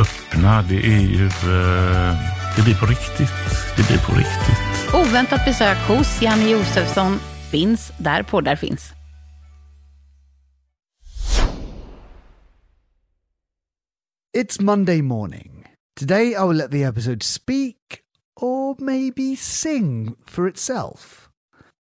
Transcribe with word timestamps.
öppna. 0.00 0.62
Det 0.62 0.76
är 0.86 1.00
ju... 1.00 1.26
eh, 1.26 2.14
Det 2.56 2.62
blir 2.64 2.74
på 2.74 2.86
riktigt. 2.86 3.32
Det 3.76 3.86
blir 3.88 3.98
på 3.98 4.12
riktigt. 4.12 4.94
Oväntat 4.94 5.44
besök 5.44 5.78
hos 5.88 6.22
Janne 6.22 6.50
Josefsson 6.50 7.18
finns 7.50 7.92
där 7.98 8.22
poddar 8.22 8.56
finns. 8.56 8.92
It's 14.32 14.60
Monday 14.60 15.02
morning. 15.02 15.64
Today 15.96 16.34
I 16.34 16.44
will 16.44 16.56
let 16.56 16.70
the 16.70 16.84
episode 16.84 17.22
speak 17.22 18.02
or 18.36 18.76
maybe 18.78 19.34
sing 19.36 20.16
for 20.26 20.46
itself. 20.48 21.28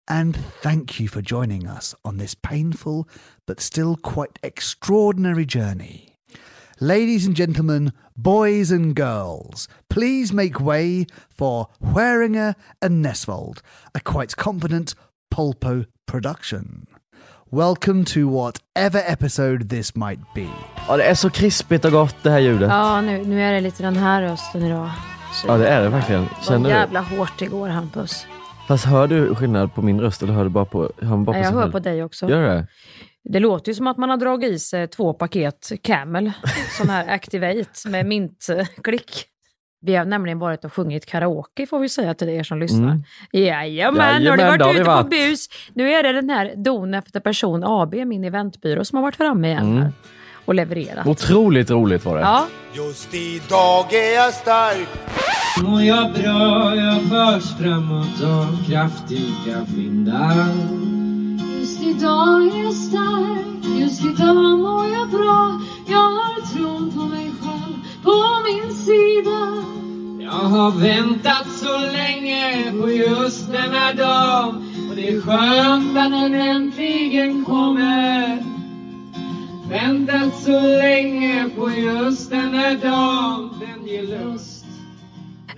And 0.09 0.37
thank 0.63 1.01
you 1.01 1.09
for 1.09 1.21
joining 1.21 1.67
us 1.67 1.95
on 2.05 2.19
this 2.19 2.35
painful 2.37 3.09
but 3.47 3.61
still 3.61 3.97
quite 3.97 4.39
extraordinary 4.43 5.45
journey. 5.45 6.13
Ladies 6.81 7.27
and 7.27 7.35
gentlemen, 7.35 7.93
boys 8.17 8.71
and 8.71 8.97
girls, 8.97 9.69
please 9.89 10.33
make 10.33 10.61
way 10.61 11.07
for 11.37 11.69
Hueringer 11.83 12.55
and 12.83 13.05
Nesvold, 13.05 13.63
a 13.95 14.01
quite 14.01 14.37
competent 14.37 14.95
Polpo 15.33 15.87
production. 16.07 16.87
Welcome 17.51 18.05
to 18.07 18.29
whatever 18.29 19.03
episode 19.07 19.69
this 19.69 19.95
might 19.95 20.21
be. 20.35 20.49
Ja, 20.89 20.97
det 20.97 21.05
är 21.05 21.15
så 21.15 21.31
krispigt 21.31 21.85
och 21.85 21.93
gott 21.93 22.17
det 22.23 22.31
här 22.31 22.39
ljudet. 22.39 22.69
Ja, 22.69 23.01
nu, 23.01 23.25
nu 23.25 23.43
är 23.43 23.53
det 23.53 23.61
lite 23.61 23.83
den 23.83 23.97
här 23.97 24.23
rösten 24.23 24.63
idag. 24.63 24.91
Så 25.33 25.49
Ja, 25.49 25.57
det 25.57 25.69
är 25.69 25.83
det 25.83 25.89
verkligen. 25.89 26.27
Känner 26.49 26.69
du? 26.69 26.75
jävla 26.75 27.01
hårt 27.01 27.43
igår 27.43 27.69
Hampus. 27.69 28.27
Fast 28.69 28.85
hör 28.85 29.07
du 29.09 29.35
skillnad 29.35 29.75
på 29.75 29.83
min 29.83 30.01
röst 30.01 30.23
eller 30.23 30.33
hör 30.33 30.45
du 30.45 30.51
bara 30.51 30.65
på, 30.65 30.93
hör 31.03 31.17
bara 31.17 31.37
Nej, 31.37 31.43
på 31.43 31.49
jag 31.49 31.63
hör 31.63 31.71
på 31.71 31.79
dig 31.79 32.05
också. 32.05 32.29
Gör 32.29 32.43
det? 32.43 32.67
Det 33.29 33.41
låter 33.41 33.71
ju 33.73 33.75
som 33.75 33.87
att 33.87 33.97
man 33.97 34.11
har 34.11 34.17
dragit 34.17 34.53
i 34.53 34.59
sig 34.59 34.89
två 34.89 35.13
paket 35.15 35.73
Camel, 35.83 36.33
sån 36.79 36.89
här 36.91 37.09
Activate 37.15 37.89
med 37.89 38.07
mintklick. 38.07 39.25
Vi 39.81 39.97
har 39.97 40.05
nämligen 40.05 40.39
varit 40.39 40.65
och 40.65 40.73
sjungit 40.73 41.07
karaoke 41.07 41.67
får 41.67 41.79
vi 41.79 41.89
säga 41.89 42.15
till 42.15 42.29
er 42.29 42.43
som 42.43 42.59
lyssnar. 42.59 42.89
Mm. 42.91 43.03
Jajamän, 43.33 44.23
nu 44.23 44.31
har 44.31 44.37
du 44.37 44.43
Jajamän, 44.43 44.59
varit 44.59 44.63
har 44.63 44.75
ute 44.75 44.85
på 44.85 44.91
varit. 44.91 45.11
bus. 45.11 45.49
Nu 45.75 45.91
är 45.91 46.03
det 46.03 46.13
den 46.13 46.31
här 46.31 46.53
Don 46.57 46.95
efter 46.95 47.21
person 47.21 47.65
AB, 47.65 47.95
min 47.95 48.25
eventbyrå, 48.25 48.85
som 48.85 48.97
har 48.97 49.03
varit 49.03 49.17
framme 49.17 49.49
igen 49.49 49.63
Mm. 49.67 49.83
här 49.83 49.93
och 50.45 50.55
levererat. 50.55 51.07
Otroligt 51.07 51.71
roligt 51.71 52.05
var 52.05 52.15
det. 52.15 52.21
Ja, 52.21 52.47
Just 52.75 53.15
idag 53.15 53.93
är 53.95 54.15
jag 54.15 54.35
stark 54.35 54.89
Mår 55.63 55.83
jag 55.83 56.13
bra, 56.13 56.77
jag 56.77 57.03
förs 57.03 57.59
framåt 57.59 58.23
av 58.25 58.65
kraftiga 58.71 59.67
vindar 59.77 60.47
Just 61.67 61.83
idag 61.83 62.43
är 62.47 62.65
jag 62.65 62.75
stark, 62.75 63.79
just 63.81 64.05
idag 64.05 64.59
mår 64.59 64.89
jag 64.89 65.09
bra 65.11 65.61
Jag 65.87 65.97
har 65.97 66.55
tron 66.55 66.91
på 66.91 67.01
mig 67.01 67.31
själv 67.41 67.75
på 68.03 68.15
min 68.47 68.75
sida 68.75 69.65
Jag 70.21 70.49
har 70.49 70.81
väntat 70.81 71.47
så 71.49 71.79
länge 71.79 72.73
på 72.81 72.91
just 72.91 73.53
denna 73.53 73.93
dag 73.93 74.55
blir 74.93 75.21
skönt 75.21 75.95
när 75.95 76.11
den 76.11 76.35
äntligen 76.35 77.45
kommer 77.45 78.45
Väntat 79.71 80.35
så 80.43 80.61
länge 80.61 81.51
på 81.57 81.71
just 81.71 82.31
den 82.31 82.53
där 82.53 82.77
dagen 82.77 83.51
den 83.61 83.87
ger 83.87 84.03
lust 84.03 84.67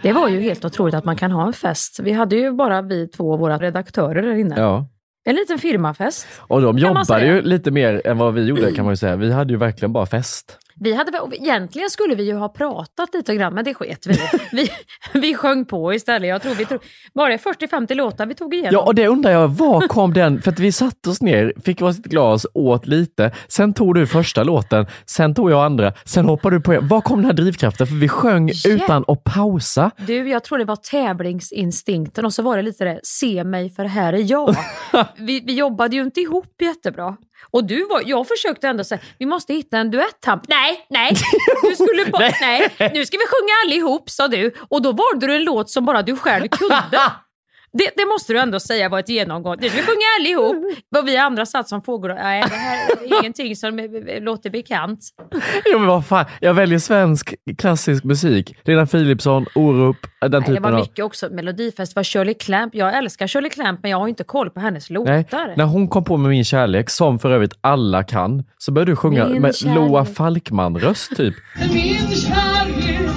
Det 0.02 0.12
var 0.12 0.28
ju 0.28 0.40
helt 0.40 0.64
otroligt 0.64 0.94
att 0.94 1.04
man 1.04 1.16
kan 1.16 1.30
ha 1.30 1.46
en 1.46 1.52
fest. 1.52 2.00
Vi 2.02 2.12
hade 2.12 2.36
ju 2.36 2.52
bara 2.52 2.82
vi 2.82 3.08
två, 3.08 3.36
våra 3.36 3.58
redaktörer 3.58 4.22
där 4.22 4.34
inne. 4.34 4.60
Ja. 4.60 4.86
En 5.28 5.34
liten 5.34 5.58
firmafest. 5.58 6.26
Och 6.38 6.62
de 6.62 6.78
jobbade 6.78 7.26
ju 7.26 7.42
lite 7.42 7.70
mer 7.70 8.06
än 8.06 8.18
vad 8.18 8.34
vi 8.34 8.44
gjorde 8.44 8.72
kan 8.72 8.84
man 8.84 8.92
ju 8.92 8.96
säga. 8.96 9.16
Vi 9.16 9.32
hade 9.32 9.52
ju 9.52 9.58
verkligen 9.58 9.92
bara 9.92 10.06
fest. 10.06 10.58
Vi 10.80 10.94
hade, 10.94 11.20
egentligen 11.32 11.90
skulle 11.90 12.14
vi 12.14 12.22
ju 12.22 12.34
ha 12.34 12.48
pratat 12.48 13.14
lite 13.14 13.34
grann, 13.34 13.54
men 13.54 13.64
det 13.64 13.74
sket 13.74 14.06
vi 14.06 14.18
vi 14.52 14.70
Vi 15.12 15.34
sjöng 15.34 15.64
på 15.64 15.94
istället. 15.94 16.28
Jag 16.28 16.42
tror 16.42 16.54
vi 16.54 16.66
tog, 16.66 16.78
var 17.12 17.30
det 17.30 17.36
40-50 17.36 17.94
låtar 17.94 18.26
vi 18.26 18.34
tog 18.34 18.54
igenom? 18.54 18.70
Ja, 18.72 18.80
och 18.80 18.94
det 18.94 19.08
undrar 19.08 19.30
jag, 19.30 19.48
var 19.48 19.88
kom 19.88 20.14
den? 20.14 20.42
För 20.42 20.52
att 20.52 20.58
vi 20.58 20.72
satte 20.72 21.10
oss 21.10 21.22
ner, 21.22 21.52
fick 21.64 21.80
varsitt 21.80 22.04
glas, 22.04 22.46
åt 22.54 22.86
lite, 22.86 23.32
sen 23.48 23.74
tog 23.74 23.94
du 23.94 24.06
första 24.06 24.42
låten, 24.42 24.86
sen 25.06 25.34
tog 25.34 25.50
jag 25.50 25.64
andra, 25.64 25.92
sen 26.04 26.24
hoppade 26.24 26.56
du 26.56 26.60
på. 26.60 26.78
Var 26.80 27.00
kom 27.00 27.16
den 27.18 27.24
här 27.24 27.32
drivkraften? 27.32 27.86
För 27.86 27.94
vi 27.94 28.08
sjöng 28.08 28.50
utan 28.68 29.04
att 29.08 29.24
pausa. 29.24 29.90
Du, 29.96 30.28
jag 30.28 30.44
tror 30.44 30.58
det 30.58 30.64
var 30.64 30.76
tävlingsinstinkten 30.76 32.24
och 32.24 32.34
så 32.34 32.42
var 32.42 32.56
det 32.56 32.62
lite 32.62 32.84
det, 32.84 33.00
se 33.02 33.44
mig 33.44 33.70
för 33.70 33.84
här 33.84 34.12
är 34.12 34.30
jag. 34.30 34.56
vi, 35.16 35.40
vi 35.40 35.54
jobbade 35.54 35.96
ju 35.96 36.02
inte 36.02 36.20
ihop 36.20 36.62
jättebra. 36.62 37.16
Och 37.50 37.64
du 37.64 37.86
var, 37.86 38.02
jag 38.06 38.28
försökte 38.28 38.68
ändå 38.68 38.84
säga, 38.84 39.00
vi 39.18 39.26
måste 39.26 39.54
hitta 39.54 39.78
en 39.78 39.90
duett 39.90 40.24
här. 40.26 40.40
Nej, 40.48 40.86
nej, 40.90 41.14
du 41.62 41.74
skulle 41.74 42.06
bara, 42.10 42.32
nej. 42.40 42.72
nu 42.94 43.06
ska 43.06 43.16
vi 43.16 43.24
sjunga 43.26 43.52
allihop 43.64 44.10
sa 44.10 44.28
du. 44.28 44.54
Och 44.68 44.82
då 44.82 44.92
valde 44.92 45.26
du 45.26 45.34
en 45.36 45.44
låt 45.44 45.70
som 45.70 45.84
bara 45.84 46.02
du 46.02 46.16
själv 46.16 46.48
kunde. 46.48 46.84
Det, 47.72 47.90
det 47.96 48.06
måste 48.06 48.32
du 48.32 48.38
ändå 48.38 48.60
säga 48.60 48.88
var 48.88 48.98
ett 48.98 49.08
genomgång. 49.08 49.56
Ska 49.56 49.62
vi 49.62 49.70
sjunga 49.82 50.06
allihop. 50.20 50.56
Och 50.98 51.08
vi 51.08 51.16
andra 51.16 51.46
satt 51.46 51.68
som 51.68 51.82
fåglar. 51.82 52.14
Nej, 52.14 52.44
det 52.48 52.54
här 52.56 52.76
är 52.90 53.20
ingenting 53.20 53.56
som 53.56 53.78
eh, 53.78 54.22
låter 54.22 54.50
bekant. 54.50 55.00
Ja, 55.64 55.78
men 55.78 55.86
vad 55.86 56.06
fan, 56.06 56.24
jag 56.40 56.54
väljer 56.54 56.78
svensk 56.78 57.34
klassisk 57.58 58.04
musik. 58.04 58.56
Lena 58.64 58.86
Philipsson, 58.86 59.46
Orup, 59.54 59.96
den 60.20 60.30
Nej, 60.30 60.40
det 60.40 60.46
typen 60.46 60.62
var 60.62 60.72
av... 60.72 60.80
mycket 60.80 61.04
också. 61.04 61.28
Melodifest 61.30 61.96
var 61.96 62.02
Shirley 62.02 62.34
Clamp. 62.34 62.74
Jag 62.74 62.98
älskar 62.98 63.26
Shirley 63.26 63.50
Clamp 63.50 63.82
men 63.82 63.90
jag 63.90 63.98
har 63.98 64.08
inte 64.08 64.24
koll 64.24 64.50
på 64.50 64.60
hennes 64.60 64.90
Nej, 64.90 64.94
låtar. 64.94 65.54
när 65.56 65.64
hon 65.64 65.88
kom 65.88 66.04
på 66.04 66.16
med 66.16 66.30
Min 66.30 66.44
kärlek, 66.44 66.90
som 66.90 67.18
för 67.18 67.30
övrigt 67.30 67.52
alla 67.60 68.02
kan, 68.02 68.44
så 68.58 68.72
började 68.72 68.92
du 68.92 68.96
sjunga 68.96 69.28
Min 69.28 69.42
med 69.42 69.56
kärlek. 69.56 69.76
Loa 69.76 70.04
Falkman-röst 70.04 71.16
typ. 71.16 71.34
Min 71.72 71.96
kärlek 72.10 73.10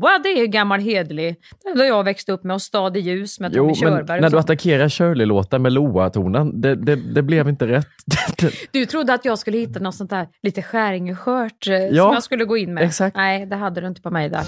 Loa, 0.00 0.18
det 0.22 0.28
är 0.28 0.38
ju 0.40 0.46
gammal 0.46 0.80
hederlig. 0.80 1.36
Den 1.64 1.78
där 1.78 1.84
jag 1.84 2.04
växte 2.04 2.32
upp 2.32 2.44
med 2.44 2.54
och 2.54 2.62
Stad 2.62 2.96
i 2.96 3.00
ljus 3.00 3.40
med 3.40 3.52
Tommy 3.54 3.74
Körberg. 3.74 4.20
när 4.20 4.30
du 4.30 4.38
attackerar 4.38 4.88
Shirley-låtar 4.88 5.58
med 5.58 5.72
Loa-tonen, 5.72 6.60
det, 6.60 6.74
det, 6.74 6.96
det 6.96 7.22
blev 7.22 7.48
inte 7.48 7.66
rätt. 7.68 7.86
Du 8.72 8.86
trodde 8.86 9.14
att 9.14 9.24
jag 9.24 9.38
skulle 9.38 9.58
hitta 9.58 9.80
något 9.80 9.94
sånt 9.94 10.10
där 10.10 10.28
lite 10.42 10.62
Skäringeskört 10.62 11.66
eh, 11.68 11.74
Ja, 11.74 12.04
som 12.04 12.12
jag 12.14 12.22
skulle 12.22 12.44
gå 12.44 12.56
in 12.56 12.74
med. 12.74 12.84
exakt. 12.84 13.16
Nej, 13.16 13.46
det 13.46 13.56
hade 13.56 13.80
du 13.80 13.86
inte 13.86 14.02
på 14.02 14.10
mig 14.10 14.28
där. 14.28 14.44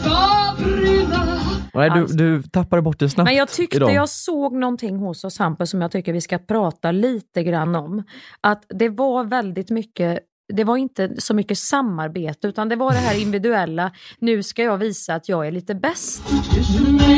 Nej, 1.74 1.90
du, 1.90 2.06
du 2.06 2.42
tappade 2.42 2.82
bort 2.82 2.98
det 2.98 3.08
snabbt 3.08 3.28
Men 3.28 3.36
jag 3.36 3.48
tyckte 3.48 3.76
idag. 3.76 3.92
jag 3.92 4.08
såg 4.08 4.52
någonting 4.52 4.96
hos 4.96 5.24
oss 5.24 5.38
Hampus 5.38 5.70
som 5.70 5.80
jag 5.82 5.90
tycker 5.90 6.12
vi 6.12 6.20
ska 6.20 6.38
prata 6.38 6.90
lite 6.90 7.42
grann 7.42 7.74
om. 7.76 8.02
Att 8.40 8.64
det 8.68 8.88
var 8.88 9.24
väldigt 9.24 9.70
mycket 9.70 10.18
det 10.48 10.64
var 10.64 10.76
inte 10.76 11.20
så 11.20 11.34
mycket 11.34 11.58
samarbete 11.58 12.48
utan 12.48 12.68
det 12.68 12.76
var 12.76 12.92
det 12.92 12.98
här 12.98 13.20
individuella. 13.20 13.90
Nu 14.18 14.42
ska 14.42 14.62
jag 14.62 14.78
visa 14.78 15.14
att 15.14 15.28
jag 15.28 15.46
är 15.46 15.52
lite 15.52 15.74
bäst. 15.74 16.22
Den 16.28 17.00
är 17.00 17.16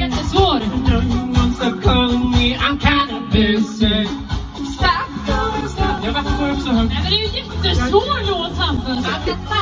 jättesvår. 0.00 0.60
Stop 1.54 1.82
calling 1.82 2.30
me, 2.30 2.56
I'm 2.56 2.78
kinda 2.78 3.20
busy. 3.32 4.06
Stop 4.76 5.08
going, 5.26 5.68
stop. 5.68 6.12
Varför 6.14 6.38
går 6.38 6.48
jag 6.48 6.56
upp 6.56 6.62
så 6.62 6.70
högt? 6.70 6.92
Nej, 6.92 7.00
men 7.02 7.10
det 7.10 7.16
är 7.16 7.20
ju 7.20 7.26
jättesvår 7.38 8.26
låt 8.30 8.56
Hampus. 8.58 8.98
I 8.98 9.00
got 9.30 9.38
my 9.50 9.58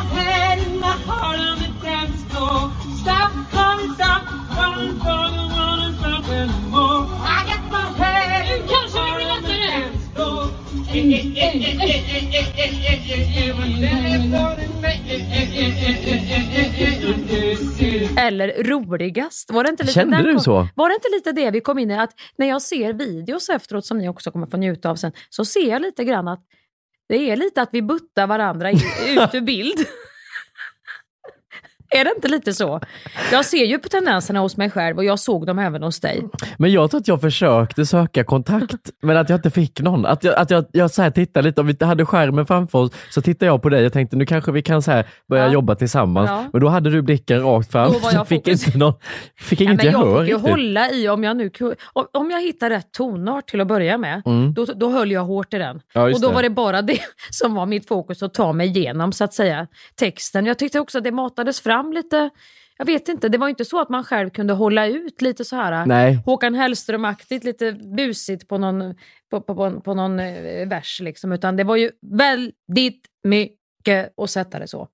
Eller 18.18 18.62
roligast. 18.64 19.50
Var 19.50 19.64
det 19.64 19.70
inte 19.70 19.82
lite 19.82 19.94
Kände 19.94 20.22
du 20.22 20.32
kom- 20.32 20.40
så? 20.40 20.68
Var 20.74 20.88
det 20.88 20.94
inte 20.94 21.08
lite 21.16 21.32
det 21.32 21.50
vi 21.50 21.60
kom 21.60 21.78
in 21.78 21.90
i? 21.90 21.98
Att 21.98 22.10
när 22.38 22.46
jag 22.48 22.62
ser 22.62 22.92
videos 22.92 23.48
efteråt 23.48 23.86
som 23.86 23.98
ni 23.98 24.08
också 24.08 24.30
kommer 24.30 24.46
få 24.46 24.56
njuta 24.56 24.90
av 24.90 24.96
sen, 24.96 25.12
så 25.30 25.44
ser 25.44 25.70
jag 25.70 25.82
lite 25.82 26.04
grann 26.04 26.28
att 26.28 26.44
det 27.08 27.30
är 27.30 27.36
lite 27.36 27.62
att 27.62 27.68
vi 27.72 27.82
buttar 27.82 28.26
varandra 28.26 28.70
ut 28.70 29.34
ur 29.34 29.40
bild. 29.40 29.78
är 31.90 32.04
det 32.04 32.12
inte 32.16 32.28
lite 32.28 32.52
så? 32.52 32.80
Jag 33.32 33.44
ser 33.44 33.64
ju 33.64 33.78
på 33.78 33.88
tendenserna 33.88 34.40
hos 34.40 34.56
mig 34.56 34.70
själv 34.70 34.96
och 34.96 35.04
jag 35.04 35.18
såg 35.18 35.46
dem 35.46 35.58
även 35.58 35.82
hos 35.82 36.00
dig. 36.00 36.22
Men 36.58 36.72
jag 36.72 36.90
tror 36.90 37.00
att 37.00 37.08
jag 37.08 37.20
försökte 37.20 37.86
söka 37.86 38.24
kontakt, 38.24 38.90
men 39.02 39.16
att 39.16 39.28
jag 39.28 39.36
inte 39.38 39.50
fick 39.50 39.80
någon. 39.80 40.06
Att 40.06 40.24
jag, 40.24 40.34
att 40.34 40.50
jag, 40.50 40.64
jag 40.72 40.90
så 40.90 41.02
här 41.02 41.10
tittade 41.10 41.48
lite, 41.48 41.60
om 41.60 41.66
vi 41.66 41.84
hade 41.84 42.06
skärmen 42.06 42.46
framför 42.46 42.78
oss, 42.78 42.90
så 43.10 43.22
tittade 43.22 43.46
jag 43.46 43.62
på 43.62 43.68
dig 43.68 43.86
och 43.86 43.92
tänkte 43.92 44.16
nu 44.16 44.26
kanske 44.26 44.52
vi 44.52 44.62
kan 44.62 44.82
så 44.82 44.90
här 44.90 45.06
börja 45.28 45.46
Ja. 45.46 45.52
jobba 45.52 45.74
tillsammans. 45.74 46.30
Ja. 46.30 46.44
Men 46.52 46.60
då 46.60 46.68
hade 46.68 46.90
du 46.90 47.02
blicken 47.02 47.42
rakt 47.42 47.72
fram, 47.72 47.92
Då 47.92 47.98
var 47.98 48.10
så 48.10 48.16
jag 48.16 48.28
fick 48.28 48.44
fokus- 48.44 48.66
inte 48.66 48.78
någon, 48.78 48.94
fick 49.40 49.60
Ja, 49.60 49.64
inget 49.64 49.76
men 49.76 49.86
gehör 49.86 50.06
jag 50.06 50.20
fick 50.20 50.28
ju 50.28 50.34
riktigt. 50.36 50.50
hålla 50.50 50.90
i 50.90 51.08
om 51.08 51.24
jag 51.24 51.36
nu 51.36 51.50
om- 51.92 52.06
om 52.12 52.30
jag 52.30 52.40
hittar 52.40 52.70
rätt 52.70 52.92
tonart 52.92 53.48
till 53.50 53.60
att 53.60 53.66
börja 53.66 53.98
med. 53.98 54.22
Mm. 54.26 54.54
Då, 54.54 54.64
då 54.64 54.88
höll 54.90 55.10
jag 55.12 55.24
hårt 55.24 55.54
i 55.54 55.58
den. 55.58 55.80
Ja, 55.92 56.02
och 56.02 56.20
då 56.20 56.28
det. 56.28 56.34
var 56.34 56.42
det 56.42 56.50
bara 56.50 56.82
det 56.82 56.98
som 57.30 57.54
var 57.54 57.66
mitt 57.66 57.88
fokus 57.88 58.22
att 58.22 58.34
ta 58.34 58.52
mig 58.52 58.68
igenom 58.68 59.12
så 59.12 59.24
att 59.24 59.34
säga 59.34 59.66
texten. 59.98 60.46
Jag 60.46 60.58
tyckte 60.58 60.80
också 60.80 60.98
att 60.98 61.04
det 61.04 61.12
matades 61.12 61.60
fram 61.60 61.75
lite 61.82 62.30
jag 62.78 62.86
vet 62.86 63.08
inte, 63.08 63.28
det 63.28 63.38
var 63.38 63.48
inte 63.48 63.64
så 63.64 63.80
att 63.80 63.88
man 63.88 64.04
själv 64.04 64.30
kunde 64.30 64.52
hålla 64.52 64.86
ut 64.86 65.22
lite 65.22 65.44
så 65.44 65.56
här 65.56 65.86
Nej. 65.86 66.18
Håkan 66.24 66.54
Hellström-aktigt, 66.54 67.44
lite 67.44 67.72
busigt 67.72 68.48
på 68.48 68.58
någon, 68.58 68.94
på, 69.30 69.40
på, 69.40 69.54
på, 69.54 69.80
på 69.80 69.94
någon 69.94 70.20
eh, 70.20 70.68
vers 70.68 71.00
liksom, 71.02 71.32
utan 71.32 71.56
det 71.56 71.64
var 71.64 71.76
ju 71.76 71.90
väldigt 72.16 73.06
mycket 73.24 74.18
att 74.18 74.30
sätta 74.30 74.58
det 74.58 74.68
så. 74.68 74.88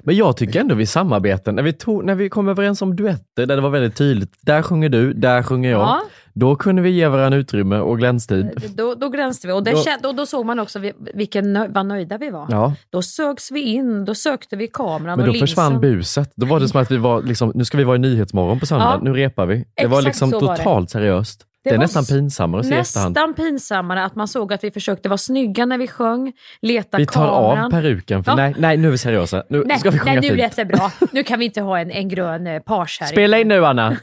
Men 0.00 0.16
jag 0.16 0.36
tycker 0.36 0.60
ändå 0.60 0.74
vi 0.74 0.86
samarbetar, 0.86 1.52
när 1.52 1.62
vi, 1.62 1.72
tog, 1.72 2.04
när 2.04 2.14
vi 2.14 2.28
kom 2.28 2.48
överens 2.48 2.82
om 2.82 2.96
duetter 2.96 3.46
där 3.46 3.56
det 3.56 3.62
var 3.62 3.70
väldigt 3.70 3.96
tydligt, 3.96 4.32
där 4.40 4.62
sjunger 4.62 4.88
du, 4.88 5.12
där 5.12 5.42
sjunger 5.42 5.70
jag. 5.70 5.80
Ja. 5.80 6.02
Då 6.34 6.56
kunde 6.56 6.82
vi 6.82 6.90
ge 6.90 7.08
varandra 7.08 7.38
utrymme 7.38 7.78
och 7.78 7.98
glänstid. 7.98 8.72
Då, 8.76 8.94
då 8.94 9.08
gränsade 9.08 9.52
vi 9.52 9.58
och, 9.58 9.64
det 9.64 9.70
Då- 9.70 9.76
kände, 9.82 10.08
och 10.08 10.14
då 10.14 10.26
såg 10.26 10.46
man 10.46 10.58
också 10.58 10.78
vi- 10.78 10.92
vilken 11.14 11.52
nö, 11.52 11.66
vad 11.70 11.86
nöjda 11.86 12.18
vi 12.18 12.30
var. 12.30 12.46
Ja. 12.50 12.74
Då 12.90 13.02
sögs 13.02 13.50
vi 13.50 13.60
in, 13.60 14.04
då 14.04 14.14
sökte 14.14 14.56
vi 14.56 14.66
kameran 14.68 15.18
Men 15.18 15.28
och 15.28 15.34
då 15.34 15.40
försvann 15.40 15.72
linsen. 15.72 15.90
buset. 15.98 16.32
Då 16.36 16.46
var 16.46 16.60
det 16.60 16.68
som 16.68 16.80
att 16.80 16.90
vi 16.90 16.96
var, 16.96 17.22
liksom, 17.22 17.52
nu 17.54 17.64
ska 17.64 17.78
vi 17.78 17.84
vara 17.84 17.96
i 17.96 17.98
Nyhetsmorgon 17.98 18.60
på 18.60 18.66
söndag, 18.66 18.84
Ja. 18.84 19.00
nu 19.02 19.12
repar 19.14 19.46
vi. 19.46 19.64
Det 19.74 19.86
var 19.86 19.98
Exakt 19.98 20.04
liksom 20.06 20.30
var 20.30 20.40
det. 20.52 20.56
totalt 20.56 20.90
seriöst. 20.90 21.46
Det, 21.64 21.70
är 21.70 21.74
var 21.74 21.78
nästan 21.82 22.04
pinsammare 22.04 22.60
att 22.60 22.66
se 22.66 22.74
i 22.74 22.78
efterhand. 22.78 23.14
Nästan 23.16 23.34
pinsammare 23.34 24.04
att 24.04 24.14
man 24.14 24.28
såg 24.28 24.52
att 24.52 24.64
vi 24.64 24.70
försökte 24.70 25.08
vara 25.08 25.18
snygga 25.18 25.66
när 25.66 25.78
vi 25.78 25.88
sjöng, 25.88 26.32
leta 26.62 26.96
Vi 26.98 27.06
tar 27.06 27.12
kameran. 27.12 27.64
av 27.64 27.70
peruken, 27.70 28.24
för 28.24 28.32
Ja. 28.32 28.36
nej, 28.36 28.54
nej, 28.58 28.76
nu 28.76 28.88
är 28.88 28.92
vi 28.92 28.98
seriösa. 28.98 29.42
Nu 29.48 29.64
Nej, 29.66 29.78
ska 29.78 29.90
vi 29.90 29.98
sjunga 29.98 30.12
nej 30.12 30.20
nu 30.20 30.28
fint. 30.28 30.38
lät 30.38 30.56
det 30.56 30.64
bra. 30.64 30.92
Nu 31.12 31.22
kan 31.22 31.38
vi 31.38 31.44
inte 31.44 31.60
ha 31.60 31.78
en, 31.78 31.90
en 31.90 32.08
grön 32.08 32.46
eh, 32.46 32.60
page 32.60 32.98
här. 33.00 33.06
Spela 33.08 33.38
in 33.38 33.48
nu 33.48 33.66
Anna! 33.66 33.88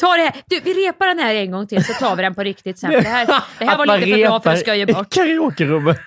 Ta 0.00 0.06
det 0.16 0.22
här. 0.22 0.32
Du, 0.46 0.60
vi 0.64 0.72
repar 0.88 1.06
den 1.06 1.18
här 1.18 1.34
en 1.34 1.50
gång 1.50 1.66
till 1.66 1.84
så 1.84 1.92
tar 1.92 2.16
vi 2.16 2.22
den 2.22 2.34
på 2.34 2.42
riktigt 2.42 2.78
sen. 2.78 2.90
Det 3.02 3.08
här, 3.08 3.26
det 3.26 3.64
här 3.64 3.72
Att 3.72 3.78
var 3.78 3.86
man 3.86 4.00
lite 4.00 4.12
för 4.12 4.26
bra 4.28 4.40
för 4.40 4.50
att 4.50 4.56
repar 4.56 4.64
sköja 4.72 4.82
i 4.82 4.86
bort. 4.92 5.10
karaokerummet. 5.14 6.00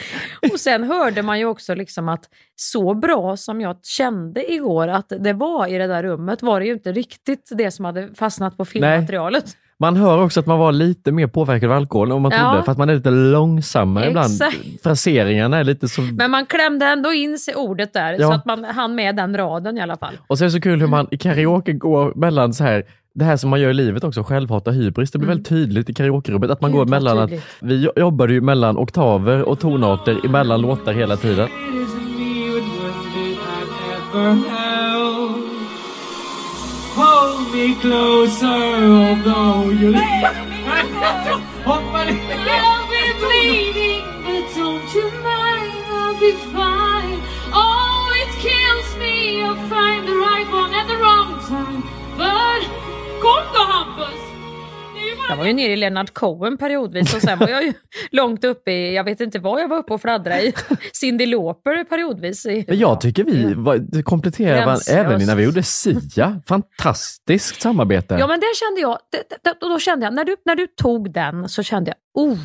Och 0.52 0.60
sen 0.60 0.84
hörde 0.84 1.22
man 1.22 1.38
ju 1.38 1.44
också 1.46 1.74
liksom 1.74 2.08
att 2.08 2.24
så 2.56 2.94
bra 2.94 3.36
som 3.36 3.60
jag 3.60 3.76
kände 3.84 4.52
igår 4.52 4.88
att 4.88 5.12
det 5.20 5.32
var 5.32 5.66
i 5.66 5.78
det 5.78 5.86
där 5.86 6.02
rummet 6.02 6.42
var 6.42 6.60
det 6.60 6.66
ju 6.66 6.72
inte 6.72 6.92
riktigt 6.92 7.48
det 7.54 7.70
som 7.70 7.84
hade 7.84 8.14
fastnat 8.14 8.56
på 8.56 8.64
filmmaterialet. 8.64 9.44
Man 9.78 9.96
hör 9.96 10.22
också 10.22 10.40
att 10.40 10.46
man 10.46 10.58
var 10.58 10.72
lite 10.72 11.12
mer 11.12 11.26
påverkad 11.26 11.70
av 11.70 11.76
alkohol 11.76 12.12
än 12.12 12.22
man 12.22 12.32
Ja. 12.34 12.38
trodde, 12.50 12.64
för 12.64 12.72
att 12.72 12.78
man 12.78 12.90
är 12.90 12.94
lite 12.94 13.10
långsammare 13.10 14.08
ibland. 14.08 14.32
Fraseringarna 14.82 15.58
är 15.58 15.64
lite 15.64 15.88
så... 15.88 16.00
Men 16.00 16.30
man 16.30 16.46
klämde 16.46 16.86
ändå 16.86 17.12
in 17.12 17.38
sig 17.38 17.54
ordet 17.54 17.92
där 17.92 18.12
Ja. 18.12 18.26
så 18.28 18.32
att 18.32 18.44
man 18.44 18.64
hann 18.64 18.94
med 18.94 19.16
den 19.16 19.36
raden 19.36 19.78
i 19.78 19.80
alla 19.80 19.96
fall. 19.96 20.14
Och 20.26 20.38
så 20.38 20.44
är 20.44 20.46
det 20.46 20.50
så 20.52 20.60
kul 20.60 20.80
hur 20.80 20.86
man 20.86 21.08
i 21.10 21.18
karaoke 21.18 21.72
går 21.72 22.12
mellan 22.14 22.54
så 22.54 22.64
här 22.64 22.84
det 23.16 23.24
här 23.24 23.36
som 23.36 23.50
man 23.50 23.60
gör 23.60 23.70
i 23.70 23.74
livet 23.74 24.04
också, 24.04 24.22
självhat 24.22 24.68
och 24.68 24.74
hybris, 24.74 25.10
det 25.10 25.18
blir 25.18 25.28
väldigt 25.28 25.48
tydligt 25.48 25.90
i 25.90 25.94
karaokerummet 25.94 26.50
att 26.50 26.60
man 26.60 26.70
Gud, 26.70 26.78
går 26.78 26.86
mellan 26.86 27.18
att 27.18 27.30
vi 27.60 27.84
jo- 27.84 27.92
jobbade 27.96 28.32
ju 28.32 28.40
mellan 28.40 28.78
oktaver 28.78 29.42
och 29.42 29.60
tonarter 29.60 30.26
emellan 30.26 30.60
låtar 30.60 30.92
hela 30.92 31.16
tiden. 31.16 31.48
Kom 53.26 53.44
då 53.54 53.60
Hampus! 53.72 54.20
Jag 55.28 55.36
var 55.36 55.44
ju 55.44 55.52
nere 55.52 55.72
i 55.72 55.76
Leonard 55.76 56.12
Cohen 56.12 56.56
periodvis 56.56 57.14
och 57.14 57.22
sen 57.22 57.38
var 57.38 57.48
jag 57.48 57.64
ju 57.64 57.72
långt 58.10 58.44
uppe 58.44 58.70
i, 58.72 58.94
jag 58.94 59.04
vet 59.04 59.20
inte 59.20 59.38
vad 59.38 59.60
jag 59.60 59.68
var 59.68 59.76
uppe 59.76 59.94
och 59.94 60.00
fladdrade 60.00 60.42
i, 60.42 60.54
Cyndi 60.92 61.26
Lauper 61.26 61.84
periodvis. 61.84 62.46
I, 62.46 62.64
jag 62.68 63.00
tycker 63.00 63.24
vi 63.24 63.54
var, 63.54 64.02
kompletterade 64.02 64.66
varandra 64.66 64.82
även 64.90 65.22
innan 65.22 65.36
vi 65.36 65.44
gjorde 65.44 65.62
SIA. 65.62 66.40
Fantastiskt 66.48 67.62
samarbete. 67.62 68.16
Ja, 68.20 68.26
men 68.26 68.40
det 68.40 68.46
kände 68.56 68.80
jag, 68.80 68.98
det, 69.12 69.50
det, 69.50 69.56
då 69.60 69.78
kände 69.78 70.06
jag, 70.06 70.14
när 70.14 70.24
du, 70.24 70.36
när 70.44 70.56
du 70.56 70.66
tog 70.66 71.12
den 71.12 71.48
så 71.48 71.62
kände 71.62 71.90
jag, 71.90 72.24
oh, 72.24 72.38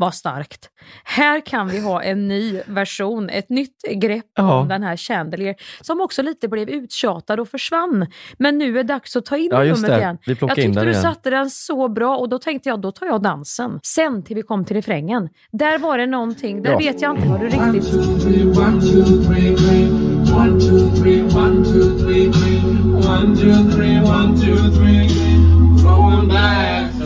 vad 0.00 0.14
starkt. 0.14 0.68
Här 1.04 1.40
kan 1.46 1.68
vi 1.68 1.80
ha 1.80 2.02
en 2.02 2.28
ny 2.28 2.60
version, 2.66 3.28
ett 3.30 3.48
nytt 3.50 3.82
grepp 3.94 4.24
Ja. 4.36 4.60
om 4.60 4.68
den 4.68 4.82
här 4.82 4.96
Chandelier 4.96 5.54
som 5.80 6.00
också 6.00 6.22
lite 6.22 6.48
blev 6.48 6.68
uttjatad 6.68 7.40
och 7.40 7.48
försvann. 7.48 8.06
Men 8.38 8.58
nu 8.58 8.68
är 8.68 8.72
det 8.74 8.82
dags 8.82 9.16
att 9.16 9.24
ta 9.26 9.36
in 9.36 9.48
Ja, 9.52 9.58
det. 9.58 9.98
igen. 9.98 10.18
Vi 10.26 10.36
jag 10.48 10.58
in 10.58 10.64
tyckte 10.64 10.80
den 10.80 10.84
du 10.84 10.90
igen. 10.90 11.02
satte 11.02 11.30
den 11.30 11.50
så 11.50 11.88
bra 11.88 12.16
och 12.16 12.28
då 12.28 12.38
tänkte 12.38 12.68
jag, 12.68 12.80
då 12.80 12.92
tar 12.92 13.06
jag 13.06 13.22
dansen. 13.22 13.80
Sen 13.82 14.22
till 14.24 14.36
vi 14.36 14.42
kom 14.42 14.64
till 14.64 14.76
refrängen, 14.76 15.28
där 15.52 15.78
var 15.78 15.98
det 15.98 16.06
någonting, 16.06 16.62
där 16.62 16.70
Ja. 16.70 16.78
vet 16.78 17.02
jag 17.02 17.16
inte 17.16 17.28
vad 17.28 17.40
du 17.40 17.46
riktigt... 17.46 17.94
One, 18.58 18.80
two, 18.80 19.04
three, 19.26 19.56
three. 19.56 19.88
One, 20.36 20.60
two, 20.60 21.02
three, 21.02 21.22
one, 21.22 21.64
two, 21.64 21.98
three, 21.98 22.32
three. 22.32 22.60
One, 23.08 23.36
two, 23.36 23.70
three, 23.76 24.00
one, 24.00 24.36
two, 24.40 24.56
three, 24.76 25.08
three. 25.08 25.38
Going 25.84 26.28
back 26.28 26.99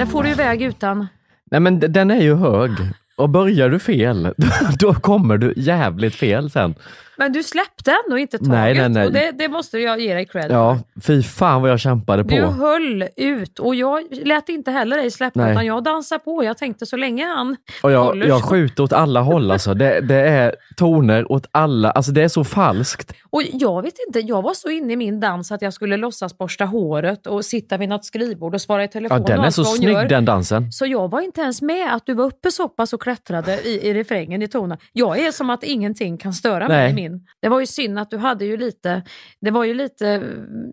Den 0.00 0.06
får 0.06 0.22
du 0.22 0.30
iväg 0.30 0.62
utan... 0.62 1.06
Nej 1.50 1.60
men 1.60 1.80
den 1.80 2.10
är 2.10 2.20
ju 2.20 2.34
hög. 2.34 2.70
Och 3.16 3.28
börjar 3.28 3.68
du 3.68 3.78
fel, 3.78 4.34
då 4.78 4.94
kommer 4.94 5.38
du 5.38 5.54
jävligt 5.56 6.14
fel 6.14 6.50
sen. 6.50 6.74
Men 7.20 7.32
du 7.32 7.42
släppte 7.42 7.94
ändå 8.06 8.18
inte 8.18 8.38
taget 8.38 8.52
Nej, 8.52 8.74
nej, 8.74 8.88
nej. 8.88 9.06
och 9.06 9.12
det, 9.12 9.30
det 9.38 9.48
måste 9.48 9.78
jag 9.78 10.00
ge 10.00 10.14
dig 10.14 10.26
cred. 10.26 10.50
Ja, 10.50 10.78
fy 11.02 11.22
fan 11.22 11.62
vad 11.62 11.70
jag 11.70 11.80
kämpade 11.80 12.24
på. 12.24 12.30
Du 12.30 12.42
höll 12.42 13.04
ut 13.16 13.58
och 13.58 13.74
jag 13.74 14.02
lät 14.10 14.48
inte 14.48 14.70
heller 14.70 14.96
dig 14.96 15.10
släppa 15.10 15.40
Nej. 15.40 15.52
utan 15.52 15.66
jag 15.66 15.84
dansade 15.84 16.18
på. 16.18 16.44
Jag 16.44 16.58
tänkte 16.58 16.86
så 16.86 16.96
länge 16.96 17.24
han 17.26 17.56
Och 17.82 17.92
jag, 17.92 18.04
håller 18.04 18.26
jag 18.26 18.42
skjuter 18.44 18.82
åt 18.82 18.92
alla 18.92 19.20
håll 19.20 19.50
alltså. 19.50 19.74
Det, 19.74 20.00
det 20.00 20.14
är 20.14 20.54
toner 20.76 21.32
åt 21.32 21.46
alla, 21.52 21.90
alltså 21.90 22.12
det 22.12 22.22
är 22.22 22.28
så 22.28 22.44
falskt. 22.44 23.12
Och 23.30 23.42
jag 23.52 23.82
vet 23.82 23.94
inte, 24.06 24.20
jag 24.20 24.42
var 24.42 24.54
så 24.54 24.68
inne 24.70 24.92
i 24.92 24.96
min 24.96 25.20
dans 25.20 25.52
att 25.52 25.62
jag 25.62 25.72
skulle 25.72 25.96
låtsas 25.96 26.38
borsta 26.38 26.64
håret 26.64 27.26
och 27.26 27.44
sitta 27.44 27.76
vid 27.76 27.88
något 27.88 28.04
skrivbord 28.04 28.54
och 28.54 28.60
svara 28.60 28.82
i 28.82 28.86
Ja, 28.86 28.90
telefon. 28.92 29.22
den 29.26 29.38
och 29.38 29.46
är 29.46 29.50
så 29.50 29.64
snygg 29.64 29.92
gör. 29.92 30.08
den 30.08 30.24
dansen. 30.24 30.72
Så 30.72 30.86
jag 30.86 31.10
var 31.10 31.20
inte 31.20 31.40
ens 31.40 31.62
med 31.62 31.94
att 31.94 32.06
du 32.06 32.14
var 32.14 32.24
uppe 32.24 32.50
så 32.50 32.68
pass 32.68 32.92
och 32.92 33.02
klättrade 33.02 33.60
i, 33.60 33.88
i 33.88 33.94
refrängen 33.94 34.42
i 34.42 34.48
tonen. 34.48 34.78
Jag 34.92 35.18
är 35.18 35.32
som 35.32 35.50
att 35.50 35.62
ingenting 35.64 36.18
kan 36.18 36.32
störa 36.32 36.68
mig 36.68 36.76
Nej. 36.76 36.90
i 36.90 36.94
min. 36.94 37.09
Det 37.40 37.48
var 37.48 37.60
ju 37.60 37.66
synd 37.66 37.98
att 37.98 38.10
du 38.10 38.16
hade 38.16 38.44
ju 38.44 38.56
lite, 38.56 39.02
det 39.40 39.50
var 39.50 39.64
ju 39.64 39.74
lite 39.74 40.08
mm, 40.08 40.72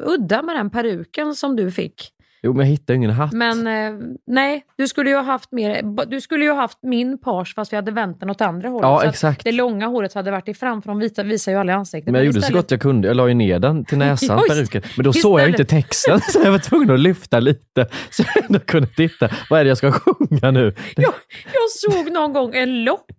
udda 0.00 0.42
med 0.42 0.56
den 0.56 0.70
peruken 0.70 1.34
som 1.34 1.56
du 1.56 1.70
fick. 1.70 2.15
Jo 2.46 2.52
men 2.52 2.66
jag 2.66 2.70
hittar 2.70 2.94
ingen 2.94 3.10
hatt. 3.10 3.32
Men 3.32 3.66
eh, 3.66 3.92
nej, 4.26 4.64
du 4.78 4.88
skulle 4.88 5.10
ju 5.10 5.16
ha 5.16 5.22
haft 5.22 5.52
mer, 5.52 5.82
du 6.06 6.20
skulle 6.20 6.44
ju 6.44 6.50
ha 6.50 6.60
haft 6.60 6.78
min 6.82 7.18
page 7.18 7.54
fast 7.54 7.72
vi 7.72 7.76
hade 7.76 7.90
vänt 7.92 8.20
den 8.20 8.30
åt 8.30 8.40
andra 8.40 8.68
hållet. 8.68 8.82
Ja, 8.88 9.00
Så 9.00 9.08
exakt. 9.08 9.44
Det 9.44 9.52
långa 9.52 9.86
håret 9.86 10.14
hade 10.14 10.30
varit 10.30 10.48
i 10.48 10.54
fram 10.54 10.82
för 10.82 10.88
de 10.88 10.98
vita, 10.98 11.22
visar 11.22 11.52
ju 11.52 11.58
aldrig 11.58 11.76
ansiktet. 11.76 12.12
Men 12.12 12.14
jag 12.18 12.26
gjorde 12.26 12.32
så 12.34 12.38
istället- 12.38 12.62
gott 12.62 12.70
jag 12.70 12.80
kunde. 12.80 13.08
Jag 13.08 13.16
la 13.16 13.28
ju 13.28 13.34
ner 13.34 13.58
den 13.58 13.84
till 13.84 13.98
näsan, 14.06 14.40
peruken. 14.48 14.82
Men 14.96 15.04
då 15.04 15.12
såg 15.12 15.40
jag 15.40 15.48
inte 15.48 15.62
istället- 15.62 15.84
texten, 15.86 16.20
så 16.20 16.40
jag 16.44 16.50
var 16.52 16.58
tvungen 16.58 16.90
att 16.90 17.00
lyfta 17.00 17.40
lite. 17.40 17.86
Så 18.10 18.22
jag 18.34 18.44
ändå 18.44 18.58
kunde 18.58 18.88
titta. 18.88 19.28
Vad 19.50 19.60
är 19.60 19.64
det 19.64 19.68
jag 19.68 19.78
ska 19.78 19.92
sjunga 19.92 20.50
nu? 20.50 20.74
Jag, 20.96 21.12
jag 21.52 21.70
såg 21.92 22.12
någon 22.12 22.32
gång 22.32 22.54
en 22.54 22.84
lock 22.84 23.10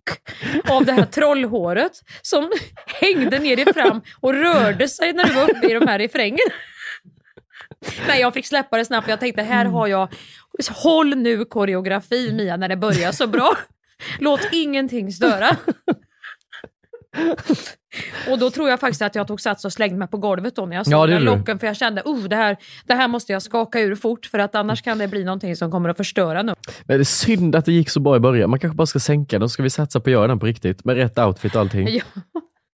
av 0.70 0.84
det 0.84 0.92
här 0.92 1.04
trollhåret 1.04 1.92
som 2.22 2.50
hängde 3.00 3.38
ner 3.38 3.68
i 3.68 3.72
fram 3.72 4.00
och 4.20 4.34
rörde 4.34 4.88
sig 4.88 5.12
när 5.12 5.24
du 5.24 5.32
var 5.32 5.42
uppe 5.50 5.70
i 5.70 5.74
de 5.74 5.86
här 5.86 5.98
refrängerna. 5.98 6.52
Nej, 8.08 8.20
jag 8.20 8.34
fick 8.34 8.46
släppa 8.46 8.76
det 8.76 8.84
snabbt 8.84 9.08
jag 9.08 9.20
tänkte 9.20 9.42
här 9.42 9.64
har 9.64 9.86
jag, 9.86 10.08
håll 10.70 11.16
nu 11.16 11.44
koreografi 11.44 12.32
Mia 12.32 12.56
när 12.56 12.68
det 12.68 12.76
börjar 12.76 13.12
så 13.12 13.26
bra. 13.26 13.56
Låt 14.18 14.40
ingenting 14.52 15.12
störa. 15.12 15.56
Och 18.30 18.38
då 18.38 18.50
tror 18.50 18.68
jag 18.68 18.80
faktiskt 18.80 19.02
att 19.02 19.14
jag 19.14 19.26
tog 19.26 19.40
sats 19.40 19.64
och 19.64 19.72
slängde 19.72 19.96
mig 19.96 20.08
på 20.08 20.16
golvet 20.16 20.56
då 20.56 20.66
när 20.66 20.76
jag 20.76 20.86
såg 20.86 20.94
Ja, 20.94 21.06
den 21.06 21.24
locken 21.24 21.58
för 21.58 21.66
jag 21.66 21.76
kände 21.76 22.02
oh, 22.04 22.22
det, 22.22 22.36
här, 22.36 22.56
det 22.86 22.94
här 22.94 23.08
måste 23.08 23.32
jag 23.32 23.42
skaka 23.42 23.80
ur 23.80 23.94
fort 23.94 24.26
för 24.26 24.38
att 24.38 24.54
annars 24.54 24.82
kan 24.82 24.98
det 24.98 25.08
bli 25.08 25.24
någonting 25.24 25.56
som 25.56 25.70
kommer 25.70 25.88
att 25.88 25.96
förstöra 25.96 26.42
nu. 26.42 26.54
Men 26.84 26.96
det 26.98 27.02
är 27.02 27.04
synd 27.04 27.56
att 27.56 27.64
det 27.64 27.72
gick 27.72 27.90
så 27.90 28.00
bra 28.00 28.16
i 28.16 28.20
början. 28.20 28.50
Man 28.50 28.58
kanske 28.60 28.76
bara 28.76 28.86
ska 28.86 28.98
sänka 28.98 29.38
den, 29.38 29.48
så 29.48 29.52
ska 29.52 29.62
vi 29.62 29.70
satsa 29.70 30.00
på 30.00 30.10
att 30.10 30.12
göra 30.12 30.26
den 30.26 30.38
på 30.38 30.46
riktigt. 30.46 30.84
Med 30.84 30.96
rätt 30.96 31.18
outfit 31.18 31.54
och 31.54 31.60
allting. 31.60 31.88
Ja. 31.88 32.02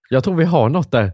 Jag 0.09 0.25
tror 0.25 0.35
vi 0.35 0.45
har 0.45 0.69
något 0.69 0.91
där. 0.91 1.13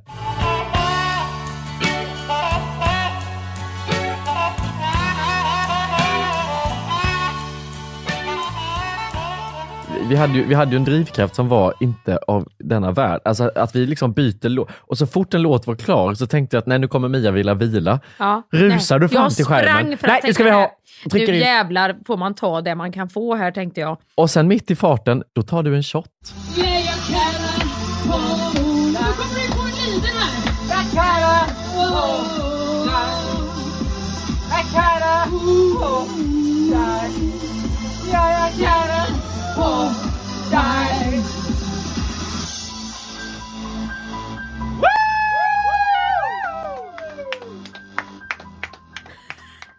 Vi 10.08 10.16
hade, 10.16 10.32
ju, 10.32 10.44
vi 10.44 10.54
hade 10.54 10.70
ju 10.70 10.76
en 10.76 10.84
drivkraft 10.84 11.34
som 11.34 11.48
var 11.48 11.74
inte 11.80 12.16
av 12.16 12.48
denna 12.58 12.90
värld. 12.90 13.20
Alltså 13.24 13.50
att 13.54 13.76
vi 13.76 13.86
liksom 13.86 14.12
byter 14.12 14.48
låt. 14.48 14.68
Och 14.76 14.98
så 14.98 15.06
fort 15.06 15.34
en 15.34 15.42
låt 15.42 15.66
var 15.66 15.74
klar 15.74 16.14
så 16.14 16.26
tänkte 16.26 16.56
jag 16.56 16.60
att 16.60 16.66
nej, 16.66 16.78
nu 16.78 16.88
kommer 16.88 17.08
Mia 17.08 17.30
vilja 17.30 17.54
vila. 17.54 18.00
Ja, 18.18 18.42
Rusar 18.52 18.98
nej. 18.98 19.08
du 19.08 19.14
fram 19.14 19.22
jag 19.22 19.36
till 19.36 19.44
skärmen? 19.44 19.98
Nej, 20.02 20.20
det 20.24 20.34
ska 20.34 20.44
vi 20.44 20.50
ha. 20.50 20.70
Nu 21.12 21.24
in. 21.24 21.34
jävlar 21.34 21.96
får 22.06 22.16
man 22.16 22.34
ta 22.34 22.60
det 22.60 22.74
man 22.74 22.92
kan 22.92 23.08
få 23.08 23.34
här 23.34 23.50
tänkte 23.50 23.80
jag. 23.80 23.98
Och 24.14 24.30
sen 24.30 24.48
mitt 24.48 24.70
i 24.70 24.76
farten, 24.76 25.22
då 25.34 25.42
tar 25.42 25.62
du 25.62 25.76
en 25.76 25.82
shot. 25.82 26.06
Yeah, 26.56 26.78
jag 38.30 38.52
kallar 38.58 39.17
på 39.68 39.90
dig. 40.50 41.22
Ja. 44.82 44.88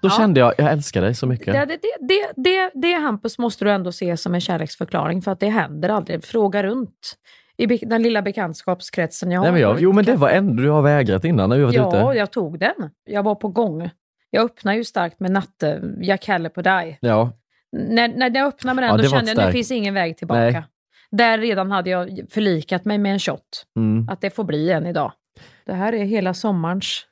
Då 0.01 0.08
Ja. 0.08 0.10
kände 0.17 0.39
jag, 0.39 0.53
jag 0.58 0.72
älskar 0.72 1.01
dig 1.01 1.15
så 1.15 1.27
mycket. 1.27 1.53
Det, 1.53 1.65
det, 1.65 1.79
det, 2.00 2.31
det, 2.36 2.72
det 2.74 2.93
Hampus 2.93 3.38
måste 3.38 3.65
du 3.65 3.72
ändå 3.72 3.91
se 3.91 4.17
som 4.17 4.34
en 4.34 4.41
kärleksförklaring 4.41 5.22
för 5.22 5.31
att 5.31 5.39
det 5.39 5.50
händer 5.50 5.89
aldrig. 5.89 6.24
Fråga 6.24 6.63
runt 6.63 7.15
i 7.58 7.65
den 7.65 8.01
lilla 8.03 8.22
bekantskapskretsen 8.22 9.31
jag 9.31 9.39
har. 9.39 9.43
Nej, 9.46 9.51
men 9.51 9.62
jag, 9.62 9.79
jo 9.81 9.91
men 9.93 10.05
det 10.05 10.15
var 10.15 10.29
ändå 10.29 10.63
du 10.63 10.69
har 10.69 10.81
vägrat 10.81 11.25
innan 11.25 11.50
när 11.50 11.58
vi 11.58 11.63
varit 11.63 11.75
Ja, 11.75 12.12
ute. 12.12 12.19
jag 12.19 12.31
tog 12.31 12.60
den. 12.60 12.89
Jag 13.05 13.24
var 13.24 13.36
på 13.36 13.48
gång. 13.48 13.89
Jag 14.29 14.43
öppnade 14.46 14.77
ju 14.77 14.84
starkt 14.84 15.19
med 15.19 15.31
Natte, 15.31 15.81
jag 16.01 16.22
kallar 16.22 16.50
på 16.50 16.62
dig. 16.62 16.98
Ja. 17.01 17.31
När, 17.71 18.07
när 18.07 18.35
jag 18.35 18.47
öppnade 18.47 18.75
med 18.75 18.83
den 18.83 18.89
Ja, 18.89 18.97
då 18.97 19.03
det 19.03 19.09
kände 19.09 19.31
jag 19.31 19.35
nu 19.38 19.41
starkt. 19.41 19.51
finns 19.53 19.71
ingen 19.71 19.93
väg 19.93 20.17
tillbaka. 20.17 20.39
Nej. 20.39 20.63
Där 21.11 21.38
redan 21.38 21.71
hade 21.71 21.89
jag 21.89 22.19
förlikat 22.29 22.85
mig 22.85 22.97
med 22.97 23.13
en 23.13 23.19
shot. 23.19 23.65
Mm. 23.77 24.09
Att 24.09 24.21
det 24.21 24.29
får 24.29 24.43
bli 24.43 24.71
en 24.71 24.85
idag. 24.85 25.11
Det 25.65 25.73
här 25.73 25.93
är 25.93 26.03
hela 26.05 26.33
sommarens 26.33 27.05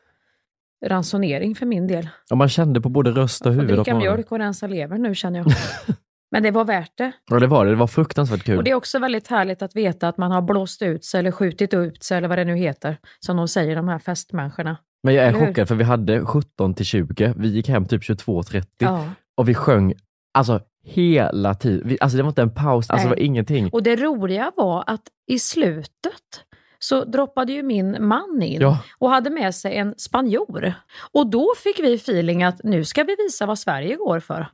ransonering 0.85 1.55
för 1.55 1.65
min 1.65 1.87
del. 1.87 2.09
Och 2.31 2.37
man 2.37 2.49
kände 2.49 2.81
på 2.81 2.89
både 2.89 3.11
röst 3.11 3.45
och 3.45 3.51
Jag 3.51 3.55
får 3.55 3.61
huvud. 3.61 3.77
dricka 3.77 3.91
att 3.91 3.97
mjölk 3.97 4.31
och 4.31 4.39
rensa 4.39 4.67
lever 4.67 4.97
nu 4.97 5.15
känner 5.15 5.39
jag. 5.39 5.47
Men 6.31 6.43
det 6.43 6.51
var 6.51 6.65
värt 6.65 6.91
det. 6.97 7.11
Ja 7.29 7.39
det 7.39 7.47
var 7.47 7.65
det, 7.65 7.71
det 7.71 7.77
var 7.77 7.87
fruktansvärt 7.87 8.43
kul. 8.43 8.57
Och 8.57 8.63
det 8.63 8.71
är 8.71 8.75
också 8.75 8.99
väldigt 8.99 9.27
härligt 9.27 9.61
att 9.61 9.75
veta 9.75 10.07
att 10.07 10.17
man 10.17 10.31
har 10.31 10.41
blåst 10.41 10.81
ut 10.81 11.05
sig 11.05 11.19
eller 11.19 11.31
skjutit 11.31 11.73
ut 11.73 12.03
sig 12.03 12.17
eller 12.17 12.27
vad 12.27 12.37
det 12.37 12.45
nu 12.45 12.55
heter. 12.55 12.97
Som 13.19 13.37
de 13.37 13.47
säger 13.47 13.75
de 13.75 13.87
här 13.87 13.99
festmänniskorna. 13.99 14.77
Men 15.03 15.13
jag 15.13 15.25
är 15.25 15.33
chockad 15.33 15.67
för 15.67 15.75
vi 15.75 15.83
hade 15.83 16.25
17 16.25 16.73
till 16.73 16.85
20, 16.85 17.33
vi 17.37 17.47
gick 17.47 17.69
hem 17.69 17.85
typ 17.85 18.01
22.30 18.01 18.63
Ja. 18.77 19.05
och 19.37 19.49
vi 19.49 19.53
sjöng 19.53 19.93
alltså 20.37 20.59
hela 20.83 21.53
tiden. 21.55 21.97
Alltså 22.01 22.17
det 22.17 22.23
var 22.23 22.29
inte 22.29 22.41
en 22.41 22.53
paus, 22.53 22.89
alltså 22.89 23.05
det 23.07 23.09
var 23.15 23.19
ingenting. 23.19 23.69
Och 23.71 23.83
det 23.83 23.95
roliga 23.95 24.51
var 24.55 24.83
att 24.87 25.01
i 25.27 25.39
slutet 25.39 26.43
så 26.79 27.03
droppade 27.05 27.53
ju 27.53 27.63
min 27.63 28.07
man 28.07 28.41
in 28.41 28.61
Ja. 28.61 28.79
och 28.97 29.09
hade 29.09 29.29
med 29.29 29.55
sig 29.55 29.75
en 29.77 29.95
spanjor. 29.97 30.73
Och 31.11 31.29
då 31.29 31.53
fick 31.63 31.79
vi 31.79 31.93
feeling 31.95 32.43
att 32.43 32.63
nu 32.63 32.85
ska 32.85 33.03
vi 33.03 33.15
visa 33.15 33.45
vad 33.45 33.59
Sverige 33.59 33.95
går 33.95 34.19
för. 34.19 34.47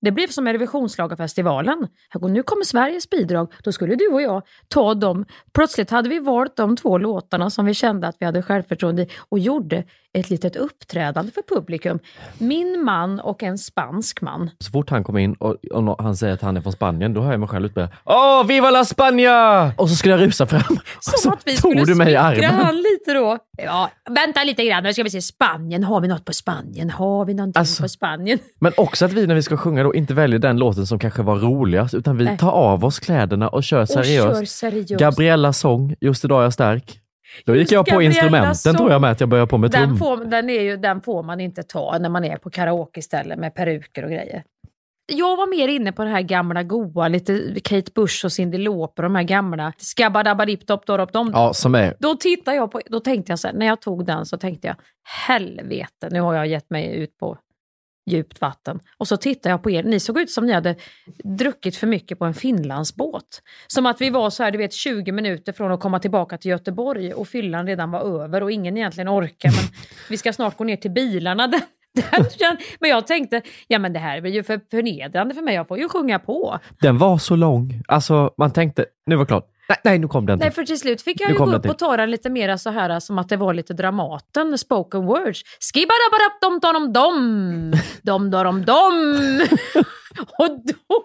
Det 0.00 0.10
blev 0.12 0.26
som 0.28 0.46
går- 2.20 2.28
Nu 2.28 2.42
kommer 2.42 2.64
Sveriges 2.64 3.10
bidrag. 3.10 3.52
Då 3.64 3.72
skulle 3.72 3.94
du 3.94 4.08
och 4.08 4.22
jag 4.22 4.42
ta 4.68 4.94
dem. 4.94 5.24
Plötsligt 5.54 5.90
hade 5.90 6.08
vi 6.08 6.18
valt 6.18 6.56
de 6.56 6.76
två 6.76 6.98
låtarna 6.98 7.50
som 7.50 7.66
vi 7.66 7.74
kände 7.74 8.08
att 8.08 8.16
vi 8.20 8.26
hade 8.26 8.42
självförtroende 8.42 9.02
i 9.02 9.08
och 9.28 9.38
gjorde 9.38 9.84
ett 10.12 10.30
litet 10.30 10.56
uppträdande 10.56 11.32
för 11.32 11.42
publikum. 11.54 11.98
Min 12.38 12.84
man 12.84 13.20
och 13.20 13.42
en 13.42 13.58
spansk 13.58 14.20
man. 14.20 14.50
Så 14.58 14.70
fort 14.70 14.90
han 14.90 15.04
kommer 15.04 15.20
in 15.20 15.34
och, 15.34 15.56
och 15.72 16.02
han 16.02 16.16
säger 16.16 16.34
att 16.34 16.42
han 16.42 16.56
är 16.56 16.60
från 16.60 16.72
Spanien, 16.72 17.14
då 17.14 17.20
hör 17.20 17.30
jag 17.30 17.40
mig 17.40 17.48
själv 17.48 17.66
utbreda 17.66 17.88
Åh, 18.04 18.46
viva 18.46 18.70
la 18.70 18.84
Spania! 18.84 19.72
Och 19.76 19.88
så 19.90 19.96
skulle 19.96 20.14
jag 20.14 20.20
rusa 20.26 20.46
fram. 20.46 20.60
Som 21.00 21.12
så 21.18 21.32
att 21.32 21.42
vi 21.46 21.56
skulle 21.56 21.84
du 21.84 21.94
mig 21.94 22.06
i 22.12 22.16
smickra 22.16 22.20
armen. 22.48 22.54
han 22.64 22.76
lite 22.76 23.12
då. 23.14 23.38
Ja, 23.64 23.90
vänta 24.10 24.44
lite 24.44 24.64
grann, 24.64 24.82
nu 24.82 24.92
ska 24.92 25.02
vi 25.02 25.10
se 25.10 25.22
Spanien. 25.22 25.84
Har 25.84 26.00
vi 26.00 26.08
något 26.08 26.24
på 26.24 26.32
Spanien? 26.32 26.90
Har 26.90 27.24
vi 27.24 27.34
någonting 27.34 27.60
Alltså, 27.60 27.82
på 27.82 27.88
Spanien? 27.88 28.38
Men 28.60 28.72
också 28.76 29.04
att 29.04 29.12
vi 29.12 29.26
när 29.26 29.34
vi 29.34 29.42
ska 29.42 29.56
sjunga 29.56 29.82
då 29.88 29.94
inte 29.94 30.14
väljer 30.14 30.38
den 30.38 30.56
låten 30.58 30.86
som 30.86 30.98
kanske 30.98 31.22
var 31.22 31.36
roligast, 31.36 31.94
utan 31.94 32.16
vi 32.16 32.24
Nej. 32.24 32.38
tar 32.38 32.50
av 32.50 32.84
oss 32.84 32.98
kläderna 32.98 33.48
och 33.48 33.64
kör 33.64 33.84
seriöst. 33.84 34.38
kör 34.38 34.44
seriöst. 34.44 35.00
Gabriellas 35.00 35.58
sång, 35.58 35.94
Just 36.00 36.24
idag 36.24 36.40
är 36.40 36.42
jag 36.42 36.52
stark. 36.52 37.00
Då 37.44 37.56
gick 37.56 37.72
jag 37.72 37.86
på 37.86 37.90
Gabriellas 37.90 38.16
instrumenten 38.16 38.54
sång. 38.54 38.76
tror 38.76 38.90
jag 38.90 39.00
med 39.00 39.10
att 39.10 39.20
jag 39.20 39.28
började 39.28 39.50
på 39.50 39.58
med 39.58 39.70
Den 39.70 39.96
får, 39.96 40.24
den, 40.24 40.50
är 40.50 40.60
ju, 40.60 40.76
den 40.76 41.00
får 41.00 41.22
man 41.22 41.40
inte 41.40 41.62
ta 41.62 41.98
när 41.98 42.08
man 42.08 42.24
är 42.24 42.36
på 42.36 42.50
karaoke 42.50 43.00
istället 43.00 43.38
med 43.38 43.54
peruker 43.54 44.04
och 44.04 44.10
grejer. 44.10 44.42
Jag 45.12 45.36
var 45.36 45.46
mer 45.46 45.68
inne 45.68 45.92
på 45.92 46.04
det 46.04 46.10
här 46.10 46.22
gamla 46.22 46.62
goa, 46.62 47.08
lite 47.08 47.54
Kate 47.64 47.92
Bush 47.94 48.24
och 48.24 48.32
Cyndi 48.32 48.58
Lauper, 48.58 49.02
de 49.02 49.14
här 49.14 49.22
gamla 49.22 49.72
skabbadabbadipp-dopp-dorop-dom. 49.78 51.30
Ja, 51.34 51.54
som 51.54 51.74
är 51.74 51.94
Då 51.98 52.14
tittar 52.14 52.52
jag 52.52 52.72
på, 52.72 52.80
då 52.86 53.00
tänkte 53.00 53.32
jag 53.32 53.38
så 53.38 53.48
här, 53.48 53.54
när 53.54 53.66
jag 53.66 53.80
tog 53.80 54.06
den 54.06 54.26
så 54.26 54.38
tänkte 54.38 54.68
jag, 54.68 54.76
helvete, 55.26 56.08
nu 56.10 56.20
har 56.20 56.34
jag 56.34 56.46
gett 56.46 56.70
mig 56.70 56.96
ut 56.96 57.18
på 57.18 57.38
djupt 58.08 58.40
vatten. 58.40 58.80
Och 58.98 59.08
så 59.08 59.16
tittar 59.16 59.50
jag 59.50 59.62
på 59.62 59.70
er, 59.70 59.82
ni 59.82 60.00
såg 60.00 60.18
ut 60.18 60.30
som 60.30 60.46
ni 60.46 60.52
hade 60.52 60.76
druckit 61.24 61.76
för 61.76 61.86
mycket 61.86 62.18
på 62.18 62.24
en 62.24 62.34
Finlandsbåt. 62.34 63.42
Som 63.66 63.86
att 63.86 64.00
vi 64.00 64.10
var 64.10 64.30
så 64.30 64.42
här, 64.42 64.50
du 64.50 64.58
vet 64.58 64.72
20 64.72 65.12
minuter 65.12 65.52
från 65.52 65.72
att 65.72 65.80
komma 65.80 65.98
tillbaka 65.98 66.38
till 66.38 66.50
Göteborg 66.50 67.14
och 67.14 67.28
fyllan 67.28 67.66
redan 67.66 67.90
var 67.90 68.22
över 68.22 68.42
och 68.42 68.52
ingen 68.52 68.76
egentligen 68.76 69.08
orkar 69.08 69.50
men 69.50 69.64
vi 70.10 70.16
ska 70.16 70.32
snart 70.32 70.56
gå 70.56 70.64
ner 70.64 70.76
till 70.76 70.90
bilarna. 70.90 71.46
Den, 71.46 71.60
men 72.80 72.90
jag 72.90 73.06
tänkte, 73.06 73.42
ja 73.68 73.78
men 73.78 73.92
det 73.92 73.98
här 73.98 74.20
blir 74.20 74.32
ju 74.32 74.42
för 74.42 74.60
förnedrande 74.70 75.34
för 75.34 75.42
mig, 75.42 75.54
jag 75.54 75.68
får 75.68 75.78
ju 75.78 75.88
sjunga 75.88 76.18
på. 76.18 76.58
Den 76.80 76.98
var 76.98 77.18
så 77.18 77.36
lång. 77.36 77.82
Alltså, 77.88 78.34
man 78.38 78.52
tänkte, 78.52 78.84
nu 79.06 79.16
var 79.16 79.24
det 79.24 79.28
klart. 79.28 79.46
Nej, 79.68 79.78
nej, 79.84 79.98
nu 79.98 80.08
kom 80.08 80.26
den. 80.26 80.38
Nej, 80.38 80.50
för 80.50 80.64
till 80.64 80.78
slut 80.78 81.02
fick 81.02 81.20
jag 81.20 81.28
Nu 81.28 81.34
ju 81.34 81.38
gå 81.38 81.52
upp 81.52 81.66
och 81.66 81.78
ta 81.78 81.96
den 81.96 82.10
lite 82.10 82.30
mer 82.30 82.56
så 82.56 82.70
här 82.70 83.00
som 83.00 83.18
att 83.18 83.28
det 83.28 83.36
var 83.36 83.54
lite 83.54 83.72
Dramaten, 83.74 84.58
spoken 84.58 85.06
words. 85.06 85.42
Skibadabadab 85.72 86.32
dom 86.40 86.60
dom 86.60 86.92
dom 86.92 87.72
dom 88.02 88.30
dom 88.30 88.64
dom 88.64 89.40
Och 90.38 90.48
då, 90.64 91.02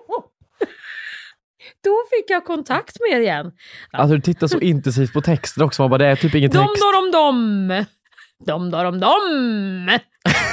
då 1.84 1.96
fick 2.10 2.30
jag 2.30 2.46
kontakt 2.46 2.98
med 3.00 3.18
er 3.18 3.22
igen. 3.22 3.52
Alltså 3.92 4.16
du 4.16 4.22
tittar 4.22 4.48
så 4.48 4.60
intensivt 4.60 5.14
på 5.14 5.22
texten 5.22 5.64
också, 5.64 5.82
man 5.82 5.90
bara, 5.90 5.98
det 5.98 6.06
är 6.08 6.16
typ 6.16 6.36
ingen 6.36 6.52
Dom 6.52 6.68
text. 6.68 6.84
dom 6.94 7.12
dom 7.12 7.86
dom 8.46 8.72
dom 8.72 9.00
dom 9.00 9.00
Skibapapparapom 9.00 10.53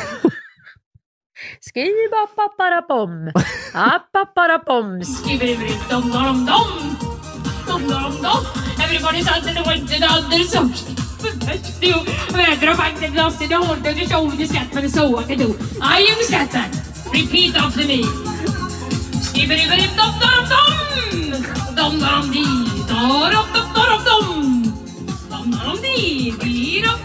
apapparapom 3.74 5.00
Skibberibberib, 5.02 5.88
dom, 5.88 6.10
dom, 6.10 6.46
dom. 6.46 6.68
Dom, 7.66 7.82
dom, 7.88 8.22
dom. 8.22 8.46
Everybody's 8.82 9.28
under 9.28 9.48
in 9.48 9.54
the 9.54 9.62
winter, 9.66 10.04
under 10.04 10.44
some. 10.44 10.72
Väder 12.32 12.70
och 12.70 12.78
vagnen, 12.78 13.14
lost 13.14 13.42
in 13.42 13.48
the 13.48 13.56
hold, 13.56 13.86
and 13.86 13.96
the 13.98 14.06
show, 14.06 14.30
the 14.30 14.46
scat, 14.46 14.76
and 14.76 14.90
so 14.90 15.18
I 15.18 15.24
can 15.24 15.38
do. 15.38 15.56
I 15.82 16.00
am 16.12 16.22
scatter. 16.24 16.66
Repeat 17.12 17.56
after 17.56 17.86
me. 17.86 18.04
Skibberibberib, 19.22 19.96
dom, 19.96 20.14
dom, 20.20 20.44
dom. 20.52 21.76
Dom, 21.76 22.00
dom, 22.00 22.30
di, 22.32 22.44
dom, 22.88 23.30
dom, 23.32 23.48
dom, 23.74 24.04
dom. 24.04 24.28
Dom, 25.30 25.50
dom, 25.50 25.76
di, 25.82 26.32
di, 26.40 26.82
dom. 26.82 26.99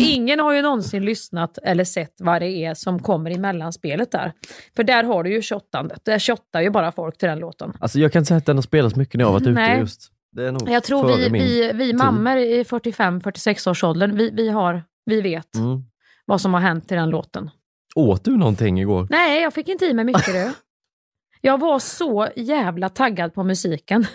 Ingen 0.00 0.40
har 0.40 0.54
ju 0.54 0.62
någonsin 0.62 1.04
lyssnat 1.04 1.58
eller 1.62 1.84
sett 1.84 2.14
vad 2.18 2.42
det 2.42 2.48
är 2.64 2.74
som 2.74 3.02
kommer 3.02 3.30
i 3.30 3.38
mellanspelet 3.38 4.10
där. 4.12 4.32
För 4.76 4.84
där 4.84 5.04
har 5.04 5.22
du 5.24 5.30
ju 5.32 5.42
shottandet. 5.42 6.00
Där 6.04 6.18
shottar 6.18 6.60
ju 6.60 6.70
bara 6.70 6.92
folk 6.92 7.18
till 7.18 7.28
den 7.28 7.38
låten. 7.38 7.72
Alltså 7.80 7.98
jag 7.98 8.12
kan 8.12 8.20
inte 8.20 8.28
säga 8.28 8.38
att 8.38 8.46
den 8.46 8.56
har 8.56 8.62
spelats 8.62 8.96
mycket 8.96 9.14
när 9.14 9.22
jag 9.24 9.26
har 9.28 9.32
varit 9.32 9.42
ute 9.46 9.52
Nej. 9.60 9.78
just. 9.80 10.10
Det 10.32 10.46
är 10.46 10.52
nog 10.52 10.70
Jag 10.70 10.82
tror 10.84 11.06
vi, 11.16 11.28
vi, 11.28 11.70
vi 11.74 11.92
mammor 11.92 12.36
i 12.36 12.62
45-46 12.62 13.70
års 13.70 13.84
åldern, 13.84 14.16
vi, 14.16 14.30
vi, 14.30 14.48
har, 14.48 14.82
vi 15.06 15.20
vet 15.20 15.56
Mm. 15.56 15.82
vad 16.26 16.40
som 16.40 16.54
har 16.54 16.60
hänt 16.60 16.92
i 16.92 16.94
den 16.94 17.10
låten. 17.10 17.50
Åt 17.94 18.24
du 18.24 18.36
någonting 18.36 18.80
igår? 18.80 19.06
Nej, 19.10 19.42
jag 19.42 19.54
fick 19.54 19.68
inte 19.68 19.84
i 19.84 19.94
mig 19.94 20.04
mycket 20.04 20.26
du. 20.26 20.52
Jag 21.40 21.60
var 21.60 21.78
så 21.78 22.28
jävla 22.36 22.88
taggad 22.88 23.34
på 23.34 23.42
musiken 23.44 24.06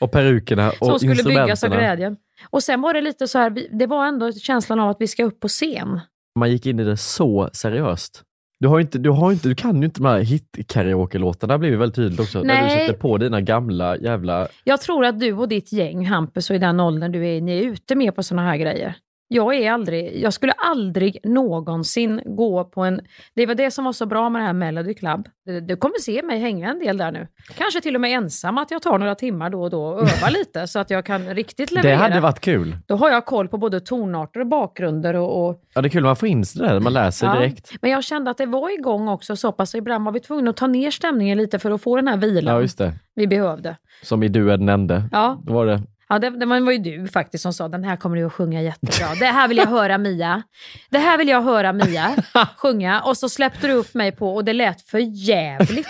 Och 0.00 0.12
perukerna 0.12 0.70
och 0.80 0.86
som 0.86 0.98
skulle 0.98 1.22
byggas 1.22 1.38
av 1.46 1.50
instrumenten. 1.50 1.78
glädjen. 1.80 2.16
Och 2.50 2.62
sen 2.62 2.80
var 2.80 2.94
det 2.94 3.00
lite 3.00 3.28
så 3.28 3.38
här, 3.38 3.66
det 3.78 3.86
var 3.86 4.06
ändå 4.06 4.32
känslan 4.32 4.80
av 4.80 4.90
att 4.90 4.96
vi 5.00 5.06
ska 5.06 5.24
upp 5.24 5.40
på 5.40 5.48
scen. 5.48 6.00
Man 6.38 6.50
gick 6.50 6.66
in 6.66 6.80
i 6.80 6.84
det 6.84 6.96
så 6.96 7.50
seriöst. 7.52 8.22
Du, 8.60 8.68
har 8.68 8.80
inte, 8.80 8.98
du, 8.98 9.10
har 9.10 9.32
inte, 9.32 9.48
du 9.48 9.54
kan 9.54 9.78
ju 9.80 9.84
inte 9.84 10.00
de 10.00 10.06
här 10.06 10.20
hit-karaoke-låtarna, 10.20 11.54
det 11.54 11.58
blir 11.58 11.70
ju 11.70 11.76
väldigt 11.76 11.96
tydligt 11.96 12.20
också. 12.20 12.42
När 12.42 12.54
du 12.54 12.62
Nej. 12.62 12.86
sätter 12.86 13.00
på 13.00 13.18
dina 13.18 13.40
gamla 13.40 13.96
jävla... 13.96 14.48
Jag 14.64 14.80
tror 14.80 15.04
att 15.04 15.20
du 15.20 15.32
och 15.32 15.48
ditt 15.48 15.72
gäng, 15.72 16.06
Hampus, 16.06 16.50
och 16.50 16.56
i 16.56 16.58
den 16.58 16.80
åldern 16.80 17.12
du 17.12 17.26
är, 17.26 17.40
ni 17.40 17.58
är 17.58 17.62
ute 17.62 17.94
mer 17.94 18.10
på 18.10 18.22
såna 18.22 18.42
här 18.42 18.56
grejer. 18.56 18.94
Jag 19.28 19.54
är 19.54 19.72
aldrig, 19.72 20.22
jag 20.22 20.32
skulle 20.32 20.52
aldrig 20.52 21.18
någonsin 21.24 22.20
gå 22.24 22.64
på 22.64 22.84
en... 22.84 23.00
Det 23.34 23.46
var 23.46 23.54
det 23.54 23.70
som 23.70 23.84
var 23.84 23.92
så 23.92 24.06
bra 24.06 24.28
med 24.30 24.42
det 24.42 24.46
här 24.46 24.52
Melody 24.52 24.94
Club. 24.94 25.28
Du, 25.44 25.60
du 25.60 25.76
kommer 25.76 25.98
se 26.00 26.22
mig 26.22 26.38
hänga 26.38 26.70
en 26.70 26.78
del 26.78 26.96
där 26.98 27.12
nu. 27.12 27.26
Kanske 27.58 27.80
till 27.80 27.94
och 27.94 28.00
med 28.00 28.10
ensam, 28.10 28.58
att 28.58 28.70
jag 28.70 28.82
tar 28.82 28.98
några 28.98 29.14
timmar 29.14 29.50
då 29.50 29.62
och 29.62 29.70
då 29.70 29.84
och 29.84 30.00
övar 30.00 30.30
lite 30.38 30.66
så 30.66 30.78
att 30.78 30.90
jag 30.90 31.04
kan 31.04 31.34
riktigt 31.34 31.70
leverera. 31.72 31.96
Det 31.96 32.02
hade 32.02 32.20
varit 32.20 32.40
kul. 32.40 32.76
Då 32.86 32.96
har 32.96 33.10
jag 33.10 33.26
koll 33.26 33.48
på 33.48 33.58
både 33.58 33.80
tonarter 33.80 34.40
och 34.40 34.46
bakgrunder 34.46 35.14
och, 35.14 35.48
och 35.48 35.62
Ja, 35.74 35.82
det 35.82 35.88
är 35.88 35.90
kul 35.90 36.02
man 36.02 36.16
får 36.16 36.28
in 36.28 36.42
det 36.54 36.66
där, 36.66 36.80
man 36.80 36.92
läser 36.92 37.26
Ja, 37.26 37.34
direkt. 37.34 37.72
Men 37.82 37.90
jag 37.90 38.04
kände 38.04 38.30
att 38.30 38.38
det 38.38 38.46
var 38.46 38.74
igång 38.78 39.08
också 39.08 39.36
så 39.36 39.52
pass. 39.52 39.74
Ibland 39.74 40.04
var 40.04 40.12
vi 40.12 40.20
tvungna 40.20 40.50
att 40.50 40.56
ta 40.56 40.66
ner 40.66 40.90
stämningen 40.90 41.38
lite 41.38 41.58
för 41.58 41.70
att 41.70 41.82
få 41.82 41.96
den 41.96 42.08
här 42.08 42.16
vilan 42.16 42.54
Ja, 42.54 42.60
just 42.60 42.78
det. 42.78 42.92
vi 43.14 43.26
behövde. 43.26 43.76
Som 44.02 44.22
i 44.22 44.28
duellen 44.28 44.66
nämnde. 44.66 45.02
Ja. 45.12 45.42
Då 45.44 45.52
var 45.52 45.66
det... 45.66 45.82
Ja, 46.08 46.18
det, 46.18 46.30
det 46.30 46.46
var 46.46 46.72
ju 46.72 46.78
du 46.78 47.08
faktiskt 47.08 47.42
som 47.42 47.52
sa 47.52 47.68
den 47.68 47.84
här 47.84 47.96
kommer 47.96 48.16
du 48.16 48.26
att 48.26 48.32
sjunga 48.32 48.62
jättebra. 48.62 49.14
Det 49.18 49.26
här 49.26 49.48
vill 49.48 49.56
jag 49.56 49.66
höra 49.66 49.98
Mia. 49.98 50.42
Det 50.90 50.98
här 50.98 51.18
vill 51.18 51.28
jag 51.28 51.42
höra 51.42 51.72
Mia 51.72 52.16
sjunga. 52.56 53.00
Och 53.00 53.16
så 53.16 53.28
släppte 53.28 53.66
du 53.66 53.72
upp 53.72 53.94
mig 53.94 54.12
på 54.12 54.34
och 54.34 54.44
det 54.44 54.52
lät 54.52 54.82
för 54.82 54.98
jävligt. 55.28 55.88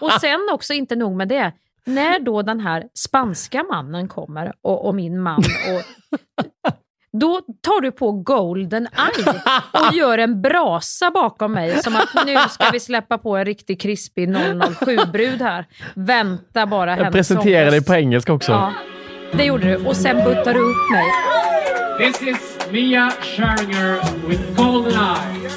Och 0.00 0.12
sen 0.12 0.48
också, 0.52 0.72
inte 0.72 0.96
nog 0.96 1.16
med 1.16 1.28
det, 1.28 1.52
när 1.84 2.20
då 2.20 2.42
den 2.42 2.60
här 2.60 2.84
spanska 2.94 3.62
mannen 3.62 4.08
kommer 4.08 4.52
och, 4.62 4.86
och 4.86 4.94
min 4.94 5.20
man 5.20 5.38
och 5.38 5.82
då 7.20 7.40
tar 7.60 7.80
du 7.80 7.92
på 7.92 8.12
Golden 8.12 8.86
Eye 8.86 9.34
och 9.88 9.94
gör 9.94 10.18
en 10.18 10.42
brasa 10.42 11.10
bakom 11.10 11.52
mig 11.52 11.82
som 11.82 11.96
att 11.96 12.26
nu 12.26 12.36
ska 12.50 12.70
vi 12.72 12.80
släppa 12.80 13.18
på 13.18 13.36
en 13.36 13.44
riktig 13.44 13.80
krispig 13.80 14.28
007-brud 14.28 15.42
här. 15.42 15.66
Vänta 15.94 16.66
bara 16.66 16.90
Jag 16.90 16.96
hennes 16.96 17.12
presenterar 17.12 17.70
dig 17.70 17.84
på 17.84 17.94
engelska 17.94 18.32
också. 18.32 18.52
Ja, 18.52 18.72
det 19.32 19.44
gjorde 19.44 19.66
du. 19.66 19.76
Och 19.86 19.96
sen 19.96 20.16
buttade 20.24 20.52
du 20.52 20.60
upp 20.60 20.90
mig. 20.90 21.12
This 21.98 22.22
is 22.22 22.58
Mia 22.72 23.12
Scharinger 23.22 23.98
with 24.28 24.56
Golden 24.56 24.92
Eye. 24.92 25.50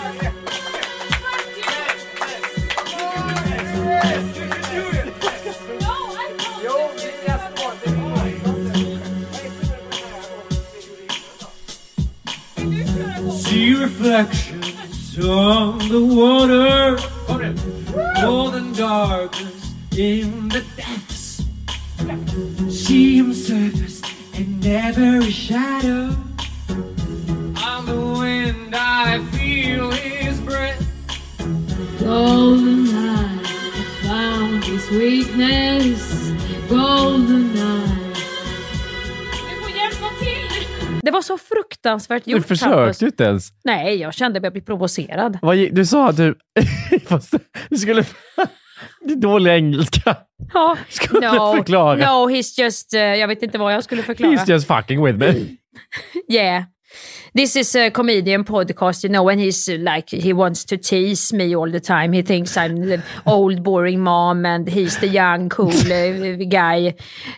See 13.32 13.74
reflections 13.74 15.18
on 15.20 15.80
the 15.90 16.00
water, 16.00 16.98
golden 18.22 18.74
darkness 18.74 19.74
in 19.98 20.50
the 20.50 20.64
depths. 20.76 21.42
See 22.88 23.18
him 23.18 23.34
surface 23.34 24.02
in 24.38 24.62
every 24.66 25.32
shadow. 25.32 26.10
On 27.70 27.86
the 27.86 28.20
wind, 28.22 28.74
I 28.76 29.20
feel 29.38 29.92
his 29.92 30.40
breath. 30.42 30.84
Golden 32.00 32.88
eye, 32.88 33.40
I 33.42 34.08
found 34.08 34.64
his 34.64 34.90
weakness. 34.92 36.32
Golden 36.70 37.52
eye. 37.56 38.14
Du 39.50 39.62
får 39.62 39.72
hjälpa 39.78 40.10
till! 40.20 40.68
Det 41.02 41.12
var 41.12 41.22
så 41.22 41.38
fruktansvärt 41.38 42.26
Du 42.26 42.32
gjort. 42.32 42.48
försökte 42.48 42.76
Hampus. 42.76 43.02
ju 43.02 43.06
inte 43.08 43.24
ens. 43.24 43.50
Nej, 43.64 43.96
jag 43.96 44.14
kände 44.14 44.38
att 44.38 44.44
jag 44.44 44.54
blev 44.54 44.64
provocerad. 44.66 45.40
Vad 45.42 45.56
gi- 45.56 45.70
Du 45.72 45.86
sa 45.86 46.10
att 46.10 46.18
du... 46.18 46.36
Du 47.70 47.78
skulle... 47.78 48.04
Det 49.02 49.12
är 49.14 49.16
dålig 49.16 49.52
engelska. 49.52 50.18
Ja. 50.54 50.78
Skulle 50.90 51.32
no, 51.32 51.56
förklara. 51.56 51.96
No, 51.96 52.30
he's 52.30 52.60
just... 52.60 52.94
eh, 52.94 53.02
jag 53.02 53.28
vet 53.28 53.44
inte 53.44 53.58
vad 53.58 53.74
jag 53.74 53.84
skulle 53.84 54.04
förklara. 54.04 54.32
He's 54.32 54.50
just 54.50 54.68
fucking 54.68 55.04
with 55.06 55.18
me. 55.18 55.34
Yeah. 56.30 56.64
This 57.34 57.56
is 57.56 57.76
a 57.76 57.92
comedian 57.92 58.44
podcast, 58.44 59.04
you 59.04 59.10
know, 59.10 59.30
and 59.30 59.40
he's 59.40 59.70
uh, 59.70 59.78
like, 59.78 60.10
he 60.10 60.34
wants 60.34 60.66
to 60.66 60.78
tease 60.78 61.34
me 61.36 61.56
all 61.56 61.72
the 61.72 61.80
time. 61.80 62.14
He 62.14 62.24
thinks 62.24 62.58
I'm 62.58 62.82
the 62.82 63.04
old 63.26 63.62
boring 63.64 64.00
mom 64.00 64.46
and 64.46 64.68
he's 64.68 64.98
the 64.98 65.08
young 65.08 65.50
cool 65.50 65.70
uh, 65.70 66.36
guy. 66.50 66.96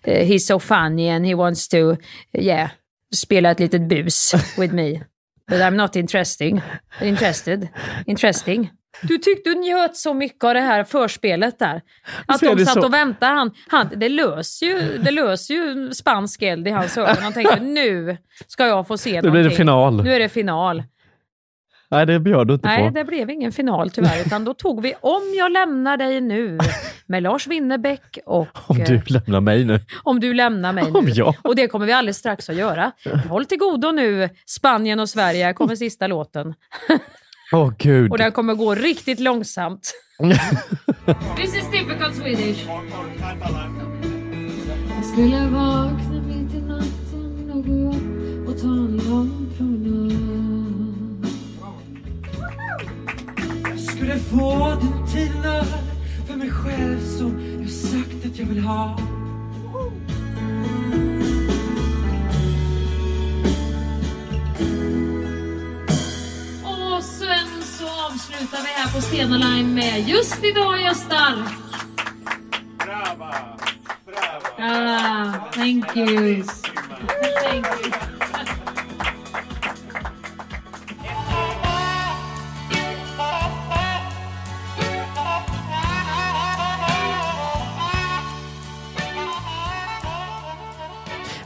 Uh, 0.08 0.24
he's 0.24 0.46
so 0.46 0.60
funny 0.60 1.10
and 1.10 1.26
he 1.26 1.34
wants 1.34 1.68
to, 1.70 1.98
yeah, 2.34 2.70
spela 3.14 3.52
ett 3.52 3.60
litet 3.60 3.88
bus 3.88 4.36
with 4.58 4.72
me. 4.72 5.02
But 5.48 5.62
I'm 5.62 5.76
not 5.76 5.96
interesting. 5.96 6.62
Interested. 7.02 7.70
Interesting. 8.06 8.70
Du 9.02 9.18
tyckte 9.18 9.50
du 9.50 9.56
njöt 9.56 9.96
så 9.98 10.14
mycket 10.14 10.44
av 10.44 10.54
det 10.54 10.60
här 10.60 10.84
förspelet 10.84 11.60
där. 11.60 11.82
Att 12.26 12.40
de 12.42 12.66
satt 12.66 12.74
så. 12.74 12.86
och 12.86 12.94
väntade. 12.94 13.34
Han, 13.34 13.52
han, 13.68 13.90
det, 13.96 14.10
löser 14.10 14.66
ju, 14.66 14.98
det 14.98 15.12
löser 15.12 15.54
ju 15.54 15.92
spansk 15.94 16.42
eld 16.42 16.68
i 16.68 16.72
hans 16.72 16.98
ögon. 16.98 17.16
Han 17.24 17.34
tänkte 17.34 17.60
nu 17.60 18.18
ska 18.48 18.68
jag 18.68 18.88
få 18.88 18.98
se 18.98 19.22
Nu 19.22 19.22
blir 19.22 19.32
det 19.32 19.38
någonting. 19.38 19.58
final. 19.58 20.04
Nu 20.04 20.14
är 20.14 20.20
det 20.20 20.30
final. 20.30 20.84
Nej, 21.92 22.06
det 22.06 22.20
bjöd 22.20 22.48
du 22.48 22.54
inte 22.54 22.68
Nej, 22.68 22.88
på. 22.88 22.94
det 22.94 23.04
blev 23.06 23.30
ingen 23.30 23.52
final 23.52 23.90
tyvärr. 23.90 24.22
Utan 24.26 24.46
då 24.46 24.54
tog 24.54 24.82
vi 24.82 24.94
Om 25.02 25.22
jag 25.38 25.52
lämnar 25.52 25.98
dig 25.98 26.22
nu 26.22 26.58
med 27.06 27.24
Lars 27.24 27.48
Winnerbäck 27.48 28.18
och 28.26 28.48
Om 28.68 28.78
eh, 28.82 28.88
du 28.88 29.02
lämnar 29.08 29.42
mig 29.42 29.66
nu. 29.66 29.80
om 30.04 30.20
du 30.20 30.34
lämnar 30.34 30.74
mig 30.74 30.84
Om 30.94 31.06
nu. 31.06 31.12
jag. 31.12 31.36
Och 31.42 31.56
det 31.56 31.68
kommer 31.68 31.86
vi 31.86 31.92
alldeles 31.94 32.18
strax 32.18 32.50
att 32.50 32.56
göra. 32.56 32.92
Håll 33.30 33.46
till 33.46 33.58
godo 33.58 33.92
nu, 33.92 34.30
Spanien 34.46 35.00
och 35.00 35.10
Sverige. 35.10 35.54
Kommer 35.54 35.76
sista 35.76 36.08
låten. 36.08 36.54
Åh 37.52 37.74
gud. 37.78 38.12
Och 38.12 38.18
den 38.18 38.32
kommer 38.32 38.54
gå 38.54 38.76
riktigt 38.76 39.20
långsamt. 39.20 39.94
This 41.38 41.56
is 41.56 41.64
typical 41.72 42.14
Swedish. 42.14 42.68
Jag 44.96 45.06
skulle 45.06 45.50
vakna 45.50 46.22
mitt 46.28 46.54
i 46.54 46.62
natten 46.62 47.52
och 47.54 47.66
gå 47.66 47.90
upp 47.90 48.48
och 48.50 48.62
ta 48.62 48.68
en 48.68 49.02
lång 49.10 49.54
promenad. 49.58 51.28
Jag 53.70 53.80
skulle 53.80 54.16
få 54.20 54.78
den 54.82 55.08
tiden 55.08 55.46
över 55.46 55.80
för 56.28 56.36
mig 56.36 56.52
själv 56.52 57.00
som 57.18 57.60
jag 57.62 57.70
sagt 57.70 58.26
att 58.26 58.40
jag 58.40 58.46
vill 58.46 58.60
ha. 58.60 59.00
Och 67.10 67.16
sen 67.16 67.62
så 67.64 67.86
avslutar 68.06 68.58
vi 68.62 68.68
här 68.68 68.94
på 68.94 69.02
Stena 69.02 69.38
Line 69.38 69.74
med 69.74 70.10
Just 70.10 70.44
idag 70.44 70.82
är 70.82 70.86
jag 70.86 70.96
stark. 70.96 71.50
Ah, 74.58 75.34
thank 75.52 75.98
you. 75.98 76.44
Thank 77.44 77.66
you. 77.66 77.92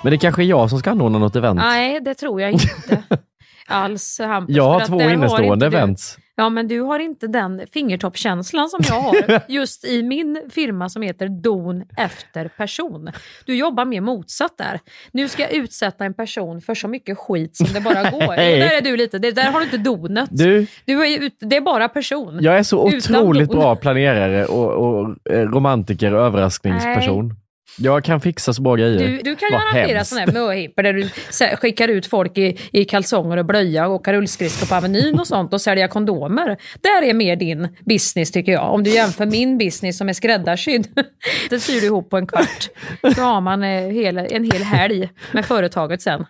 Men 0.04 0.12
det 0.12 0.18
kanske 0.18 0.44
är 0.44 0.46
jag 0.46 0.70
som 0.70 0.80
ska 0.80 0.92
anordna 0.92 1.20
något 1.20 1.36
event. 1.36 1.60
Nej, 1.60 2.00
det 2.02 2.16
tror 2.16 2.42
jag 2.42 2.52
inte. 2.52 3.04
Alls 3.74 4.20
Hampus. 4.20 4.56
Jag 4.56 4.64
har 4.70 4.80
två 4.86 5.02
innestående 5.02 5.66
events. 5.66 6.18
Ja, 6.36 6.50
men 6.50 6.68
du 6.68 6.82
har 6.82 7.00
inte 7.00 7.28
den 7.28 7.62
fingertoppskänslan 7.74 8.70
som 8.70 8.80
jag 8.90 9.00
har 9.02 9.42
just 9.52 9.86
i 9.86 10.04
min 10.04 10.42
firma 10.52 10.90
som 10.90 11.02
heter 11.02 11.28
Don 11.42 11.84
efter 11.98 12.48
person. 12.48 13.12
Du 13.46 13.56
jobbar 13.56 13.86
mer 13.86 14.02
motsatt 14.02 14.58
där. 14.58 14.80
Nu 15.12 15.28
ska 15.30 15.42
jag 15.44 15.52
utsätta 15.54 16.06
en 16.06 16.14
person 16.14 16.62
för 16.62 16.76
så 16.76 16.88
mycket 16.88 17.18
skit 17.18 17.56
som 17.58 17.68
det 17.74 17.82
bara 17.82 18.04
går. 18.12 18.36
Nej. 18.36 18.60
där 18.60 18.78
är 18.78 18.82
du 18.82 18.98
lite, 18.98 19.20
det, 19.20 19.32
där 19.32 19.52
har 19.52 19.60
du 19.60 19.66
inte 19.66 19.78
donet. 19.78 20.30
Du, 20.32 20.68
Du 20.86 21.06
är, 21.06 21.22
ut- 21.24 21.38
det 21.40 21.58
är 21.58 21.62
bara 21.62 21.90
person. 21.90 22.38
jag 22.42 22.58
är 22.58 22.64
så 22.64 22.84
otroligt 22.88 23.50
bra 23.50 23.76
planerare 23.76 24.46
och, 24.46 24.70
och 24.72 25.16
eh, 25.34 25.40
romantiker 25.42 26.14
och 26.14 26.26
överraskningsperson. 26.26 27.36
Jag 27.78 28.04
kan 28.04 28.22
fixa 28.22 28.54
så 28.54 28.62
bra 28.62 28.76
grejer. 28.76 29.00
Du, 29.00 29.18
du 29.18 29.36
kan 29.36 29.50
ju 29.50 29.56
arrangera 29.56 30.06
sådana 30.06 30.26
här 30.26 30.34
möhippor 30.34 30.84
där 30.84 30.94
du 30.94 31.10
skickar 31.58 31.88
ut 31.88 32.06
folk 32.06 32.38
i, 32.38 32.58
i 32.72 32.86
kalsonger 32.86 33.38
och 33.38 33.46
blöja 33.46 33.88
och 33.88 33.94
åker 33.94 34.14
rullskridskor 34.14 34.68
på 34.68 34.76
Avenyn 34.76 35.20
och 35.20 35.28
sånt 35.28 35.54
och 35.54 35.62
sälja 35.62 35.88
kondomer. 35.88 36.58
Där 36.82 37.02
är 37.02 37.14
mer 37.14 37.36
din 37.36 37.78
business 37.86 38.32
tycker 38.32 38.52
jag. 38.52 38.74
Om 38.74 38.84
du 38.84 38.90
jämför 38.90 39.26
min 39.26 39.58
business 39.58 39.98
som 39.98 40.10
är 40.10 40.14
skräddarsydd. 40.14 40.88
Det 41.50 41.60
syr 41.60 41.82
du 41.82 41.86
ihop 41.86 42.10
på 42.10 42.18
en 42.18 42.28
kvart. 42.28 42.70
Så 43.16 43.22
har 43.22 43.42
man 43.42 43.64
eh, 43.64 43.70
hela, 43.90 44.26
en 44.26 44.44
hel 44.52 44.64
helg 44.64 45.10
med 45.32 45.46
företaget 45.46 46.02
sen. 46.02 46.26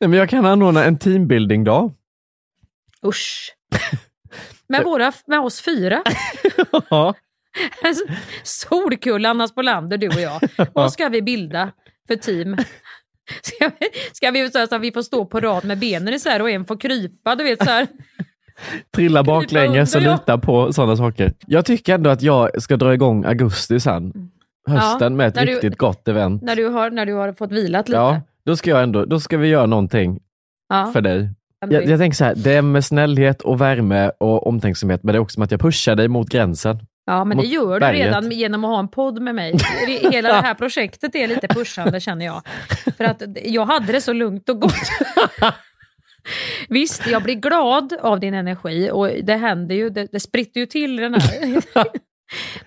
Men 0.00 0.12
jag 0.12 0.30
kan 0.30 0.46
anordna 0.46 0.84
en 0.84 0.98
teambuilding-dag. 0.98 1.92
Usch. 3.06 3.52
Med, 4.68 4.84
våra, 4.84 5.12
med 5.26 5.40
oss 5.40 5.60
fyra. 5.60 6.02
Ja. 6.90 7.14
Solkullan, 8.42 9.48
Spolander, 9.48 9.98
du 9.98 10.08
och 10.08 10.20
jag. 10.20 10.40
Vad 10.72 10.92
ska 10.92 11.08
vi 11.08 11.22
bilda 11.22 11.72
för 12.08 12.16
team? 12.16 12.56
Ska 13.42 13.70
vi, 13.80 13.86
ska 14.12 14.30
vi 14.30 14.50
så 14.50 14.62
att 14.74 14.80
vi 14.80 14.92
får 14.92 15.02
stå 15.02 15.24
på 15.26 15.40
rad 15.40 15.64
med 15.64 15.78
benen 15.78 16.14
isär 16.14 16.42
och 16.42 16.50
en 16.50 16.64
får 16.64 16.76
krypa, 16.76 17.34
du 17.34 17.44
vet 17.44 17.64
så 17.64 17.70
här. 17.70 17.86
Trilla 18.94 19.22
baklänges 19.22 19.94
och 19.94 20.02
lita 20.02 20.38
på 20.38 20.72
sådana 20.72 20.96
saker. 20.96 21.32
Jag 21.46 21.64
tycker 21.64 21.94
ändå 21.94 22.10
att 22.10 22.22
jag 22.22 22.62
ska 22.62 22.76
dra 22.76 22.94
igång 22.94 23.24
augusti 23.24 23.80
sen. 23.80 24.30
Hösten 24.68 25.12
Ja, 25.12 25.16
med 25.16 25.28
ett 25.28 25.34
när 25.34 25.46
du- 25.46 25.52
riktigt 25.52 25.78
gott 25.78 26.08
event. 26.08 26.42
När 26.42 26.56
du 26.56 26.66
har, 26.68 26.90
när 26.90 27.06
du 27.06 27.12
har 27.14 27.32
fått 27.32 27.52
vilat 27.52 27.88
lite. 27.88 27.96
Ja, 27.98 28.20
då 28.46 28.56
ska 28.56 28.70
jag 28.70 28.82
ändå, 28.82 29.04
då 29.04 29.20
ska 29.20 29.36
vi 29.38 29.48
göra 29.48 29.66
någonting 29.66 30.20
Ja. 30.68 30.90
för 30.92 31.00
dig. 31.00 31.30
Jag, 31.70 31.86
jag 31.86 31.98
tänker 31.98 32.16
så 32.16 32.24
här, 32.24 32.34
det 32.36 32.52
är 32.52 32.62
med 32.62 32.84
snällhet 32.84 33.42
och 33.42 33.60
värme 33.60 34.10
och 34.20 34.46
omtänksamhet, 34.46 35.02
men 35.02 35.12
det 35.12 35.16
är 35.18 35.20
också 35.20 35.34
som 35.34 35.42
att 35.42 35.50
jag 35.50 35.60
pushar 35.60 35.94
dig 35.96 36.08
mot 36.08 36.28
gränsen. 36.28 36.78
Ja, 37.06 37.24
men 37.24 37.38
det 37.38 37.46
gör 37.46 37.74
du 37.74 37.80
berget. 37.80 38.06
redan 38.06 38.30
genom 38.30 38.64
att 38.64 38.70
ha 38.70 38.78
en 38.78 38.88
podd 38.88 39.22
med 39.22 39.34
mig. 39.34 39.56
Hela 40.12 40.28
det 40.28 40.40
här 40.40 40.54
projektet 40.64 41.14
är 41.14 41.28
lite 41.28 41.48
pushande 41.48 42.00
känner 42.00 42.26
jag. 42.26 42.42
För 42.96 43.04
att 43.04 43.22
jag 43.44 43.66
hade 43.66 43.92
det 43.92 44.00
så 44.00 44.12
lugnt 44.12 44.48
och 44.48 44.60
gott. 44.60 44.72
Visst, 46.68 47.06
jag 47.06 47.22
blir 47.22 47.34
glad 47.34 47.92
av 47.92 48.20
din 48.20 48.34
energi 48.34 48.90
och 48.92 49.08
det 49.22 49.34
händer 49.34 49.74
ju, 49.74 49.90
det, 49.90 50.08
det 50.12 50.20
spritter 50.20 50.60
ju 50.60 50.66
till 50.66 50.96
den 50.96 51.14
här 51.14 51.62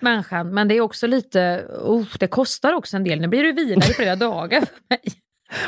människan. 0.00 0.54
Men 0.54 0.68
det 0.68 0.74
är 0.74 0.80
också 0.80 1.06
lite, 1.06 1.64
oh, 1.82 2.06
det 2.18 2.26
kostar 2.26 2.72
också 2.72 2.96
en 2.96 3.04
del. 3.04 3.20
Nu 3.20 3.28
blir 3.28 3.42
du 3.42 3.52
vila 3.52 3.86
i 3.86 3.92
flera 3.92 4.16
dagar 4.16 4.60
för 4.60 4.80
mig. 4.90 5.00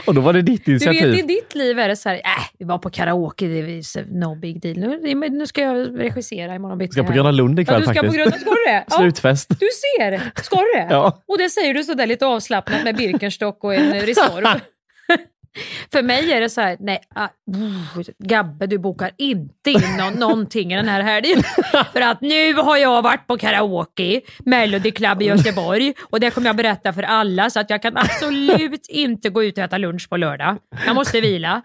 Och 0.07 0.14
då 0.14 0.21
var 0.21 0.33
det 0.33 0.42
ditt 0.42 0.64
Du 0.64 0.71
initiativ. 0.73 1.11
vet, 1.11 1.18
i 1.18 1.23
ditt 1.23 1.55
liv 1.55 1.79
är 1.79 1.88
det 1.88 1.97
så 1.97 2.09
här, 2.09 2.16
äh, 2.16 2.21
vi 2.59 2.64
var 2.64 2.79
på 2.79 2.90
karaoke, 2.90 3.47
det 3.47 3.59
är 3.59 4.05
no 4.21 4.35
big 4.35 4.62
deal. 4.62 4.79
Nu, 4.79 5.29
nu 5.31 5.47
ska 5.47 5.61
jag 5.61 6.01
regissera 6.01 6.55
imorgon 6.55 6.79
bitti. 6.79 6.92
Ska 6.92 7.03
på. 7.03 7.12
Gröna 7.12 7.31
Lund 7.31 7.61
ikväll 7.61 7.75
ja, 7.75 7.79
du 7.79 7.85
ska 7.85 7.95
faktiskt. 7.95 8.12
På 8.12 8.16
Gröna, 8.16 8.31
ska 8.38 8.51
du 8.51 8.64
det? 8.66 8.85
Ja. 8.90 8.97
Slutfest. 8.97 9.49
Du 9.49 9.66
ser, 9.99 10.42
ska 10.42 10.57
du 10.57 10.81
det? 10.81 10.87
Ja. 10.90 11.23
Och 11.29 11.38
det 11.38 11.51
säger 11.51 11.75
du 11.75 11.85
sådär 11.85 12.07
lite 12.07 12.27
avslappnat 12.27 12.85
med 12.85 12.97
Birkenstock 12.97 13.64
och 13.64 13.75
en 13.75 13.92
Resorb. 14.07 14.47
För 15.93 16.03
mig 16.03 16.33
är 16.33 16.41
det 16.41 16.51
så 16.51 16.61
här, 16.61 16.77
nej, 16.81 17.01
ah, 17.15 17.29
oh, 17.47 18.03
Gabbe 18.19 18.67
du 18.67 18.79
bokar 18.79 19.11
inte 19.19 19.71
in 19.71 19.97
nå- 19.99 20.11
någonting 20.11 20.73
i 20.73 20.77
den 20.77 20.88
här 20.88 21.03
helgen. 21.03 21.43
För 21.93 22.01
att 22.01 22.21
nu 22.21 22.55
har 22.55 22.77
jag 22.77 23.03
varit 23.03 23.27
på 23.27 23.38
karaoke, 23.38 24.21
Melody 24.38 24.91
Club 24.91 25.23
i 25.23 25.25
Göteborg 25.25 25.95
och 26.11 26.21
det 26.21 26.31
kommer 26.31 26.47
jag 26.47 26.57
berätta 26.57 26.93
för 26.93 27.03
alla 27.03 27.51
så 27.51 27.61
att 27.61 27.71
jag 27.71 27.83
kan 27.83 27.97
absolut 27.97 28.87
inte 28.88 29.29
gå 29.29 29.45
ut 29.45 29.59
och 29.59 29.65
äta 29.65 29.79
lunch 29.79 30.09
på 30.09 30.17
lördag. 30.17 30.59
Jag 30.87 30.95
måste 30.95 31.21
vila. 31.21 31.62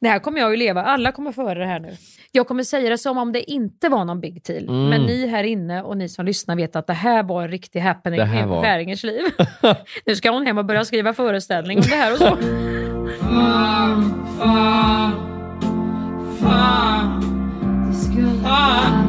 Det 0.00 0.08
här 0.08 0.18
kommer 0.18 0.40
jag 0.40 0.50
ju 0.50 0.56
leva, 0.56 0.82
alla 0.82 1.12
kommer 1.12 1.32
få 1.32 1.42
höra 1.42 1.58
det 1.58 1.66
här 1.66 1.80
nu. 1.80 1.96
Jag 2.32 2.48
kommer 2.48 2.62
säga 2.62 2.90
det 2.90 2.98
som 2.98 3.18
om 3.18 3.32
det 3.32 3.50
inte 3.50 3.88
var 3.88 4.04
någon 4.04 4.20
big 4.20 4.42
deal. 4.44 4.68
Mm. 4.68 4.88
Men 4.88 5.02
ni 5.02 5.26
här 5.26 5.44
inne 5.44 5.82
och 5.82 5.96
ni 5.96 6.08
som 6.08 6.26
lyssnar 6.26 6.56
vet 6.56 6.76
att 6.76 6.86
det 6.86 6.92
här 6.92 7.22
var 7.22 7.42
en 7.42 7.48
riktig 7.48 7.80
happening 7.80 8.20
i 8.20 8.62
Färingers 8.62 9.04
liv. 9.04 9.22
nu 10.06 10.16
ska 10.16 10.30
hon 10.30 10.46
hem 10.46 10.58
och 10.58 10.64
börja 10.64 10.84
skriva 10.84 11.14
föreställning 11.14 11.78
om 11.78 11.84
det 11.88 11.96
här 11.96 12.12
och 12.12 12.18
så. 12.18 12.36
Fan, 13.20 14.26
fan, 14.38 15.12
fan. 16.40 17.88
Det 17.88 17.94
skulle 17.94 18.42
Fan. 18.42 19.08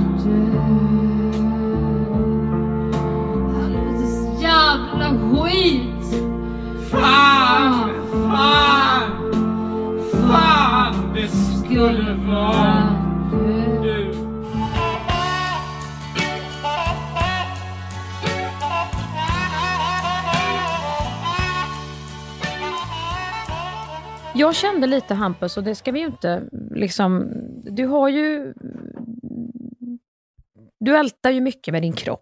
Helvetes 3.56 4.42
jävla 4.42 5.10
skit! 5.10 6.24
Fan, 6.92 7.90
fan. 8.12 9.23
Skulle 11.74 12.14
vara 12.14 13.02
du. 13.32 14.14
Jag 24.36 24.56
kände 24.56 24.88
lite 24.88 25.14
Hampus, 25.14 25.58
och 25.58 25.64
det 25.64 25.76
ska 25.76 25.92
vi 25.92 26.00
ju 26.00 26.06
inte 26.06 26.44
liksom... 26.76 27.32
Du 27.64 27.86
har 27.86 28.10
ju... 28.10 28.54
Du 30.80 30.98
ältar 30.98 31.32
ju 31.32 31.42
mycket 31.42 31.72
med 31.72 31.82
din 31.82 31.94
kropp. 31.94 32.22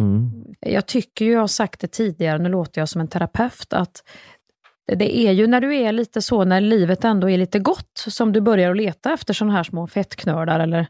Mm. 0.00 0.30
Jag 0.60 0.86
tycker 0.86 1.24
ju, 1.24 1.32
jag 1.32 1.40
har 1.40 1.46
sagt 1.46 1.80
det 1.80 1.88
tidigare, 1.88 2.38
nu 2.38 2.48
låter 2.48 2.80
jag 2.80 2.88
som 2.88 3.00
en 3.00 3.08
terapeut, 3.08 3.72
att 3.72 4.02
det, 4.96 5.16
är 5.18 5.32
ju 5.32 5.46
när 5.46 5.60
du 5.60 5.76
är 5.76 5.92
lite 5.92 6.22
så, 6.22 6.44
när 6.44 6.60
livet 6.60 7.04
ändå 7.04 7.30
är 7.30 7.38
lite 7.38 7.58
gott, 7.58 8.04
som 8.08 8.32
du 8.32 8.40
börjar 8.40 8.70
att 8.70 8.76
leta 8.76 9.12
efter 9.12 9.34
sådana 9.34 9.54
här 9.56 9.62
små 9.62 9.86
fettknölar 9.86 10.60
eller 10.60 10.86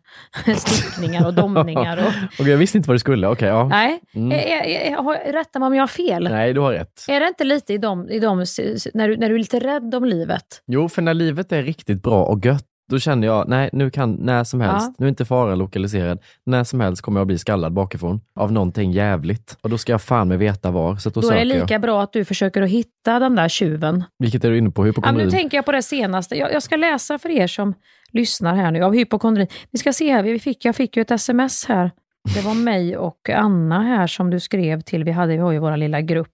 stickningar 0.57 1.27
och 1.27 1.35
domningar. 1.35 1.97
Och, 1.97 2.13
Okej, 2.41 2.51
jag 2.51 2.59
visste 2.59 2.79
inte 2.79 2.89
vad 2.89 2.95
du 2.95 2.99
skulle. 2.99 3.27
Okej, 3.27 3.49
ja. 3.49 3.69
nej, 3.69 4.01
Mm. 4.15 4.33
är, 4.33 4.63
är, 4.67 4.97
har- 4.97 5.33
rätta 5.33 5.59
mig 5.59 5.67
om 5.67 5.75
jag 5.75 5.83
har 5.83 5.87
fel. 5.89 6.25
Nej, 6.31 6.53
du 6.55 6.61
har 6.61 6.73
rätt. 6.73 7.05
Är 7.09 7.21
det 7.21 7.29
inte 7.29 7.45
lite 7.45 7.73
i 7.75 7.79
de, 7.79 8.09
i 8.11 8.19
de 8.19 8.37
när, 8.39 9.09
du, 9.09 9.17
när 9.17 9.29
du 9.29 9.35
är 9.35 9.39
lite 9.39 9.59
rädd 9.61 9.95
om 9.95 10.05
livet? 10.05 10.63
Jo, 10.67 10.89
för 10.89 11.03
när 11.03 11.15
livet 11.15 11.53
är 11.53 11.63
riktigt 11.63 12.03
bra 12.03 12.25
och 12.25 12.45
gött, 12.47 12.65
då 12.88 12.98
känner 12.98 13.27
jag, 13.27 13.48
nej, 13.48 13.70
nu 13.72 13.90
kan 13.90 14.12
när 14.14 14.44
som 14.44 14.61
helst, 14.61 14.87
Ja. 14.88 14.94
nu 14.98 15.07
är 15.07 15.09
inte 15.09 15.24
faran 15.24 15.59
lokaliserad, 15.59 16.18
när 16.46 16.64
som 16.64 16.81
helst 16.81 17.03
kommer 17.03 17.20
jag 17.20 17.27
bli 17.27 17.38
skallad 17.38 17.72
bakifrån 17.72 18.20
av 18.35 18.53
någonting 18.53 18.92
jävligt. 18.92 19.57
Och 19.61 19.70
då 19.70 19.79
ska 19.79 19.92
jag 19.92 20.03
fan 20.03 20.29
med 20.29 20.38
veta 20.38 20.70
var, 20.70 20.96
så 20.96 21.11
då, 21.11 21.20
Då 21.20 21.31
är 21.31 21.37
det 21.38 21.44
lika 21.44 21.74
jag. 21.74 21.81
bra 21.81 22.03
att 22.03 22.12
du 22.12 22.24
försöker 22.24 22.62
att 22.62 22.70
hitta 22.70 23.18
den 23.18 23.35
där 23.35 23.48
tjuven. 23.48 24.05
Vilket 24.18 24.44
är 24.44 24.51
du 24.51 24.59
inne 24.59 24.70
på? 24.70 24.83
Ja, 24.83 24.85
men 24.85 24.88
Hypokondri? 24.90 25.24
nu 25.24 25.31
tänker 25.31 25.59
jag 25.59 25.64
på 25.64 25.72
det 25.72 25.83
senaste. 25.83 26.35
Jag, 26.35 26.53
jag 26.53 26.62
ska 26.62 26.77
läsa 26.77 27.18
för 27.18 27.29
er 27.31 27.46
som 27.46 27.74
lyssnar 28.12 28.55
här 28.55 28.70
nu 28.70 28.83
av 28.83 28.94
hypokondri. 28.94 29.46
Vi 29.70 29.79
ska 29.79 29.92
se 29.92 30.12
här, 30.12 30.22
vi 30.22 30.38
fick, 30.38 30.64
jag 30.64 30.77
fick 30.77 30.96
ju 30.96 31.01
ett 31.03 31.11
sms 31.11 31.64
här. 31.66 31.90
Det 32.35 32.40
var 32.40 32.55
mig 32.55 32.96
och 32.96 33.31
Anna 33.31 33.83
här 33.83 34.07
som 34.07 34.31
du 34.31 34.40
skrev 34.40 34.81
till. 34.81 35.05
Vi, 35.05 35.11
hade, 35.11 35.33
vi 35.33 35.38
har 35.38 35.53
ju 35.53 35.59
vår 35.59 35.77
lilla 35.77 36.01
grupp. 36.01 36.29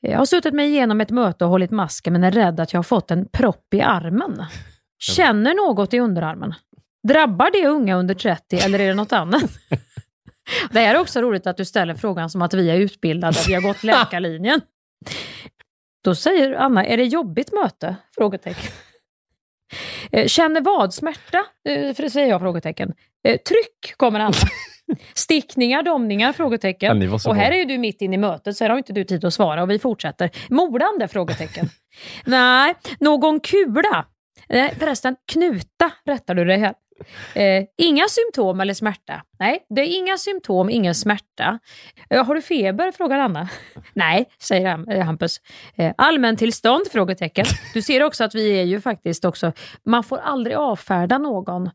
Jag 0.00 0.18
har 0.18 0.24
suttit 0.24 0.54
mig 0.54 0.68
igenom 0.68 1.00
ett 1.00 1.10
möte 1.10 1.44
och 1.44 1.50
hållit 1.50 1.70
masken 1.70 2.12
men 2.12 2.24
är 2.24 2.30
rädd 2.30 2.60
att 2.60 2.72
jag 2.72 2.78
har 2.78 2.82
fått 2.82 3.10
en 3.10 3.28
propp 3.32 3.74
i 3.74 3.80
armen. 3.80 4.44
Känner 4.98 5.54
något 5.54 5.94
i 5.94 5.98
underarmen. 5.98 6.54
Drabbar 7.08 7.50
det 7.50 7.68
unga 7.68 7.96
under 7.96 8.14
30 8.14 8.56
eller 8.56 8.78
är 8.78 8.88
det 8.88 8.94
något 8.94 9.12
annat? 9.12 9.42
Det 10.70 10.80
är 10.80 11.00
också 11.00 11.20
roligt 11.20 11.46
att 11.46 11.56
du 11.56 11.64
ställer 11.64 11.94
frågan 11.94 12.30
som 12.30 12.42
att 12.42 12.54
vi 12.54 12.70
är 12.70 12.76
utbildade, 12.76 13.36
vi 13.46 13.54
har 13.54 13.62
gått 13.62 13.82
läkarlinjen. 13.82 14.60
Då 16.04 16.14
säger 16.14 16.52
Anna, 16.52 16.86
är 16.86 16.96
det 16.96 17.04
jobbigt 17.04 17.52
möte? 17.52 17.96
Frågetecken. 18.14 18.72
Eh, 20.12 20.26
Känner 20.26 20.60
vad? 20.60 20.94
Smärta? 20.94 21.44
Eh, 21.68 21.94
För 21.94 22.02
det 22.02 22.10
säger 22.10 22.28
jag? 22.28 22.40
Frågetecken. 22.40 22.92
Eh, 23.28 23.36
Tryck, 23.36 23.96
kommer 23.96 24.20
Anna. 24.20 24.34
Stickningar, 25.14 25.82
domningar? 25.82 26.32
Frågetecken. 26.32 27.12
och 27.12 27.36
här 27.36 27.50
bra. 27.50 27.58
är 27.58 27.64
du 27.64 27.78
mitt 27.78 28.02
inne 28.02 28.14
i 28.14 28.18
mötet 28.18 28.56
så 28.56 28.64
här 28.64 28.70
har 28.70 28.78
inte 28.78 28.92
du 28.92 29.04
tid 29.04 29.24
att 29.24 29.34
svara 29.34 29.62
och 29.62 29.70
vi 29.70 29.78
fortsätter. 29.78 30.30
Mordande? 30.48 31.08
Frågetecken. 31.08 31.68
Nej, 32.24 32.74
någon 33.00 33.40
kula? 33.40 34.06
Nej, 34.48 34.74
förresten, 34.78 35.16
knuta 35.32 35.92
rättar 36.04 36.34
du 36.34 36.44
dig 36.44 36.58
här. 36.58 36.74
Eh, 37.34 37.64
inga 37.76 38.04
symptom 38.08 38.60
eller 38.60 38.74
smärta? 38.74 39.22
Nej, 39.38 39.66
det 39.68 39.80
är 39.80 39.96
inga 39.98 40.16
symptom, 40.16 40.70
ingen 40.70 40.94
smärta. 40.94 41.58
Eh, 42.10 42.24
har 42.24 42.34
du 42.34 42.42
feber? 42.42 42.92
frågar 42.92 43.18
Anna. 43.18 43.48
Nej, 43.94 44.28
säger 44.42 44.68
han, 44.68 44.88
eh, 44.88 45.04
Hampus. 45.04 45.40
Eh, 45.76 45.94
allmäntillstånd? 45.98 46.82
Frågetecken. 46.92 47.46
Du 47.74 47.82
ser 47.82 48.02
också 48.02 48.24
att 48.24 48.34
vi 48.34 48.60
är 48.60 48.64
ju 48.64 48.80
faktiskt 48.80 49.24
också, 49.24 49.52
man 49.84 50.04
får 50.04 50.18
aldrig 50.18 50.56
avfärda 50.56 51.18
någon 51.18 51.70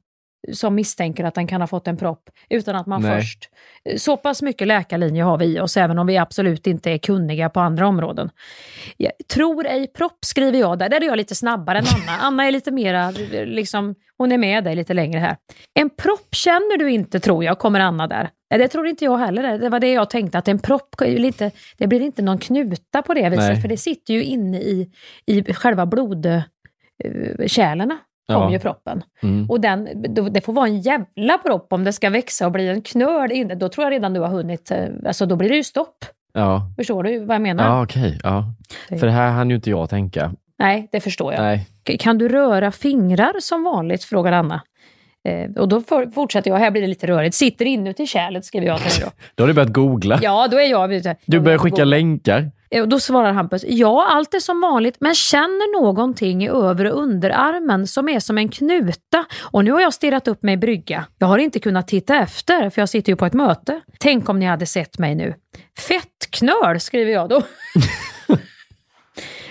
som 0.51 0.75
misstänker 0.75 1.23
att 1.23 1.35
den 1.35 1.47
kan 1.47 1.61
ha 1.61 1.67
fått 1.67 1.87
en 1.87 1.97
propp 1.97 2.29
utan 2.49 2.75
att 2.75 2.87
man 2.87 3.01
Nej. 3.01 3.21
först... 3.21 3.49
Så 3.97 4.17
pass 4.17 4.41
mycket 4.41 4.67
läkarlinje 4.67 5.23
har 5.23 5.37
vi 5.37 5.45
i 5.45 5.59
oss, 5.59 5.77
även 5.77 5.99
om 5.99 6.07
vi 6.07 6.17
absolut 6.17 6.67
inte 6.67 6.91
är 6.91 6.97
kunniga 6.97 7.49
på 7.49 7.59
andra 7.59 7.87
områden. 7.87 8.29
Jag 8.97 9.11
tror 9.33 9.67
ej 9.67 9.87
propp 9.87 10.25
skriver 10.25 10.59
jag 10.59 10.79
där. 10.79 10.89
Där 10.89 11.03
är 11.03 11.05
jag 11.05 11.17
lite 11.17 11.35
snabbare 11.35 11.77
än 11.77 11.85
Anna. 11.95 12.17
Anna 12.21 12.47
är 12.47 12.51
lite 12.51 12.71
mera, 12.71 13.11
liksom, 13.31 13.95
hon 14.17 14.31
är 14.31 14.37
med 14.37 14.63
dig 14.63 14.75
lite 14.75 14.93
längre 14.93 15.19
här. 15.19 15.37
En 15.73 15.89
propp 15.89 16.35
känner 16.35 16.77
du 16.77 16.91
inte 16.91 17.19
tror 17.19 17.43
jag, 17.43 17.59
kommer 17.59 17.79
Anna 17.79 18.07
där. 18.07 18.29
Det 18.49 18.67
tror 18.67 18.87
inte 18.87 19.05
jag 19.05 19.17
heller. 19.17 19.57
Det 19.57 19.69
var 19.69 19.79
det 19.79 19.93
jag 19.93 20.09
tänkte, 20.09 20.37
att 20.37 20.47
en 20.47 20.59
propp, 20.59 20.95
lite, 21.01 21.51
det 21.77 21.87
blir 21.87 22.01
inte 22.01 22.21
någon 22.21 22.37
knuta 22.37 23.01
på 23.01 23.13
det 23.13 23.29
viset, 23.29 23.45
Nej. 23.45 23.61
för 23.61 23.67
det 23.67 23.77
sitter 23.77 24.13
ju 24.13 24.23
inne 24.23 24.59
i, 24.59 24.91
i 25.25 25.53
själva 25.53 25.85
blodkärlen. 25.85 27.97
Kommer 28.27 28.51
ju 28.51 28.59
proppen. 28.59 29.03
Mm. 29.23 29.49
Och 29.49 29.61
den, 29.61 29.89
det 30.31 30.41
får 30.41 30.53
vara 30.53 30.67
en 30.67 30.81
jävla 30.81 31.37
propp 31.37 31.73
om 31.73 31.83
det 31.83 31.93
ska 31.93 32.09
växa 32.09 32.45
och 32.45 32.51
bli 32.51 32.67
en 32.69 32.81
knöl 32.81 33.31
inne. 33.31 33.55
Då 33.55 33.69
tror 33.69 33.85
jag 33.85 33.91
redan 33.91 34.13
du 34.13 34.19
har 34.19 34.27
hunnit, 34.27 34.71
eh, 34.71 34.85
alltså 35.05 35.25
då 35.25 35.35
blir 35.35 35.49
det 35.49 35.55
ju 35.55 35.63
stopp. 35.63 36.05
Ja, 36.33 36.73
Förstår 36.77 37.03
du 37.03 37.25
vad 37.25 37.35
jag 37.35 37.41
menar? 37.41 37.63
ja 37.63 37.83
okej. 37.83 38.19
ja. 38.23 38.45
För 38.89 39.05
det 39.05 39.11
här 39.11 39.31
hann 39.31 39.49
ju 39.49 39.55
inte 39.55 39.69
jag 39.69 39.89
tänka. 39.89 40.31
Nej, 40.59 40.89
det 40.91 40.99
förstår 40.99 41.33
jag. 41.33 41.41
Nej. 41.41 41.67
Kan 41.99 42.17
du 42.17 42.29
röra 42.29 42.71
fingrar 42.71 43.33
som 43.39 43.63
vanligt? 43.63 44.03
frågar 44.03 44.31
Anna. 44.31 44.61
Eh, 45.27 45.51
och 45.51 45.67
då 45.69 45.81
for, 45.81 46.11
fortsätter 46.11 46.51
jag, 46.51 46.57
här 46.57 46.71
blir 46.71 46.81
det 46.81 46.87
lite 46.87 47.07
rörigt. 47.07 47.35
Sitter 47.35 47.65
inuti 47.65 48.07
kärlet, 48.07 48.45
skriver 48.45 48.67
jag 48.67 48.81
till 48.81 48.91
dig 48.91 48.99
då. 49.01 49.11
Då 49.35 49.43
har 49.43 49.47
du 49.47 49.53
börjat 49.53 49.73
googla. 49.73 50.19
Ja, 50.21 50.47
då 50.51 50.57
är 50.57 50.69
jag... 50.69 51.15
Du 51.25 51.39
börjar 51.39 51.57
skicka 51.57 51.83
länkar. 51.83 52.51
Eh, 52.73 52.81
och 52.81 52.89
då 52.89 52.99
svarar 52.99 53.33
Hampus, 53.33 53.65
ja 53.67 54.07
allt 54.09 54.33
är 54.33 54.39
som 54.39 54.61
vanligt 54.61 54.97
men 54.99 55.15
känner 55.15 55.81
någonting 55.81 56.43
i 56.43 56.49
övre 56.49 56.89
underarmen 56.89 57.87
som 57.87 58.09
är 58.09 58.19
som 58.19 58.37
en 58.37 58.49
knuta. 58.49 59.25
Och 59.41 59.65
nu 59.65 59.71
har 59.71 59.81
jag 59.81 59.93
stirrat 59.93 60.27
upp 60.27 60.43
mig 60.43 60.53
i 60.53 60.57
brygga. 60.57 61.05
Jag 61.17 61.27
har 61.27 61.37
inte 61.37 61.59
kunnat 61.59 61.87
titta 61.87 62.15
efter 62.15 62.69
för 62.69 62.81
jag 62.81 62.89
sitter 62.89 63.11
ju 63.11 63.15
på 63.15 63.25
ett 63.25 63.33
möte. 63.33 63.81
Tänk 63.99 64.29
om 64.29 64.39
ni 64.39 64.45
hade 64.45 64.65
sett 64.65 64.99
mig 64.99 65.15
nu. 65.15 65.33
Fettknöl 65.79 66.79
skriver 66.79 67.11
jag 67.11 67.29
då. 67.29 67.41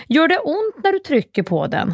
Gör 0.07 0.27
det 0.27 0.39
ont 0.39 0.75
när 0.83 0.91
du 0.91 0.99
trycker 0.99 1.43
på 1.43 1.67
den? 1.67 1.93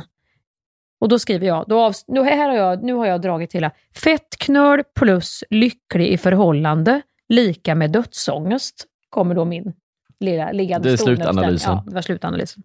Och 1.02 1.10
då 1.10 1.20
skriver 1.20 1.48
jag, 1.48 1.66
då 1.68 1.80
av, 1.80 1.94
nu, 2.08 2.24
här 2.24 2.50
har 2.50 2.56
jag, 2.56 2.84
nu 2.84 2.94
har 2.94 3.06
jag 3.06 3.22
dragit 3.22 3.50
till 3.50 3.64
här. 3.64 3.72
Fettknöl 4.04 4.84
plus 4.96 5.44
lycklig 5.50 6.08
i 6.08 6.18
förhållande 6.18 7.02
lika 7.30 7.76
med 7.76 7.92
dödsångest. 7.92 8.86
Kommer 9.10 9.36
då 9.36 9.46
min 9.46 9.74
lilla 10.20 10.52
liggande 10.52 10.90
Det 10.90 10.94
är 10.94 10.98
slutanalysen. 10.98 11.72
Ja, 11.72 11.84
det 11.88 11.96
var 11.96 12.02
slutanalysen. 12.02 12.64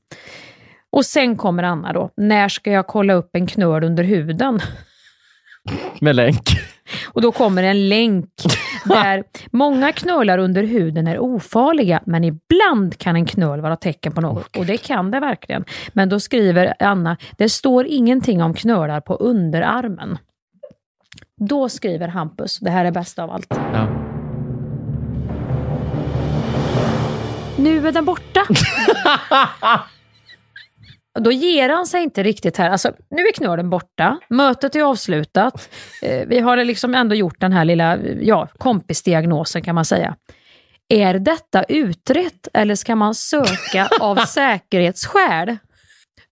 Och 0.91 1.07
sen 1.07 1.37
kommer 1.37 1.63
Anna 1.63 1.93
då. 1.93 2.11
När 2.17 2.49
ska 2.49 2.71
jag 2.71 2.87
kolla 2.87 3.15
upp 3.15 3.31
en 3.33 3.47
knöl 3.47 3.85
under 3.85 4.05
huden? 4.05 4.61
Med 6.01 6.17
länk. 6.17 6.49
Och 7.07 7.23
då 7.23 7.33
kommer 7.33 7.63
en 7.63 7.89
länk 7.89 8.31
där 8.85 9.25
många 9.51 9.93
knölar 9.93 10.39
under 10.39 10.63
huden 10.63 11.07
är 11.07 11.19
ofarliga, 11.19 12.03
men 12.07 12.25
ibland 12.25 12.99
kan 12.99 13.17
en 13.17 13.27
knöl 13.27 13.61
vara 13.61 13.77
tecken 13.77 14.13
på 14.13 14.21
något. 14.21 14.57
Och 14.57 14.67
det 14.67 14.77
kan 14.77 15.11
det 15.11 15.21
verkligen. 15.21 15.65
Men 15.93 16.09
då 16.09 16.21
skriver 16.21 16.75
Anna, 16.79 17.17
det 17.37 17.49
står 17.49 17.87
ingenting 17.87 18.43
om 18.43 18.55
knölar 18.55 19.01
på 19.01 19.15
underarmen. 19.15 20.19
Då 21.41 21.69
skriver 21.69 22.09
Hampus, 22.09 22.59
det 22.59 22.71
här 22.71 22.85
är 22.85 22.91
bäst 22.91 23.19
av 23.19 23.31
allt. 23.31 23.47
Ja. 23.51 24.14
Nu 27.65 27.89
är 27.89 27.93
den 27.93 28.05
borta. 28.05 28.47
Då 31.21 31.33
ger 31.33 31.69
han 31.69 31.87
sig 31.87 32.03
inte 32.03 32.23
riktigt 32.23 32.57
här. 32.57 32.71
Alltså, 32.71 32.93
nu 33.11 33.23
är 33.23 33.33
knölen 33.33 33.71
borta, 33.71 34.19
mötet 34.29 34.77
är 34.77 34.83
avslutat. 34.83 35.71
Eh, 36.03 36.27
vi 36.27 36.39
har 36.39 36.57
liksom 36.57 36.95
ändå 36.95 37.15
gjort 37.15 37.41
den 37.41 37.53
här 37.53 37.65
lilla 37.65 37.99
ja, 38.21 38.49
kompisdiagnosen 38.59 39.63
kan 39.63 39.75
man 39.75 39.85
säga. 39.85 40.17
Är 40.89 41.15
detta 41.15 41.63
utrett 41.63 42.49
eller 42.53 42.75
ska 42.75 42.97
man 42.97 43.15
söka 43.15 43.89
av 44.01 44.17
säkerhetsskäl? 44.27 45.57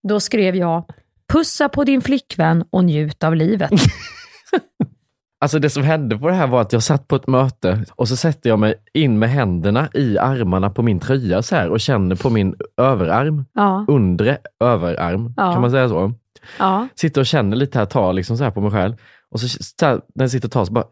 Då 0.09 0.21
skrev 0.21 0.57
jag, 0.57 0.85
pussa 1.33 1.69
på 1.69 1.85
din 1.85 2.03
flickvän 2.03 2.65
och 2.71 2.85
njut 2.85 3.25
av 3.25 3.37
livet. 3.37 3.71
Alltså 5.43 5.59
det 5.59 5.71
som 5.71 5.83
hände 5.83 6.19
på 6.19 6.29
det 6.29 6.35
här 6.35 6.47
var 6.47 6.61
att 6.61 6.73
jag 6.73 6.83
satt 6.83 7.09
på 7.09 7.17
ett 7.17 7.27
möte 7.27 7.85
och 7.95 8.09
så 8.09 8.17
sätter 8.17 8.51
jag 8.51 8.59
mig 8.59 8.75
in 8.95 9.19
med 9.19 9.31
händerna 9.31 9.89
i 9.95 10.19
armarna 10.19 10.71
på 10.71 10.83
min 10.83 11.01
tröja 11.01 11.43
så 11.43 11.57
här 11.57 11.69
och 11.71 11.81
känner 11.81 12.17
på 12.17 12.31
min 12.31 12.55
överarm, 12.77 13.45
Ja, 13.53 13.85
undre 13.89 14.39
överarm, 14.61 15.35
Ja. 15.37 15.53
kan 15.53 15.61
man 15.61 15.71
säga 15.71 15.89
så? 15.89 16.13
ja. 16.59 16.89
Sitter 16.95 17.21
och 17.21 17.27
känner 17.27 17.57
lite 17.57 17.79
här, 17.79 17.87
tar 17.87 18.13
liksom 18.13 18.37
så 18.37 18.45
här 18.45 18.51
på 18.51 18.61
mig 18.61 18.71
själv. 18.71 18.95
Och 19.31 19.41
så, 19.41 19.49
så 19.49 19.87
här, 19.87 20.01
när 20.15 20.25
jag 20.25 20.31
sitter 20.31 20.49
och 20.49 20.53
tar 20.53 20.65
så 20.65 20.73
bara, 20.73 20.85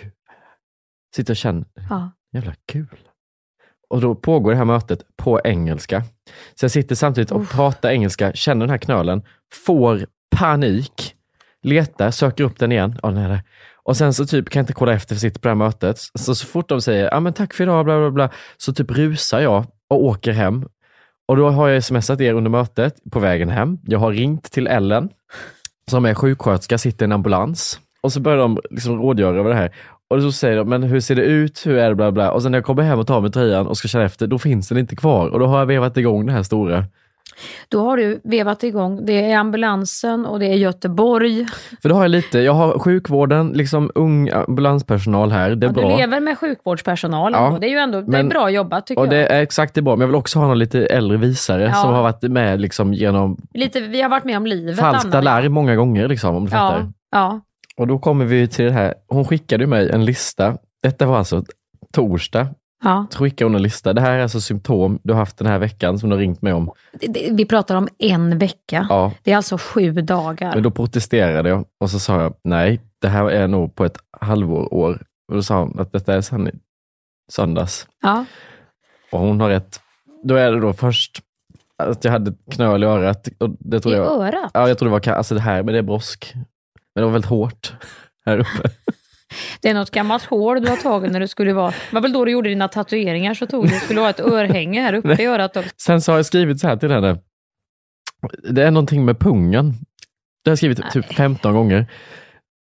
gud. 0.00 0.12
Sitter 1.16 1.32
och 1.32 1.36
känner, 1.36 1.64
ja. 1.90 2.10
jävla 2.32 2.54
kul. 2.66 2.98
Och 3.90 4.00
då 4.00 4.14
pågår 4.14 4.50
det 4.50 4.56
här 4.56 4.64
mötet 4.64 5.02
på 5.16 5.40
engelska. 5.44 6.02
Så 6.54 6.64
jag 6.64 6.70
sitter 6.70 6.94
samtidigt 6.94 7.30
och 7.30 7.48
pratar 7.48 7.90
engelska, 7.90 8.32
känner 8.32 8.60
den 8.60 8.70
här 8.70 8.78
knölen, 8.78 9.22
får 9.66 10.06
panik, 10.36 11.14
letar, 11.62 12.10
söker 12.10 12.44
upp 12.44 12.58
den 12.58 12.72
igen. 12.72 12.98
Den 13.02 13.16
är 13.16 13.28
där. 13.28 13.42
Och 13.88 13.96
sen 13.96 14.14
så 14.14 14.26
typ 14.26 14.50
kan 14.50 14.60
jag 14.60 14.62
inte 14.62 14.72
kolla 14.72 14.92
efter, 14.92 15.14
för 15.14 15.20
sitter 15.20 15.40
på 15.40 15.48
det 15.48 15.50
här 15.50 15.56
mötet. 15.56 15.98
Så, 16.14 16.34
så 16.34 16.46
fort 16.46 16.68
de 16.68 16.80
säger, 16.80 17.08
ja 17.12 17.20
men 17.20 17.32
tack 17.32 17.54
för 17.54 17.64
idag, 17.64 17.84
bla 17.84 17.98
bla 17.98 18.10
bla, 18.10 18.30
så 18.56 18.72
typ 18.72 18.90
rusar 18.90 19.40
jag 19.40 19.64
och 19.90 20.04
åker 20.04 20.32
hem. 20.32 20.68
Och 21.28 21.36
då 21.36 21.48
har 21.48 21.68
jag 21.68 21.84
smsat 21.84 22.20
er 22.20 22.34
under 22.34 22.50
mötet 22.50 22.94
på 23.10 23.18
vägen 23.18 23.48
hem. 23.48 23.78
Jag 23.86 23.98
har 23.98 24.12
ringt 24.12 24.52
till 24.52 24.66
Ellen, 24.66 25.08
som 25.90 26.04
är 26.04 26.14
sjuksköterska, 26.14 26.78
sitter 26.78 27.04
i 27.04 27.06
en 27.06 27.12
ambulans. 27.12 27.80
Och 28.00 28.12
så 28.12 28.20
börjar 28.20 28.38
de 28.38 28.58
liksom 28.70 29.02
rådgöra 29.02 29.38
över 29.38 29.50
det 29.50 29.56
här. 29.56 29.74
Och 30.10 30.22
så 30.22 30.32
säger 30.32 30.56
de, 30.56 30.68
men 30.68 30.82
hur 30.82 31.00
ser 31.00 31.14
det 31.14 31.22
ut? 31.22 31.66
Hur 31.66 31.78
är 31.78 31.88
det? 31.88 31.94
Bla 31.94 32.12
bla. 32.12 32.32
Och 32.32 32.42
sen 32.42 32.52
när 32.52 32.58
jag 32.58 32.64
kommer 32.64 32.82
hem 32.82 32.98
och 32.98 33.06
tar 33.06 33.20
med 33.20 33.32
tröjan 33.32 33.66
och 33.66 33.76
ska 33.76 33.88
känna 33.88 34.04
efter, 34.04 34.26
då 34.26 34.38
finns 34.38 34.68
den 34.68 34.78
inte 34.78 34.96
kvar. 34.96 35.28
Och 35.28 35.38
då 35.38 35.46
har 35.46 35.58
jag 35.58 35.66
vevat 35.66 35.96
igång 35.96 36.26
det 36.26 36.32
här 36.32 36.42
stora. 36.42 36.84
Då 37.68 37.84
har 37.84 37.96
du 37.96 38.20
vevat 38.24 38.62
igång, 38.62 39.06
det 39.06 39.30
är 39.32 39.38
ambulansen 39.38 40.26
och 40.26 40.38
det 40.40 40.46
är 40.46 40.54
Göteborg. 40.54 41.46
För 41.82 41.88
då 41.88 41.94
har 41.94 42.02
jag 42.02 42.10
lite, 42.10 42.38
jag 42.38 42.52
har 42.52 42.78
sjukvården, 42.78 43.48
liksom 43.48 43.90
ung 43.94 44.30
ambulanspersonal 44.30 45.32
här, 45.32 45.50
det 45.54 45.66
är 45.66 45.68
Ja, 45.68 45.72
bra. 45.72 45.90
du 45.90 45.96
lever 45.96 46.20
med 46.20 46.38
sjukvårdspersonal 46.38 47.32
Ja, 47.32 47.58
det 47.60 47.66
är 47.66 47.70
ju 47.70 47.76
ändå 47.76 48.00
det 48.00 48.06
är 48.06 48.10
men- 48.10 48.28
bra 48.28 48.50
jobbat 48.50 48.86
tycker 48.86 49.00
och 49.00 49.06
jag. 49.06 49.12
det 49.12 49.26
är 49.26 49.42
exakt 49.42 49.74
det 49.74 49.80
är 49.80 49.82
bra, 49.82 49.96
men 49.96 50.00
jag 50.00 50.06
vill 50.08 50.16
också 50.16 50.38
ha 50.38 50.46
någon 50.46 50.58
lite 50.58 50.86
äldre 50.86 51.16
visare 51.16 51.62
Ja. 51.62 51.72
som 51.74 51.94
har 51.94 52.02
varit 52.02 52.22
med 52.22 52.60
liksom 52.60 52.94
genom 52.94 53.36
Lite, 53.54 53.80
vi 53.80 54.02
har 54.02 54.08
varit 54.08 54.24
med 54.24 54.36
om 54.36 54.46
livet. 54.46 54.78
falskt 54.78 55.04
Anna. 55.14 55.20
larm 55.20 55.52
många 55.52 55.76
gånger, 55.76 56.08
liksom, 56.08 56.36
om 56.36 56.44
du 56.44 56.50
fattar. 56.50 56.78
Ja, 56.80 56.86
ja. 57.10 57.40
Och 57.76 57.86
då 57.86 57.98
kommer 57.98 58.24
vi 58.24 58.48
till 58.48 58.64
det 58.64 58.70
här, 58.72 58.94
hon 59.08 59.24
skickade 59.24 59.66
mig 59.66 59.90
en 59.90 60.04
lista. 60.04 60.56
Detta 60.82 61.06
var 61.06 61.18
alltså 61.18 61.44
torsdag. 61.92 62.46
Ja. 62.84 63.06
Så 63.10 63.18
skickade 63.18 63.48
hon 63.48 63.54
en 63.54 63.62
lista. 63.62 63.92
Det 63.92 64.00
här 64.00 64.12
är 64.12 64.22
alltså 64.22 64.40
symptom 64.40 64.98
du 65.02 65.12
har 65.12 65.20
haft 65.20 65.38
den 65.38 65.46
här 65.46 65.58
veckan 65.58 65.98
som 65.98 66.08
du 66.08 66.16
har 66.16 66.20
ringt 66.20 66.42
mig 66.42 66.52
om. 66.52 66.70
Vi 67.30 67.44
pratar 67.44 67.76
om 67.76 67.88
en 67.98 68.38
vecka. 68.38 68.86
Ja. 68.90 69.12
Det 69.22 69.32
är 69.32 69.36
alltså 69.36 69.58
sju 69.58 69.92
dagar. 69.92 70.54
Men 70.54 70.62
då 70.62 70.70
protesterade 70.70 71.48
jag 71.48 71.64
och 71.80 71.90
så 71.90 71.98
sa 71.98 72.22
jag 72.22 72.34
nej, 72.44 72.80
det 73.00 73.08
här 73.08 73.30
är 73.30 73.48
nog 73.48 73.74
på 73.74 73.84
ett 73.84 73.98
halvår, 74.20 74.74
år. 74.74 75.02
Och 75.28 75.34
då 75.34 75.42
sa 75.42 75.60
hon 75.60 75.80
att 75.80 75.92
detta 75.92 76.14
är 76.14 76.20
sann 76.20 76.50
söndags. 77.32 77.86
Ja. 78.02 78.24
Och 79.12 79.20
hon 79.20 79.40
har 79.40 79.48
rätt. 79.48 79.80
Då 80.22 80.34
är 80.34 80.52
det 80.52 80.60
då 80.60 80.72
först 80.72 81.20
att 81.82 82.04
jag 82.04 82.12
hade 82.12 82.30
ett 82.30 82.54
knöl 82.54 82.82
i 82.82 82.86
örat. 82.86 83.28
Och 83.38 83.50
det 83.58 83.76
I 83.76 83.80
trodde 83.80 83.96
jag, 83.96 84.06
örat? 84.06 84.50
Ja, 84.54 84.68
jag 84.68 84.78
trodde 84.78 84.96
det 84.96 85.10
var, 85.10 85.16
alltså 85.16 85.34
det 85.34 85.40
här, 85.40 85.62
men 85.62 85.72
det 85.72 85.78
är 85.78 85.82
brosk. 85.82 86.32
Men 86.94 87.02
det 87.02 87.04
var 87.04 87.12
väldigt 87.12 87.30
hårt 87.30 87.72
här 88.26 88.38
uppe. 88.38 88.70
Det 89.60 89.68
är 89.68 89.74
något 89.74 89.90
gammalt 89.90 90.24
hår 90.24 90.56
du 90.56 90.68
har 90.68 90.76
tagit 90.76 91.12
när 91.12 91.20
du 91.20 91.28
skulle 91.28 91.52
vara... 91.52 91.70
Det 91.70 91.94
var 91.94 92.00
väl 92.00 92.12
då 92.12 92.24
du 92.24 92.30
gjorde 92.32 92.48
dina 92.48 92.68
tatueringar 92.68 93.34
så 93.34 93.46
tog 93.46 93.68
du, 93.68 93.74
skulle 93.74 94.00
vara 94.00 94.10
ett 94.10 94.20
örhänge 94.20 94.80
här 94.82 94.92
uppe 94.94 95.22
i 95.22 95.26
örat. 95.26 95.56
Och, 95.56 95.64
Sen 95.76 96.00
så 96.00 96.12
har 96.12 96.18
jag 96.18 96.26
skrivit 96.26 96.60
så 96.60 96.68
här 96.68 96.76
till 96.76 96.90
henne. 96.90 97.18
Det 98.50 98.62
är 98.62 98.70
någonting 98.70 99.04
med 99.04 99.18
pungen. 99.18 99.66
Det 100.44 100.50
har 100.50 100.52
jag 100.52 100.58
skrivit 100.58 100.90
typ 100.90 101.14
15 101.14 101.54
gånger. 101.54 101.86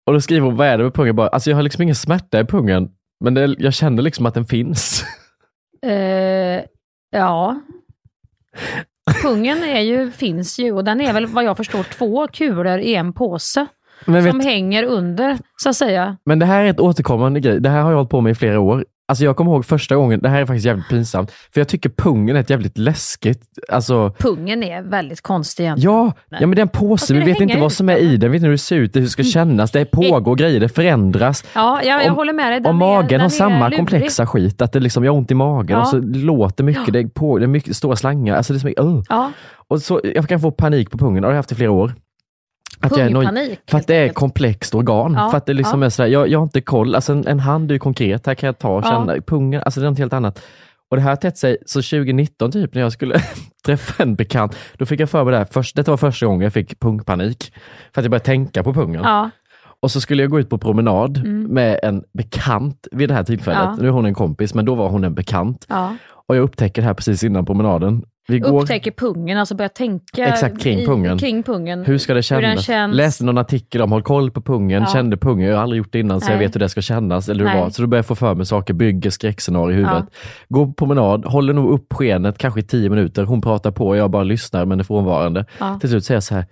Och 0.07 0.12
då 0.12 0.20
skriver 0.20 0.46
hon, 0.46 0.57
vad 0.57 0.66
är 0.66 0.79
det 0.79 0.85
med 0.85 0.94
pungen? 0.94 1.16
Bara, 1.16 1.29
alltså 1.29 1.50
jag 1.50 1.57
har 1.57 1.62
liksom 1.62 1.83
ingen 1.83 1.94
smärta 1.94 2.40
i 2.40 2.44
pungen, 2.44 2.88
men 3.24 3.35
det, 3.35 3.57
jag 3.59 3.74
känner 3.74 4.02
liksom 4.02 4.26
att 4.26 4.35
den 4.35 4.46
finns. 4.46 5.05
eh, 5.87 6.62
ja. 7.11 7.61
Pungen 9.22 9.62
är 9.62 9.81
ju, 9.81 10.11
finns 10.11 10.59
ju 10.59 10.72
och 10.72 10.85
den 10.85 11.00
är 11.00 11.12
väl 11.12 11.26
vad 11.26 11.44
jag 11.44 11.57
förstår 11.57 11.83
två 11.83 12.29
kulor 12.29 12.79
i 12.79 12.94
en 12.94 13.12
påse. 13.12 13.66
Men 14.04 14.22
som 14.24 14.38
vet- 14.38 14.46
hänger 14.46 14.85
under, 14.85 15.38
så 15.56 15.68
att 15.68 15.76
säga. 15.76 16.16
Men 16.26 16.38
det 16.38 16.46
här 16.46 16.64
är 16.64 16.70
ett 16.70 16.80
återkommande 16.80 17.40
grej. 17.40 17.61
Det 17.61 17.68
här 17.68 17.82
har 17.82 17.90
jag 17.90 17.96
hållit 17.96 18.11
på 18.11 18.20
med 18.20 18.30
i 18.30 18.35
flera 18.35 18.61
år. 18.61 18.85
Alltså 19.09 19.24
jag 19.24 19.37
kommer 19.37 19.52
ihåg 19.52 19.64
första 19.64 19.96
gången, 19.96 20.20
det 20.20 20.28
här 20.28 20.40
är 20.40 20.46
faktiskt 20.46 20.66
jävligt 20.66 20.88
pinsamt, 20.88 21.30
för 21.30 21.61
jag 21.61 21.68
tycker 21.68 21.88
pungen 21.90 22.37
är 22.37 22.40
ett 22.40 22.50
jävligt 22.50 22.78
läskigt, 22.78 23.42
alltså 23.72 24.11
Pungen 24.18 24.62
är 24.62 24.82
väldigt 24.82 25.20
konstig 25.20 25.64
egentligen. 25.64 25.94
Ja, 25.94 26.12
ja 26.28 26.46
men 26.46 26.50
det 26.50 26.61
är 26.61 26.62
en 26.62 26.68
påse, 26.68 27.14
vi 27.14 27.20
vet 27.20 27.40
inte 27.40 27.59
vad 27.59 27.72
som 27.72 27.88
är 27.88 27.96
i 27.96 28.16
den, 28.16 28.20
vi 28.20 28.28
vet 28.28 28.35
inte 28.37 28.46
hur 28.46 28.52
det 28.52 28.59
ser 28.59 28.76
ut, 28.76 28.96
hur 28.96 29.00
det 29.00 29.06
ska 29.09 29.22
kännas, 29.22 29.70
det 29.70 29.85
pågår 29.85 30.35
grejer, 30.35 30.61
det 30.61 30.68
förändras. 30.68 31.44
Ja, 31.54 31.82
jag, 31.82 32.02
jag 32.04 32.11
Om- 32.11 32.16
håller 32.16 32.32
med 32.32 32.52
dig. 32.52 32.61
Den 32.61 32.68
Och 32.68 32.74
magen 32.74 33.09
den 33.09 33.20
har 33.20 33.28
samma 33.28 33.70
komplexa 33.70 34.26
skit, 34.26 34.62
att 34.62 34.72
det 34.72 34.80
liksom, 34.80 35.04
jag 35.04 35.12
har 35.12 35.18
ont 35.18 35.30
i 35.30 35.35
magen 35.35 35.70
Ja. 35.76 35.80
och 35.80 35.88
så 35.88 35.98
låter 36.00 36.64
mycket, 36.64 36.92
det 36.92 36.98
är, 36.98 37.09
på, 37.09 37.38
det 37.38 37.44
är 37.44 37.48
mycket 37.48 37.76
stora 37.76 37.96
slangar, 37.96 38.37
alltså 38.37 38.52
det 38.52 38.56
är 38.56 38.61
som, 38.82 38.87
uh. 38.88 39.02
Ja. 39.09 39.32
Och 39.68 39.82
så, 39.82 40.00
jag 40.14 40.28
kan 40.28 40.40
få 40.40 40.50
panik 40.50 40.90
på 40.90 40.98
pungen, 40.98 41.16
och 41.16 41.20
det 41.22 41.26
har 41.28 41.32
jag 41.32 41.38
haft 41.38 41.52
i 41.52 41.54
flera 41.54 41.70
år. 41.70 41.92
Att 42.80 42.96
jag 42.96 43.06
är 43.06 43.10
noj- 43.10 43.56
För 43.70 43.78
att 43.78 43.86
det 43.86 43.94
är 43.96 44.08
komplext 44.08 44.74
organ. 44.74 45.12
Ja, 45.18 45.30
För 45.30 45.36
att 45.38 45.46
det 45.46 45.54
liksom 45.54 45.82
ja. 45.82 45.86
är 45.86 45.90
sådär, 45.90 46.08
jag, 46.08 46.28
jag 46.28 46.38
har 46.38 46.44
inte 46.44 46.60
koll, 46.60 46.94
alltså 46.94 47.12
en, 47.12 47.26
en 47.26 47.40
hand 47.40 47.70
är 47.70 47.74
ju 47.74 47.78
konkret, 47.78 48.26
här 48.26 48.34
kan 48.34 48.46
jag 48.46 48.58
ta 48.58 48.68
och 48.76 48.84
Ja. 48.84 48.88
känna, 48.90 49.20
pungen, 49.26 49.62
alltså 49.64 49.80
det 49.80 49.86
är 49.86 49.90
något 49.90 49.98
helt 49.98 50.12
annat. 50.12 50.42
Och 50.90 50.96
det 50.96 51.02
här 51.02 51.16
tätt 51.16 51.38
sig, 51.38 51.56
så 51.66 51.78
2019 51.82 52.52
typ 52.52 52.74
när 52.74 52.82
jag 52.82 52.92
skulle 52.92 53.20
träffa 53.66 54.02
en 54.02 54.14
bekant, 54.14 54.56
då 54.78 54.86
fick 54.86 55.00
jag 55.00 55.10
för 55.10 55.24
mig 55.24 55.32
det 55.32 55.38
här, 55.38 55.46
först, 55.50 55.76
detta 55.76 55.90
var 55.92 55.96
första 55.96 56.26
gången 56.26 56.40
jag 56.40 56.52
fick 56.52 56.80
pungpanik. 56.80 57.52
För 57.94 58.00
att 58.00 58.04
jag 58.04 58.10
började 58.10 58.24
tänka 58.24 58.62
på 58.62 58.74
pungen. 58.74 59.00
Ja. 59.04 59.30
Och 59.80 59.90
så 59.90 60.00
skulle 60.00 60.22
jag 60.22 60.30
gå 60.30 60.40
ut 60.40 60.50
på 60.50 60.58
promenad 60.58 61.16
Mm. 61.16 61.42
med 61.42 61.80
en 61.82 62.02
bekant 62.18 62.86
vid 62.92 63.08
det 63.08 63.14
här 63.14 63.22
tillfället. 63.24 63.60
Ja. 63.64 63.76
Nu 63.80 63.86
är 63.86 63.90
hon 63.92 64.06
en 64.06 64.14
kompis, 64.14 64.54
men 64.54 64.64
då 64.64 64.74
var 64.74 64.88
hon 64.88 65.04
en 65.04 65.14
bekant. 65.14 65.66
Ja. 65.68 65.96
Och 66.28 66.36
jag 66.36 66.42
upptäcker 66.42 66.82
det 66.82 66.86
här 66.86 66.94
precis 66.94 67.24
innan 67.24 67.46
promenaden. 67.46 68.02
Vi 68.28 68.38
går, 68.38 68.60
Upptäcker 68.62 68.90
pungen, 68.90 69.38
alltså 69.38 69.54
börjar 69.54 69.68
tänka 69.68 70.26
Exakt, 70.26 70.60
kring 70.62 70.78
i- 70.78 70.86
pungen. 70.86 71.18
kring 71.18 71.42
pungen. 71.42 71.84
hur 71.84 71.98
ska 71.98 72.14
det 72.14 72.22
kännas? 72.22 72.64
känns. 72.64 72.96
Läste 72.96 73.24
någon 73.24 73.38
artikel 73.38 73.82
om 73.82 73.92
håll 73.92 74.02
koll 74.02 74.30
på 74.30 74.40
pungen, 74.42 74.82
Ja. 74.82 74.88
kände 74.92 75.16
pungen. 75.16 75.48
Jag 75.48 75.56
har 75.56 75.62
aldrig 75.62 75.78
gjort 75.78 75.92
det 75.92 75.98
innan 76.00 76.20
så 76.20 76.32
jag 76.32 76.38
vet 76.38 76.54
hur 76.54 76.60
det 76.60 76.68
ska 76.68 76.80
kännas. 76.80 77.28
Eller 77.28 77.44
hur 77.48 77.60
var. 77.60 77.70
Så 77.70 77.82
då 77.82 77.88
börjar 77.88 77.98
jag 77.98 78.06
få 78.06 78.14
för 78.14 78.34
mig 78.34 78.46
saker, 78.46 78.74
bygger 78.74 79.10
skräckscenarier 79.10 79.74
i 79.78 79.80
huvudet. 79.80 80.04
Går 80.48 80.66
på 80.66 80.72
promenad, 80.72 81.24
håller 81.26 81.52
nog 81.52 81.70
upp 81.70 81.92
skenet 81.92 82.38
kanske 82.38 82.60
i 82.60 82.62
tio 82.62 82.90
minuter. 82.90 83.24
Hon 83.24 83.40
pratar 83.40 83.70
på, 83.70 83.96
jag 83.96 84.10
bara 84.10 84.24
lyssnar 84.24 84.64
men 84.64 84.80
är 84.80 84.84
frånvarande. 84.84 85.44
Ja. 85.60 85.78
Till 85.80 85.88
slut 85.90 86.04
säger 86.04 86.16
jag 86.16 86.22
så 86.22 86.34
här, 86.34 86.44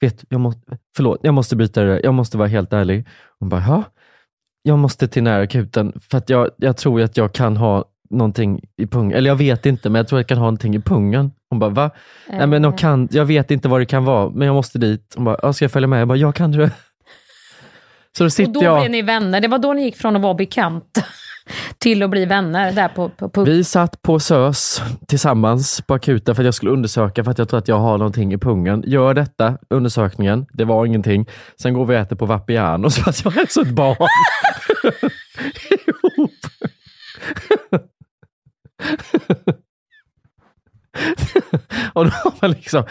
vet, 0.00 0.24
jag 0.28 0.40
måste, 0.40 0.60
förlåt, 0.96 1.18
jag 1.22 1.34
måste 1.34 1.56
byta 1.56 1.82
det, 1.82 2.00
jag 2.04 2.14
måste 2.14 2.38
vara 2.38 2.48
helt 2.48 2.72
ärlig. 2.72 3.06
Hon 3.40 3.48
bara, 3.48 3.60
ja, 3.68 3.82
jag 4.62 4.78
måste 4.78 5.08
till 5.08 5.22
närakuten 5.22 5.92
för 6.10 6.18
att 6.18 6.30
jag, 6.30 6.50
jag 6.56 6.76
tror 6.76 7.02
att 7.02 7.16
jag 7.16 7.32
kan 7.32 7.56
ha 7.56 7.84
någonting 8.10 8.60
i 8.76 8.86
pungen. 8.86 9.16
Eller 9.16 9.30
jag 9.30 9.36
vet 9.36 9.66
inte, 9.66 9.90
men 9.90 9.98
jag 9.98 10.08
tror 10.08 10.18
jag 10.18 10.26
kan 10.26 10.38
ha 10.38 10.44
någonting 10.44 10.74
i 10.74 10.80
pungen. 10.80 11.32
Hon 11.50 11.58
bara, 11.58 11.70
va? 11.70 11.90
Nej, 12.28 12.46
men 12.46 12.64
Eh. 12.64 12.70
jag, 12.70 12.78
kan, 12.78 13.08
jag 13.10 13.24
vet 13.24 13.50
inte 13.50 13.68
vad 13.68 13.80
det 13.80 13.86
kan 13.86 14.04
vara, 14.04 14.30
men 14.30 14.46
jag 14.46 14.54
måste 14.54 14.78
dit. 14.78 15.12
Hon 15.16 15.24
bara, 15.24 15.52
ska 15.52 15.64
jag 15.64 15.72
följa 15.72 15.86
med? 15.88 16.00
Jag 16.00 16.08
bara, 16.08 16.18
ja, 16.18 16.32
kan 16.32 16.50
du? 16.50 16.70
Så 18.18 18.24
då 18.24 18.26
Och 18.26 18.32
sitter 18.32 18.52
då 18.52 18.62
jag... 18.62 18.80
blev 18.80 18.90
ni 18.90 19.02
vänner. 19.02 19.40
Det 19.40 19.48
var 19.48 19.58
då 19.58 19.72
ni 19.72 19.82
gick 19.82 19.96
från 19.96 20.16
att 20.16 20.22
vara 20.22 20.34
bekanta 20.34 21.04
till 21.78 22.02
att 22.02 22.10
bli 22.10 22.24
vänner 22.24 22.72
där 22.72 22.88
på, 22.88 23.08
på 23.08 23.28
pung. 23.28 23.44
Vi 23.44 23.64
satt 23.64 24.02
på 24.02 24.20
SÖS 24.20 24.82
tillsammans 25.08 25.80
på 25.86 25.94
akuten 25.94 26.34
för 26.34 26.42
att 26.42 26.44
jag 26.44 26.54
skulle 26.54 26.70
undersöka 26.72 27.24
för 27.24 27.30
att 27.30 27.38
jag 27.38 27.48
tror 27.48 27.58
att 27.58 27.68
jag 27.68 27.78
har 27.78 27.98
någonting 27.98 28.32
i 28.32 28.38
pungen. 28.38 28.82
Gör 28.86 29.14
detta, 29.14 29.58
undersökningen. 29.70 30.46
Det 30.52 30.64
var 30.64 30.86
ingenting. 30.86 31.26
Sen 31.62 31.74
går 31.74 31.86
vi 31.86 31.94
och 31.96 31.98
äter 32.00 32.16
på 32.16 32.26
Vapiano 32.26 32.90
så 32.90 33.10
att 33.10 33.24
jag 33.24 33.36
är 33.36 33.42
ett 33.62 33.70
barn. 33.70 33.96
Ihop. 35.70 36.30
och 41.92 42.04
då 42.04 42.10
har 42.10 42.32
man 42.40 42.50
liksom, 42.50 42.84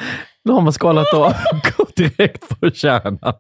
då 0.44 0.54
har 0.54 0.62
man 0.62 0.74
skalat 0.74 1.14
av 1.14 1.26
och 1.26 1.34
gått 1.78 1.96
direkt 1.96 2.60
på 2.60 2.72
kärnan. 2.72 3.20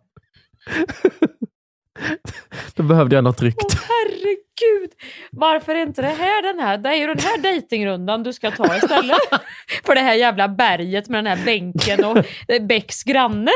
då 2.75 2.83
behövde 2.83 3.15
jag 3.15 3.23
något 3.23 3.41
rykt. 3.41 3.77
Herregud! 3.87 4.91
Varför 5.31 5.75
är 5.75 5.81
inte 5.81 6.01
det 6.01 6.07
här 6.07 6.41
den 6.41 6.59
här? 6.59 6.77
Det 6.77 6.89
är 6.89 6.95
ju 6.95 7.07
den 7.07 7.19
här 7.19 7.37
dejtingrundan 7.37 8.23
du 8.23 8.33
ska 8.33 8.51
ta 8.51 8.75
istället. 8.75 9.17
För 9.85 9.95
det 9.95 10.01
här 10.01 10.13
jävla 10.13 10.47
berget 10.47 11.09
med 11.09 11.23
den 11.23 11.37
här 11.37 11.45
bänken 11.45 12.05
och 12.05 12.25
Becks 12.67 13.03
granne. 13.03 13.51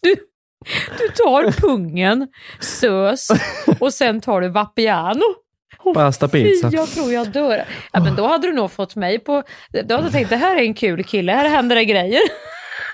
Du, 0.00 0.14
du 0.98 1.08
tar 1.08 1.52
pungen, 1.52 2.28
sös 2.60 3.28
och 3.80 3.94
sen 3.94 4.20
tar 4.20 4.40
du 4.40 4.48
Vapiano. 4.48 5.24
Pasta 5.94 6.28
Fy, 6.28 6.44
pizza. 6.44 6.70
jag 6.72 6.88
tror 6.90 7.12
jag 7.12 7.32
dör. 7.32 7.64
Ja, 7.92 8.00
men 8.00 8.16
då 8.16 8.26
hade 8.26 8.46
du 8.46 8.52
nog 8.52 8.72
fått 8.72 8.96
mig 8.96 9.18
på... 9.18 9.42
Då 9.84 9.94
hade 9.94 10.06
jag 10.06 10.12
tänkt 10.12 10.30
det 10.30 10.36
här 10.36 10.56
är 10.56 10.60
en 10.60 10.74
kul 10.74 11.04
kille, 11.04 11.32
här 11.32 11.48
händer 11.48 11.76
det 11.76 11.84
grejer. 11.84 12.20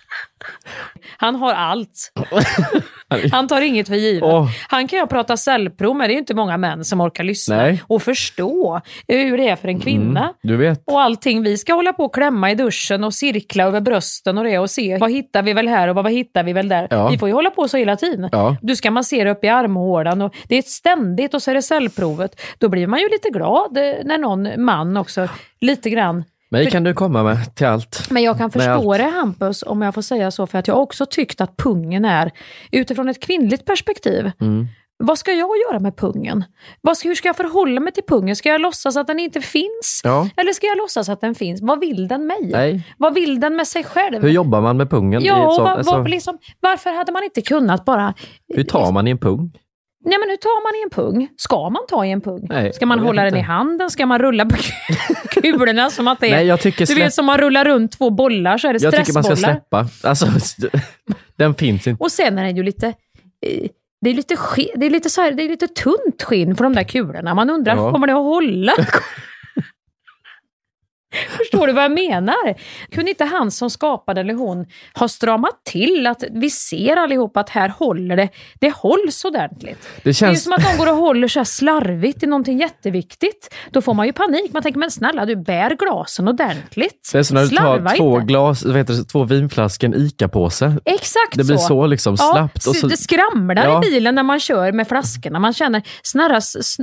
Han 1.16 1.34
har 1.34 1.52
allt. 1.52 2.12
Han 3.32 3.48
tar 3.48 3.60
inget 3.60 3.88
för 3.88 3.94
givet. 3.94 4.22
Åh. 4.22 4.48
Han 4.68 4.88
kan 4.88 4.98
jag 4.98 5.08
prata 5.08 5.36
cellprov 5.36 5.96
med, 5.96 6.10
det 6.10 6.14
är 6.14 6.18
inte 6.18 6.34
många 6.34 6.56
män 6.56 6.84
som 6.84 7.00
orkar 7.00 7.24
lyssna 7.24 7.56
Nej. 7.56 7.82
och 7.86 8.02
förstå 8.02 8.80
hur 9.08 9.36
det 9.36 9.48
är 9.48 9.56
för 9.56 9.68
en 9.68 9.80
kvinna. 9.80 10.20
Mm, 10.20 10.34
du 10.42 10.56
vet. 10.56 10.82
Och 10.86 11.00
allting, 11.00 11.42
vi 11.42 11.58
ska 11.58 11.74
hålla 11.74 11.92
på 11.92 12.04
och 12.04 12.14
klämma 12.14 12.50
i 12.50 12.54
duschen 12.54 13.04
och 13.04 13.14
cirkla 13.14 13.64
över 13.64 13.80
brösten 13.80 14.38
och 14.38 14.44
det 14.44 14.58
och 14.58 14.70
se 14.70 14.98
vad 14.98 15.10
hittar 15.10 15.42
vi 15.42 15.52
väl 15.52 15.68
här 15.68 15.88
och 15.88 15.94
vad, 15.94 16.12
hittar 16.12 16.42
vi 16.42 16.52
väl 16.52 16.68
där. 16.68 16.86
Ja. 16.90 17.08
Vi 17.08 17.18
får 17.18 17.28
ju 17.28 17.34
hålla 17.34 17.50
på 17.50 17.68
så 17.68 17.76
hela 17.76 17.96
tiden. 17.96 18.28
Ja. 18.32 18.56
Du 18.62 18.76
ska 18.76 18.90
massera 18.90 19.30
upp 19.30 19.44
i 19.44 19.48
armhålan 19.48 20.22
och 20.22 20.34
det 20.48 20.54
är 20.54 20.58
ett 20.58 20.68
ständigt 20.68 21.34
och 21.34 21.42
så 21.42 21.50
är 21.50 21.54
det 21.54 21.62
cellprovet. 21.62 22.40
Då 22.58 22.68
blir 22.68 22.86
man 22.86 23.00
ju 23.00 23.08
lite 23.08 23.28
glad 23.28 23.76
eh, 23.76 23.94
när 24.04 24.18
någon 24.18 24.64
man 24.64 24.96
också 24.96 25.28
lite 25.60 25.90
grann 25.90 26.24
Mig 26.50 26.70
kan 26.70 26.84
du 26.84 26.94
komma 26.94 27.22
med 27.22 27.54
till 27.54 27.66
allt. 27.66 28.10
men 28.10 28.22
jag 28.22 28.38
kan 28.38 28.50
förstå 28.50 28.92
allt. 28.92 28.98
det 28.98 29.04
Hampus, 29.04 29.62
om 29.66 29.82
jag 29.82 29.94
får 29.94 30.02
säga 30.02 30.30
så, 30.30 30.46
för 30.46 30.58
att 30.58 30.68
jag 30.68 30.74
har 30.74 30.82
också 30.82 31.06
tyckt 31.06 31.40
att 31.40 31.56
pungen 31.56 32.04
är, 32.04 32.30
utifrån 32.72 33.08
ett 33.08 33.22
kvinnligt 33.22 33.64
perspektiv, 33.64 34.30
Mm. 34.40 34.66
vad 34.98 35.18
ska 35.18 35.30
jag 35.32 35.50
göra 35.68 35.80
med 35.80 35.96
pungen? 35.96 36.44
Vad 36.80 36.96
ska, 36.96 37.08
hur 37.08 37.14
ska 37.14 37.28
jag 37.28 37.36
förhålla 37.36 37.80
mig 37.80 37.92
till 37.92 38.02
pungen? 38.08 38.36
Ska 38.36 38.48
jag 38.48 38.60
låtsas 38.60 38.96
att 38.96 39.06
den 39.06 39.18
inte 39.20 39.40
finns? 39.40 40.00
Ja. 40.04 40.28
Eller 40.36 40.52
ska 40.52 40.66
jag 40.66 40.78
låtsas 40.78 41.08
att 41.08 41.20
den 41.20 41.34
finns? 41.34 41.62
Vad 41.62 41.80
vill 41.80 42.08
den 42.08 42.26
mig? 42.26 42.50
Nej. 42.52 42.82
Vad 42.98 43.14
vill 43.14 43.40
den 43.40 43.56
med 43.56 43.66
sig 43.66 43.84
själv? 43.84 44.22
Hur 44.22 44.28
jobbar 44.30 44.60
man 44.60 44.76
med 44.76 44.90
pungen? 44.90 45.24
ja, 45.24 45.34
sånt, 45.34 45.58
vad, 45.58 45.78
alltså, 45.78 45.96
vad, 45.96 46.10
liksom, 46.10 46.38
varför 46.60 46.90
hade 46.90 47.12
man 47.12 47.24
inte 47.24 47.42
kunnat 47.42 47.84
bara... 47.84 48.14
hur 48.54 48.64
tar 48.64 48.92
man 48.92 49.08
i 49.08 49.10
en 49.10 49.18
pung? 49.18 49.52
Nej 50.04 50.18
men 50.18 50.28
hur 50.30 50.36
tar 50.36 50.62
man 50.62 50.80
i 50.80 50.82
en 50.82 50.90
pung? 50.90 51.28
Ska 51.36 51.70
man 51.70 51.82
ta 51.88 52.04
i 52.04 52.10
en 52.10 52.20
pung? 52.20 52.46
Nej, 52.50 52.72
ska 52.72 52.86
man 52.86 52.98
hålla 52.98 53.24
den 53.24 53.36
i 53.36 53.40
handen? 53.40 53.90
Ska 53.90 54.06
man 54.06 54.18
rulla 54.18 54.46
på 54.46 54.56
kulorna 55.30 55.90
som 55.90 56.08
att 56.08 56.20
det 56.20 56.26
är... 56.26 56.30
Nej, 56.30 56.46
jag 56.46 56.60
tycker 56.60 56.86
du 56.86 56.94
släpp- 56.94 56.98
vet 57.06 57.14
som 57.14 57.26
man 57.26 57.38
rullar 57.38 57.64
runt 57.64 57.92
två 57.98 58.10
bollar 58.10 58.58
så 58.58 58.68
är 58.68 58.72
det 58.72 58.82
Jag 58.82 58.94
tycker 58.96 59.12
man 59.12 59.24
ska 59.24 59.36
stressbollar. 59.36 59.84
släppa. 59.90 60.08
Alltså, 60.08 60.26
den 61.38 61.54
finns 61.54 61.86
inte. 61.86 62.04
Och 62.04 62.12
sen 62.12 62.38
är 62.38 62.44
den 62.44 62.56
ju 62.56 62.62
lite... 62.62 62.86
eh, 62.86 63.68
Det 64.00 64.10
är 64.10 64.14
lite, 64.14 64.36
det 64.74 64.86
är 64.86 64.90
lite, 64.90 65.10
så 65.10 65.20
här, 65.20 65.30
det 65.32 65.42
är 65.42 65.48
lite 65.48 65.68
tunt 65.68 66.22
skinn 66.22 66.56
på 66.56 66.62
de 66.62 66.74
där 66.74 66.82
kulorna. 66.84 67.34
Man 67.34 67.50
undrar, 67.50 67.76
Ja. 67.76 67.92
kommer 67.92 68.06
det 68.06 68.12
att 68.12 68.18
hålla? 68.18 68.72
Förstår 71.38 71.66
du 71.66 71.72
vad 71.72 71.84
jag 71.84 71.92
menar? 71.92 72.54
Kunde 72.92 73.10
inte 73.10 73.24
han 73.24 73.50
som 73.50 73.70
skapade 73.70 74.20
eller 74.20 74.34
hon 74.34 74.66
ha 74.94 75.08
stramat 75.08 75.64
till 75.64 76.06
att 76.06 76.24
vi 76.30 76.50
ser 76.50 76.96
allihop 76.96 77.36
att 77.36 77.50
här 77.50 77.68
håller 77.68 78.16
det, 78.16 78.28
det 78.60 78.70
hålls 78.70 79.24
ordentligt. 79.24 79.82
Det 79.82 80.00
Det 80.02 80.08
är 80.08 80.10
ju 80.10 80.14
känns... 80.14 80.42
som 80.44 80.52
att 80.52 80.62
de 80.72 80.76
går 80.78 80.90
och 80.90 80.96
håller 80.96 81.28
så 81.28 81.38
här 81.40 81.44
slarvigt 81.44 82.22
i 82.22 82.26
någonting 82.26 82.58
jätteviktigt. 82.58 83.54
Då 83.70 83.80
får 83.82 83.94
man 83.94 84.06
ju 84.06 84.12
panik. 84.12 84.52
Man 84.52 84.62
tänker, 84.62 84.78
men 84.80 84.90
snälla 84.90 85.26
du 85.26 85.36
bär 85.36 85.76
glasen 85.76 86.28
ordentligt. 86.28 87.10
Det 87.12 87.18
är 87.18 87.22
som 87.22 87.34
när 87.34 87.42
du 87.42 87.48
Slarva 87.48 87.90
tar 87.90 87.96
två, 87.96 88.14
inte. 88.14 88.26
glas, 88.26 88.64
vad 88.64 88.76
heter 88.76 88.94
det, 88.94 89.04
två 89.04 89.24
vinflaskor 89.24 89.86
en 89.86 89.94
ICA-påse. 89.94 90.76
Exakt 90.84 91.36
Det 91.36 91.44
blir 91.44 91.56
så 91.56 91.86
liksom 91.86 92.16
slappt. 92.16 92.62
Ja, 92.64 92.70
och 92.70 92.76
så, 92.76 92.86
det 92.86 92.96
skramlar 92.96 93.64
Ja. 93.64 93.84
i 93.84 93.90
bilen 93.90 94.14
när 94.14 94.22
man 94.22 94.40
kör 94.40 94.72
med 94.72 94.88
flaskorna. 94.88 95.38
Man 95.38 95.52
känner, 95.52 95.82
snarare 96.02 96.40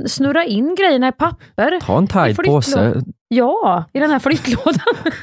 snurra 0.08 0.44
in 0.44 0.74
grejerna 0.74 1.08
i 1.08 1.12
papper. 1.12 1.80
ta 1.80 1.98
en 1.98 2.08
flyttlå- 2.08 2.44
påse. 2.46 3.02
Ja, 3.34 3.84
i 3.92 3.98
den 4.00 4.10
här 4.10 4.18
flyttlådan. 4.18 4.80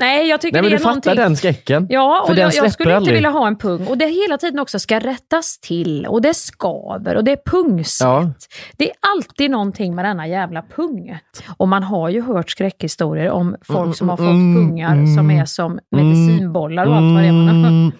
Nej, 0.00 0.28
jag 0.28 0.40
tycker 0.40 0.52
Nej 0.52 0.62
men 0.62 0.70
det 0.70 0.76
du 0.76 0.80
är 0.80 0.84
fattar 0.84 0.94
någonting... 1.14 1.14
den 1.22 1.36
skräcken. 1.36 1.86
Ja, 1.90 2.24
och 2.28 2.34
jag, 2.36 2.54
jag 2.54 2.72
skulle 2.72 2.90
inte 2.90 2.96
aldrig. 2.96 3.14
vilja 3.14 3.30
ha 3.30 3.46
en 3.46 3.56
pung. 3.58 3.86
Och 3.86 3.98
det 3.98 4.06
hela 4.06 4.38
tiden 4.38 4.58
också 4.58 4.78
ska 4.78 4.98
rättas 4.98 5.58
till 5.60 6.06
och 6.06 6.22
det 6.22 6.34
skaver 6.34 7.16
och 7.16 7.24
det 7.24 7.32
är 7.32 7.38
pungsvett. 7.50 8.06
Ja. 8.06 8.32
Det 8.76 8.90
är 8.90 8.94
alltid 9.16 9.50
någonting 9.50 9.94
med 9.94 10.04
denna 10.04 10.26
jävla 10.26 10.62
pung. 10.62 11.18
Och 11.56 11.68
man 11.68 11.82
har 11.82 12.08
ju 12.08 12.20
hört 12.22 12.50
skräckhistorier 12.50 13.30
om 13.30 13.56
folk 13.62 13.96
som 13.96 14.08
har 14.08 14.16
fått 14.16 14.26
Mm, 14.26 14.54
pungar 14.56 14.92
mm, 14.92 15.16
som 15.16 15.30
är 15.30 15.44
som 15.44 15.78
medicinbollar 15.90 16.86
och 16.86 16.96
allt 16.96 17.14
vad 17.14 17.22
det 17.22 17.28
är. 17.28 17.32
man 17.32 17.48
har. 17.64 17.70
Mm. 17.70 17.92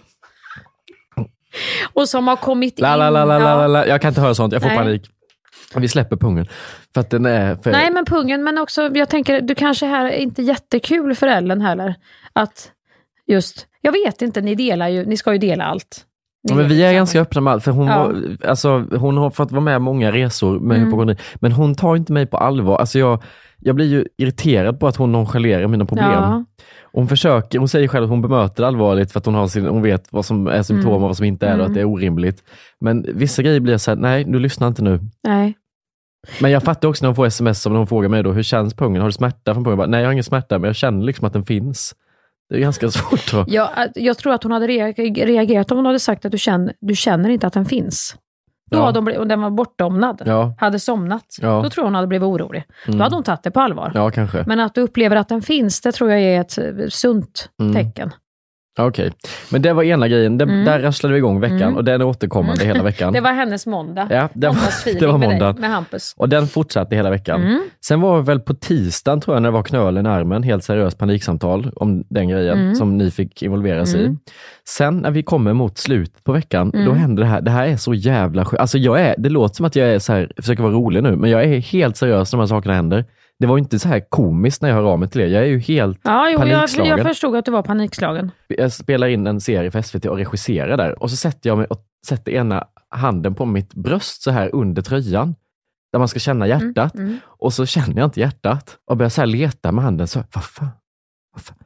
Och 1.92 2.08
som 2.08 2.28
har 2.28 2.36
kommit 2.36 2.80
La, 2.80 2.92
in. 2.92 2.98
la, 2.98 3.10
la, 3.10 3.24
la, 3.24 3.38
la, 3.38 3.66
la. 3.66 3.86
Jag 3.86 4.00
kan 4.00 4.08
inte 4.08 4.20
höra 4.20 4.34
sånt, 4.34 4.52
jag 4.52 4.62
får 4.62 4.68
Nej. 4.68 4.78
panik. 4.78 5.10
Vi 5.74 5.88
släpper 5.88 6.16
pungen. 6.16 6.46
För 6.94 7.00
att 7.00 7.10
den 7.10 7.26
är... 7.26 7.56
För... 7.56 7.72
Nej 7.72 7.90
men 7.92 8.04
pungen, 8.04 8.44
men 8.44 8.58
också 8.58 8.90
jag 8.94 9.08
tänker, 9.08 9.40
du 9.40 9.54
kanske 9.54 9.86
här 9.86 10.04
är 10.06 10.10
inte 10.18 10.42
jättekul 10.42 11.14
för 11.14 11.26
Ellen 11.26 11.60
heller. 11.60 11.94
Att 12.32 12.70
just, 13.26 13.66
jag 13.80 13.92
vet 13.92 14.22
inte, 14.22 14.40
ni 14.40 14.54
delar 14.54 14.88
ju, 14.88 15.04
ni 15.06 15.16
ska 15.16 15.32
ju 15.32 15.38
dela 15.38 15.64
allt. 15.64 16.02
Ja, 16.48 16.54
men 16.54 16.68
vi 16.68 16.82
är 16.82 16.92
ganska 16.92 17.20
öppna 17.20 17.40
med 17.40 17.52
allt, 17.52 17.64
för 17.64 17.70
hon, 17.70 17.86
Ja. 17.86 17.98
var, 18.06 18.36
alltså, 18.48 18.84
hon 18.96 19.16
har 19.16 19.30
fått 19.30 19.50
vara 19.52 19.60
med 19.60 19.82
många 19.82 20.12
resor 20.12 20.60
med 20.60 20.76
Mm. 20.76 20.86
hypokondri, 20.86 21.16
men 21.34 21.52
hon 21.52 21.74
tar 21.74 21.96
inte 21.96 22.12
mig 22.12 22.26
på 22.26 22.36
allvar. 22.36 22.76
Alltså 22.78 22.98
jag, 22.98 23.22
jag 23.58 23.74
blir 23.74 23.86
ju 23.86 24.04
irriterad 24.16 24.80
på 24.80 24.86
att 24.88 24.96
hon 24.96 25.12
nonchalerar 25.12 25.66
mina 25.68 25.84
problem. 25.86 26.12
Ja. 26.12 26.44
Hon 26.96 27.08
försöker, 27.08 27.58
hon 27.58 27.68
säger 27.68 27.88
själv 27.88 28.04
att 28.04 28.10
hon 28.10 28.22
bemöter 28.22 28.62
det 28.62 28.66
allvarligt 28.66 29.12
för 29.12 29.18
att 29.20 29.26
hon, 29.26 29.34
har 29.34 29.48
sin, 29.48 29.66
hon 29.66 29.82
vet 29.82 30.12
vad 30.12 30.24
som 30.24 30.46
är 30.46 30.62
symptom 30.62 30.90
Mm. 30.90 30.94
och 31.02 31.08
vad 31.08 31.16
som 31.16 31.26
inte 31.26 31.46
är 31.46 31.50
det 31.50 31.54
och 31.56 31.60
att 31.60 31.66
Mm. 31.66 31.74
det 31.74 31.80
är 31.80 31.84
orimligt. 31.84 32.42
Men 32.80 33.06
vissa 33.14 33.42
grejer 33.42 33.60
blir 33.60 33.78
så 33.78 33.90
här, 33.90 33.98
nej 33.98 34.24
du 34.24 34.38
lyssnar 34.38 34.68
inte 34.68 34.82
nu. 34.82 35.00
Nej. 35.22 35.54
Men 36.40 36.50
jag 36.50 36.62
fattar 36.62 36.88
också 36.88 37.04
när 37.04 37.08
hon 37.08 37.16
får 37.16 37.26
sms 37.26 37.62
som 37.62 37.72
när 37.72 37.78
hon 37.78 37.86
frågar 37.86 38.08
mig 38.08 38.22
då, 38.22 38.32
hur 38.32 38.42
känns 38.42 38.74
pungen? 38.74 39.02
Har 39.02 39.08
du 39.08 39.12
smärta 39.12 39.54
från 39.54 39.64
pungen? 39.64 39.70
Jag 39.78 39.78
bara, 39.78 39.90
nej 39.90 40.00
jag 40.00 40.08
har 40.08 40.12
ingen 40.12 40.24
smärta, 40.24 40.58
men 40.58 40.68
jag 40.68 40.76
känner 40.76 41.04
liksom 41.04 41.26
att 41.26 41.32
den 41.32 41.44
finns. 41.44 41.94
Det 42.48 42.56
är 42.56 42.60
ganska 42.60 42.90
svårt. 42.90 43.32
Då. 43.32 43.44
Jag, 43.48 43.68
jag 43.94 44.18
tror 44.18 44.32
att 44.34 44.42
hon 44.42 44.52
hade 44.52 44.66
reager- 44.66 45.26
reagerat 45.26 45.70
om 45.70 45.76
hon 45.78 45.86
hade 45.86 46.00
sagt 46.00 46.24
att 46.24 46.32
du 46.32 46.38
känner, 46.38 46.74
du 46.80 46.94
känner 46.96 47.28
inte 47.28 47.46
att 47.46 47.52
den 47.52 47.64
finns. 47.66 48.16
Då 48.70 48.78
Ja. 48.78 49.00
blivit, 49.00 49.20
och 49.20 49.26
den 49.26 49.40
var 49.42 49.50
bortdomnad, 49.50 50.22
Ja. 50.26 50.54
hade 50.58 50.78
somnat. 50.80 51.24
Ja. 51.40 51.60
Då 51.62 51.70
tror 51.70 51.82
jag 51.82 51.86
hon 51.86 51.94
hade 51.94 52.06
blivit 52.06 52.26
orolig. 52.26 52.64
Mm. 52.86 52.98
Då 52.98 53.04
hade 53.04 53.16
hon 53.16 53.22
tagit 53.24 53.42
det 53.42 53.50
på 53.50 53.60
allvar. 53.60 53.92
Ja, 53.94 54.10
kanske. 54.10 54.44
Men 54.46 54.60
att 54.60 54.74
du 54.74 54.80
upplever 54.80 55.16
att 55.16 55.28
den 55.28 55.42
finns, 55.42 55.80
det 55.80 55.92
tror 55.92 56.10
jag 56.10 56.20
är 56.20 56.40
ett 56.40 56.58
eh, 56.58 56.64
sunt 56.88 57.48
Mm. 57.60 57.74
tecken. 57.74 58.10
Okej, 58.78 59.12
men 59.50 59.62
det 59.62 59.72
var 59.72 59.82
ena 59.82 60.08
grejen. 60.08 60.38
Det, 60.38 60.44
Mm. 60.44 60.64
Där 60.64 60.80
rasslade 60.80 61.12
vi 61.12 61.18
igång 61.18 61.40
veckan 61.40 61.62
Mm. 61.62 61.76
och 61.76 61.84
den 61.84 62.00
är 62.00 62.04
återkommande 62.04 62.64
hela 62.64 62.82
veckan. 62.82 63.12
Det 63.12 63.20
var 63.20 63.32
hennes 63.32 63.66
måndag. 63.66 64.06
Ja, 64.10 64.28
det 64.34 64.48
var- 64.48 65.00
det 65.00 65.06
var 65.06 65.18
med 65.18 65.28
dig, 65.28 65.34
måndagen. 65.34 65.60
med 65.60 65.70
Hampus. 65.70 66.14
Och 66.16 66.28
den 66.28 66.46
fortsatte 66.46 66.96
hela 66.96 67.10
veckan. 67.10 67.40
Mm. 67.42 67.62
Sen 67.86 68.00
var 68.00 68.16
det 68.16 68.22
väl 68.22 68.40
på 68.40 68.54
tisdagen 68.54 69.20
tror 69.20 69.36
jag 69.36 69.42
när 69.42 69.48
det 69.48 69.52
var 69.54 69.62
knölen 69.62 70.06
i 70.06 70.08
armen, 70.08 70.42
helt 70.42 70.64
seriöst 70.64 70.98
paniksamtal 70.98 71.70
om 71.76 72.04
den 72.08 72.28
grejen 72.28 72.58
Mm. 72.58 72.74
som 72.74 72.98
ni 72.98 73.10
fick 73.10 73.42
involveras 73.42 73.94
Mm. 73.94 74.12
i. 74.12 74.16
Sen 74.68 74.98
när 74.98 75.10
vi 75.10 75.22
kommer 75.22 75.52
mot 75.52 75.78
slutet 75.78 76.24
på 76.24 76.32
veckan, 76.32 76.70
Mm. 76.74 76.86
då 76.86 76.92
händer 76.92 77.22
det 77.22 77.28
här. 77.28 77.40
Det 77.40 77.50
här 77.50 77.66
är 77.66 77.76
så 77.76 77.94
jävla 77.94 78.44
sjukt. 78.44 78.60
Alltså 78.60 78.78
jag 78.78 79.00
är, 79.00 79.14
det 79.18 79.28
låter 79.28 79.54
som 79.54 79.66
att 79.66 79.76
jag 79.76 79.88
är 79.88 79.98
så 79.98 80.12
här, 80.12 80.32
försöker 80.36 80.62
vara 80.62 80.72
rolig 80.72 81.02
nu, 81.02 81.16
men 81.16 81.30
jag 81.30 81.44
är 81.44 81.58
helt 81.58 81.96
seriös 81.96 82.32
när 82.32 82.38
de 82.38 82.42
här 82.42 82.46
sakerna 82.46 82.74
händer. 82.74 83.04
Det 83.38 83.46
var 83.46 83.58
inte 83.58 83.78
så 83.78 83.88
här 83.88 84.00
komiskt 84.08 84.62
när 84.62 84.68
jag 84.68 84.76
hör 84.76 84.82
av 84.92 84.98
mig 84.98 85.08
till 85.08 85.20
er. 85.20 85.26
Jag 85.26 85.42
är 85.42 85.46
ju 85.46 85.58
helt 85.58 86.00
Ja, 86.02 86.26
jo, 86.30 86.32
jag, 86.32 86.38
panikslagen. 86.40 86.98
jag 86.98 87.06
förstod 87.06 87.36
att 87.36 87.44
du 87.44 87.50
var 87.50 87.62
panikslagen. 87.62 88.30
Jag 88.48 88.72
spelar 88.72 89.06
in 89.08 89.26
en 89.26 89.40
serie 89.40 89.70
för 89.70 89.82
SVT 89.82 90.04
och 90.04 90.16
regisserar 90.16 90.76
där 90.76 91.02
och 91.02 91.10
så 91.10 91.16
sätter 91.16 91.50
jag 91.50 91.58
mig 91.58 91.66
och 91.66 91.84
sätter 92.06 92.32
ena 92.32 92.66
handen 92.88 93.34
på 93.34 93.44
mitt 93.44 93.74
bröst 93.74 94.22
så 94.22 94.30
här 94.30 94.54
under 94.54 94.82
tröjan. 94.82 95.34
Där 95.92 95.98
man 95.98 96.08
ska 96.08 96.18
känna 96.18 96.46
hjärtat. 96.46 96.94
Mm, 96.94 97.06
mm. 97.06 97.18
Och 97.26 97.52
så 97.52 97.66
känner 97.66 97.96
jag 97.96 98.06
inte 98.06 98.20
hjärtat 98.20 98.78
och 98.84 98.96
börjar 98.96 99.10
så 99.10 99.20
här 99.20 99.26
leta 99.26 99.72
med 99.72 99.84
handen. 99.84 100.08
Så, 100.08 100.24
vad 100.34 100.44
fan? 100.44 100.68
Vad 101.32 101.42
fan? 101.42 101.56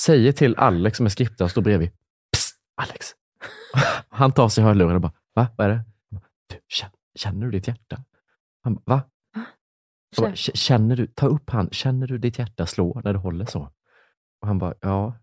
Säger 0.00 0.32
till 0.32 0.56
Alex 0.56 0.96
som 0.96 1.06
är 1.06 1.10
skriptare 1.10 1.44
och 1.44 1.50
står 1.50 1.62
bredvid. 1.62 1.90
Psst, 2.32 2.56
Alex! 2.82 3.06
Han 4.08 4.32
tar 4.32 4.48
sig 4.48 4.64
hörluren 4.64 4.94
och 4.94 5.00
bara, 5.00 5.12
va? 5.34 5.46
Vad 5.56 5.66
är 5.66 5.70
det? 5.70 5.80
Jag 6.10 6.20
bara, 6.20 6.26
Du, 6.50 6.56
känner, 6.68 6.92
känner 7.18 7.46
du 7.46 7.50
ditt 7.52 7.68
hjärta? 7.68 7.98
Han 8.64 8.74
bara, 8.74 8.82
va? 8.86 9.02
Jag 10.16 10.22
bara, 10.24 10.30
"K- 10.46 10.52
Känner 10.54 10.96
du, 10.96 11.06
ta 11.06 11.26
upp 11.26 11.50
han, 11.50 11.68
känner 11.70 12.06
du 12.06 12.18
ditt 12.18 12.38
hjärta 12.38 12.66
slå 12.66 13.00
när 13.04 13.12
du 13.12 13.18
håller 13.18 13.44
så? 13.44 13.60
Och 14.40 14.48
han 14.48 14.58
bara, 14.58 14.74
ja. 14.80 15.16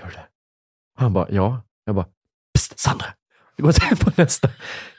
Gör 0.00 0.06
det? 0.10 0.26
Han 0.98 1.12
bara, 1.12 1.26
ja. 1.30 1.62
Jag 1.84 1.94
bara, 1.94 2.06
psst, 2.54 2.78
Sandra! 2.78 3.06
Jag 3.56 3.64
går 3.64 3.72
till 3.72 3.96
på 4.04 4.10
nästa. 4.22 4.48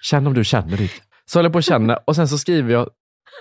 Känn 0.01 0.28
om 0.28 0.34
du 0.34 0.43
känner 0.43 0.78
ditt. 0.78 1.01
Så 1.26 1.39
håller 1.39 1.45
jag 1.47 1.53
på 1.53 1.59
att 1.59 1.65
känna 1.65 1.97
och 1.97 2.15
sen 2.15 2.28
så 2.28 2.38
skriver 2.38 2.74
jag 2.74 2.89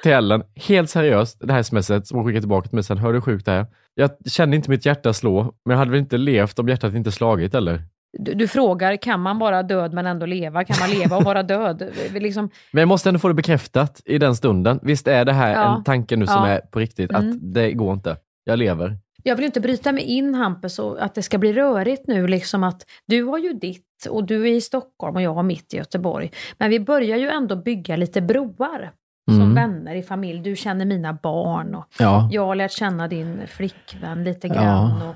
till 0.03 0.13
Ellen, 0.13 0.43
helt 0.57 0.91
seriöst, 0.91 1.37
det 1.41 1.53
här 1.53 1.63
smset 1.63 2.07
som 2.07 2.19
hon 2.19 2.27
skickar 2.27 2.41
tillbaka 2.41 2.69
till 2.69 2.75
mig 2.75 2.85
sen, 2.85 2.99
hör 2.99 3.09
du 3.13 3.15
hur 3.19 3.21
sjukt 3.21 3.47
det 3.47 3.53
är? 3.53 3.67
Jag 3.95 4.11
kände 4.27 4.57
inte 4.57 4.71
mitt 4.71 4.87
hjärta 4.87 5.13
slå, 5.13 5.43
men 5.65 5.71
jag 5.73 5.79
hade 5.79 5.91
väl 5.91 6.01
inte 6.01 6.19
levt 6.19 6.59
om 6.59 6.69
hjärtat 6.69 6.95
inte 6.95 7.13
slagit 7.13 7.55
eller? 7.55 7.83
Du, 8.19 8.35
du 8.35 8.49
frågar, 8.49 8.97
kan 8.97 9.21
man 9.21 9.39
vara 9.39 9.63
död 9.63 9.93
men 9.95 10.07
ändå 10.07 10.27
leva? 10.27 10.65
Kan 10.65 10.77
man 10.81 10.91
leva 10.91 11.17
och 11.17 11.25
vara 11.25 11.43
död? 11.43 11.91
Liksom, 12.15 12.51
Men 12.73 12.81
jag 12.81 12.89
måste 12.89 13.09
ändå 13.09 13.19
få 13.19 13.29
det 13.29 13.35
bekräftat 13.35 14.03
i 14.05 14.19
den 14.19 14.37
stunden. 14.37 14.79
Visst 14.83 15.09
är 15.09 15.25
det 15.25 15.33
här 15.33 15.53
Ja. 15.53 15.77
en 15.77 15.85
tanke 15.85 16.17
nu 16.17 16.27
som 16.27 16.37
Ja. 16.45 16.49
är 16.49 16.61
på 16.61 16.79
riktigt, 16.79 17.11
Mm. 17.11 17.31
att 17.31 17.37
det 17.55 17.73
går 17.73 17.93
inte. 17.93 18.17
Jag 18.45 18.59
lever. 18.59 18.99
jag 19.23 19.37
vill 19.37 19.45
inte 19.45 19.61
bryta 19.61 19.93
mig 19.93 20.05
in 20.05 20.35
Hampus 20.35 20.79
och 20.79 21.05
att 21.05 21.15
det 21.15 21.23
ska 21.23 21.39
bli 21.39 21.53
rörigt 21.53 22.07
nu. 22.07 22.27
Liksom 22.29 22.65
att 22.65 22.83
du 23.07 23.23
har 23.25 23.39
ju 23.39 23.53
ditt 23.53 24.07
och 24.11 24.25
du 24.25 24.43
är 24.49 24.53
i 24.53 24.61
Stockholm 24.61 25.17
och 25.17 25.23
jag 25.23 25.35
har 25.35 25.43
mitt 25.43 25.75
i 25.75 25.77
Göteborg. 25.77 26.31
Men 26.59 26.71
vi 26.71 26.81
börjar 26.81 27.17
ju 27.17 27.29
ändå 27.31 27.57
bygga 27.57 27.97
lite 27.97 28.21
broar. 28.21 28.91
Som 29.31 29.41
Mm. 29.43 29.55
vänner 29.55 29.95
i 29.95 30.03
familj. 30.03 30.41
Du 30.41 30.57
känner 30.57 30.85
mina 30.85 31.13
barn 31.23 31.75
och 31.75 31.85
Ja. 31.99 32.29
jag 32.33 32.47
har 32.47 32.55
lärt 32.55 32.73
känna 32.73 33.09
din 33.09 33.41
flickvän 33.47 34.25
lite 34.25 34.49
grann. 34.49 35.03
Och 35.03 35.15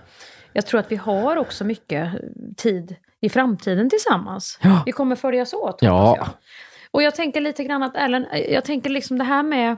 jag 0.54 0.66
tror 0.66 0.80
att 0.80 0.92
vi 0.92 0.96
har 0.96 1.36
också 1.36 1.64
mycket 1.64 2.08
tid 2.56 2.96
i 3.20 3.28
framtiden 3.28 3.90
tillsammans. 3.90 4.58
Ja. 4.62 4.82
Vi 4.86 4.92
kommer 4.92 5.16
följas 5.16 5.52
åt 5.52 5.78
Ja. 5.82 6.16
jag. 6.18 6.28
Och 6.90 7.02
jag 7.02 7.14
tänker 7.14 7.40
lite 7.40 7.64
grann 7.64 7.82
att 7.82 7.96
Ellen, 7.96 8.26
jag 8.48 8.64
tänker 8.64 8.90
liksom 8.90 9.18
det 9.18 9.24
här 9.24 9.42
med 9.42 9.76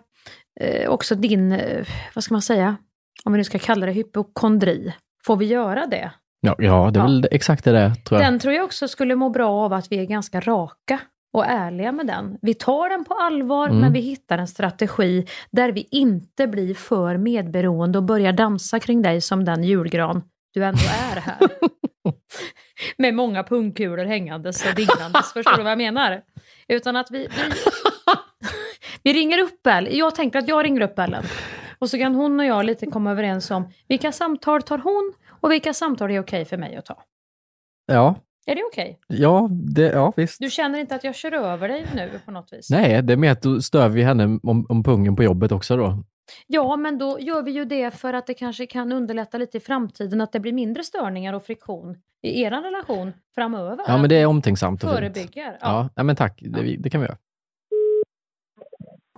eh, 0.60 0.88
också 0.90 1.14
din, 1.14 1.52
eh, 1.52 1.86
vad 2.14 2.24
ska 2.24 2.34
man 2.34 2.42
säga, 2.42 2.76
om 3.24 3.32
vi 3.32 3.36
nu 3.38 3.44
ska 3.44 3.58
kalla 3.58 3.86
det 3.86 3.92
hypokondri. 3.92 4.94
Får 5.26 5.36
vi 5.36 5.44
göra 5.46 5.86
det? 5.86 6.10
Ja, 6.40 6.54
ja 6.58 6.90
det 6.90 7.00
är 7.00 7.04
väl 7.04 7.28
exakt 7.30 7.64
det 7.64 7.72
där, 7.72 7.90
tror 7.94 8.20
jag. 8.20 8.32
Den 8.32 8.38
tror 8.38 8.54
jag 8.54 8.64
också 8.64 8.88
skulle 8.88 9.14
må 9.14 9.28
bra 9.30 9.50
av 9.50 9.72
att 9.72 9.92
vi 9.92 9.98
är 9.98 10.04
ganska 10.04 10.40
raka 10.40 11.00
och 11.32 11.46
ärliga 11.46 11.92
med 11.92 12.06
den. 12.06 12.38
Vi 12.42 12.54
tar 12.54 12.88
den 12.88 13.04
på 13.04 13.14
allvar, 13.14 13.66
Mm. 13.68 13.80
men 13.80 13.92
vi 13.92 14.00
hittar 14.00 14.38
en 14.38 14.48
strategi 14.48 15.26
där 15.50 15.72
vi 15.72 15.88
inte 15.90 16.46
blir 16.46 16.74
för 16.74 17.16
medberoende 17.16 17.98
och 17.98 18.04
börjar 18.04 18.32
dansa 18.32 18.80
kring 18.80 19.02
dig 19.02 19.20
som 19.20 19.44
den 19.44 19.64
julgran 19.64 20.22
du 20.56 20.64
ändå 20.64 20.80
är 20.80 21.20
här. 21.20 21.38
med 22.98 23.14
många 23.14 23.42
pungkulor 23.42 24.04
hängandes 24.04 24.66
och 24.66 24.74
dignandes. 24.74 25.32
Förstår 25.32 25.56
du 25.56 25.62
vad 25.62 25.72
jag 25.72 25.78
menar? 25.78 26.22
Utan 26.68 26.96
att 26.96 27.10
vi, 27.10 27.18
vi, 27.18 27.28
vi 29.02 29.12
ringer 29.12 29.38
upp 29.38 29.66
Ellen. 29.66 29.96
Jag 29.96 30.14
tänker 30.14 30.38
att 30.38 30.48
jag 30.48 30.64
ringer 30.64 30.80
upp 30.80 30.98
Ellen. 30.98 31.24
Och 31.78 31.90
så 31.90 31.98
kan 31.98 32.14
hon 32.14 32.40
och 32.40 32.46
jag 32.46 32.64
lite 32.64 32.86
komma 32.86 33.10
överens 33.10 33.50
om 33.50 33.70
vilka 33.88 34.12
samtal 34.12 34.62
tar 34.62 34.78
hon 34.78 35.12
och 35.40 35.52
vilka 35.52 35.74
samtal 35.74 36.10
är 36.10 36.20
okej 36.20 36.44
för 36.44 36.56
mig 36.56 36.76
att 36.76 36.84
ta. 36.84 37.02
Ja, 37.86 38.14
Är 38.46 38.54
det 38.54 38.62
okej? 38.72 38.98
ja, 39.06 39.48
det, 39.50 39.82
ja 39.82 40.12
visst. 40.16 40.40
Du 40.40 40.50
känner 40.50 40.78
inte 40.78 40.94
att 40.94 41.04
jag 41.04 41.14
kör 41.14 41.32
över 41.32 41.68
dig 41.68 41.86
nu 41.94 42.20
på 42.24 42.30
något 42.30 42.52
vis? 42.52 42.70
Nej, 42.70 43.02
det 43.02 43.12
är 43.12 43.16
mer 43.16 43.30
att 43.30 43.42
då 43.42 43.62
stör 43.62 43.88
vi 43.88 44.02
henne 44.02 44.24
om, 44.42 44.66
om 44.68 44.84
pungen 44.84 45.16
på 45.16 45.22
jobbet 45.22 45.52
också 45.52 45.76
då. 45.76 46.02
Ja, 46.46 46.76
men 46.76 46.98
då 46.98 47.20
gör 47.20 47.42
vi 47.42 47.50
ju 47.50 47.64
det 47.64 47.90
för 47.90 48.12
att 48.12 48.26
det 48.26 48.34
kanske 48.34 48.66
kan 48.66 48.92
underlätta 48.92 49.38
lite 49.38 49.56
i 49.56 49.60
framtiden 49.60 50.20
att 50.20 50.32
det 50.32 50.40
blir 50.40 50.52
mindre 50.52 50.84
störningar 50.84 51.32
och 51.32 51.44
friktion 51.44 51.96
i 52.22 52.42
er 52.42 52.50
relation 52.50 53.12
framöver. 53.34 53.84
Ja, 53.88 53.98
men 53.98 54.08
det 54.08 54.16
är 54.16 54.26
omtänksamt 54.26 54.84
och 54.84 54.90
fint. 54.90 54.98
Förebygger. 54.98 55.44
Ja. 55.44 55.56
Ja, 55.60 55.88
ja 55.94 56.02
men 56.02 56.16
tack. 56.16 56.38
Det, 56.42 56.76
det 56.76 56.90
kan 56.90 57.00
vi 57.00 57.06
göra. 57.06 57.18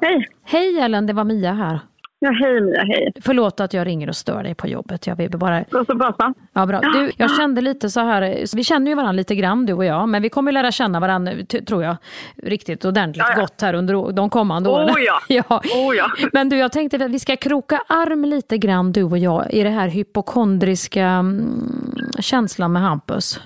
Hej! 0.00 0.28
Hej 0.42 0.78
Ellen, 0.80 1.06
det 1.06 1.12
var 1.12 1.24
Mia 1.24 1.52
här. 1.52 1.80
Ja, 2.20 2.30
hej 2.30 2.60
Mia, 2.60 2.84
hej. 2.84 3.12
Förlåt 3.20 3.60
att 3.60 3.74
jag 3.74 3.86
ringer 3.86 4.08
och 4.08 4.16
stör 4.16 4.42
dig 4.42 4.54
på 4.54 4.66
jobbet. 4.66 5.06
Jag 5.06 5.16
vill 5.16 5.30
bara... 5.30 5.64
Så 5.86 5.94
bra? 5.94 6.34
Ja, 6.52 6.66
bra. 6.66 6.80
Du, 6.80 7.12
jag 7.16 7.36
kände 7.36 7.60
lite 7.60 7.90
så 7.90 8.00
här, 8.00 8.56
vi 8.56 8.64
känner 8.64 8.90
ju 8.90 8.94
varandra 8.94 9.12
lite 9.12 9.34
grann 9.34 9.66
du 9.66 9.72
och 9.72 9.84
jag, 9.84 10.08
men 10.08 10.22
vi 10.22 10.28
kommer 10.28 10.52
lära 10.52 10.72
känna 10.72 11.00
varandra, 11.00 11.32
tror 11.66 11.84
jag, 11.84 11.96
riktigt 12.42 12.84
ordentligt 12.84 13.24
Ja, 13.28 13.34
ja. 13.36 13.40
gott 13.40 13.60
här 13.60 13.74
under 13.74 14.12
de 14.12 14.30
kommande 14.30 14.68
åren. 14.68 14.90
Oh 14.90 15.00
ja. 15.00 15.20
ja. 15.48 15.62
Oh 15.74 15.96
ja. 15.96 16.06
Men 16.32 16.48
du, 16.48 16.56
jag 16.56 16.72
tänkte 16.72 17.04
att 17.04 17.10
vi 17.10 17.18
ska 17.18 17.36
kroka 17.36 17.82
arm 17.88 18.24
lite 18.24 18.58
grann 18.58 18.92
du 18.92 19.02
och 19.02 19.18
jag 19.18 19.52
i 19.52 19.62
det 19.62 19.70
här 19.70 19.88
hypokondriska 19.88 21.04
mm, 21.04 21.72
känslan 22.20 22.72
med 22.72 22.82
Hampus. 22.82 23.40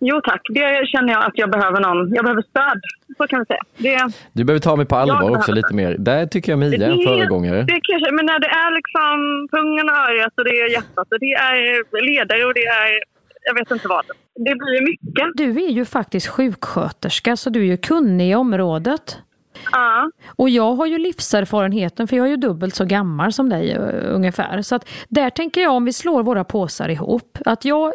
Jo 0.00 0.20
tack, 0.24 0.42
det 0.48 0.86
känner 0.86 1.12
jag 1.12 1.24
att 1.24 1.38
jag 1.42 1.50
behöver 1.50 1.80
någon. 1.80 2.14
Jag 2.14 2.24
behöver 2.24 2.42
stöd, 2.42 2.80
så 3.16 3.26
kan 3.26 3.38
vi 3.38 3.44
säga. 3.44 3.62
Det, 3.76 4.12
Du 4.32 4.44
behöver 4.44 4.60
ta 4.60 4.76
mig 4.76 4.86
på 4.86 4.96
allvar 4.96 5.30
också 5.36 5.52
lite 5.52 5.74
mer. 5.74 5.96
Där 5.98 6.26
tycker 6.26 6.52
jag 6.52 6.58
Mia 6.58 6.86
är 6.86 6.90
en 6.90 7.06
föregångare. 7.06 7.62
Det 7.62 7.80
kanske, 7.82 8.10
men 8.12 8.26
när 8.26 8.38
det 8.38 8.46
är 8.46 8.70
liksom 8.78 9.48
pungen 9.52 9.88
och 9.90 9.96
örat 9.96 10.32
och 10.36 10.44
det 10.44 10.50
är 10.50 10.70
hjärtat 10.70 11.06
och 11.12 11.20
det 11.20 11.32
är 11.32 11.56
ledare 12.10 12.44
och 12.44 12.54
det 12.54 12.66
är, 12.66 12.88
jag 13.44 13.54
vet 13.54 13.70
inte 13.70 13.88
vad. 13.88 14.04
Det 14.34 14.54
blir 14.54 14.82
mycket. 14.90 15.28
Du 15.34 15.64
är 15.64 15.70
ju 15.70 15.84
faktiskt 15.84 16.26
sjuksköterska, 16.28 17.36
så 17.36 17.50
du 17.50 17.60
är 17.60 17.64
ju 17.64 17.76
kunnig 17.76 18.30
i 18.30 18.34
området. 18.34 19.18
Ja. 19.72 20.10
Och 20.36 20.50
jag 20.50 20.72
har 20.72 20.86
ju 20.86 20.98
livserfarenheten, 20.98 22.08
för 22.08 22.16
jag 22.16 22.26
är 22.26 22.30
ju 22.30 22.36
dubbelt 22.36 22.74
så 22.74 22.84
gammal 22.84 23.32
som 23.32 23.48
dig 23.48 23.78
uh, 23.78 24.14
ungefär. 24.14 24.62
Så 24.62 24.74
att 24.74 24.88
där 25.08 25.30
tänker 25.30 25.60
jag, 25.60 25.72
om 25.72 25.84
vi 25.84 25.92
slår 25.92 26.22
våra 26.22 26.44
påsar 26.44 26.88
ihop, 26.88 27.38
att 27.46 27.64
jag 27.64 27.92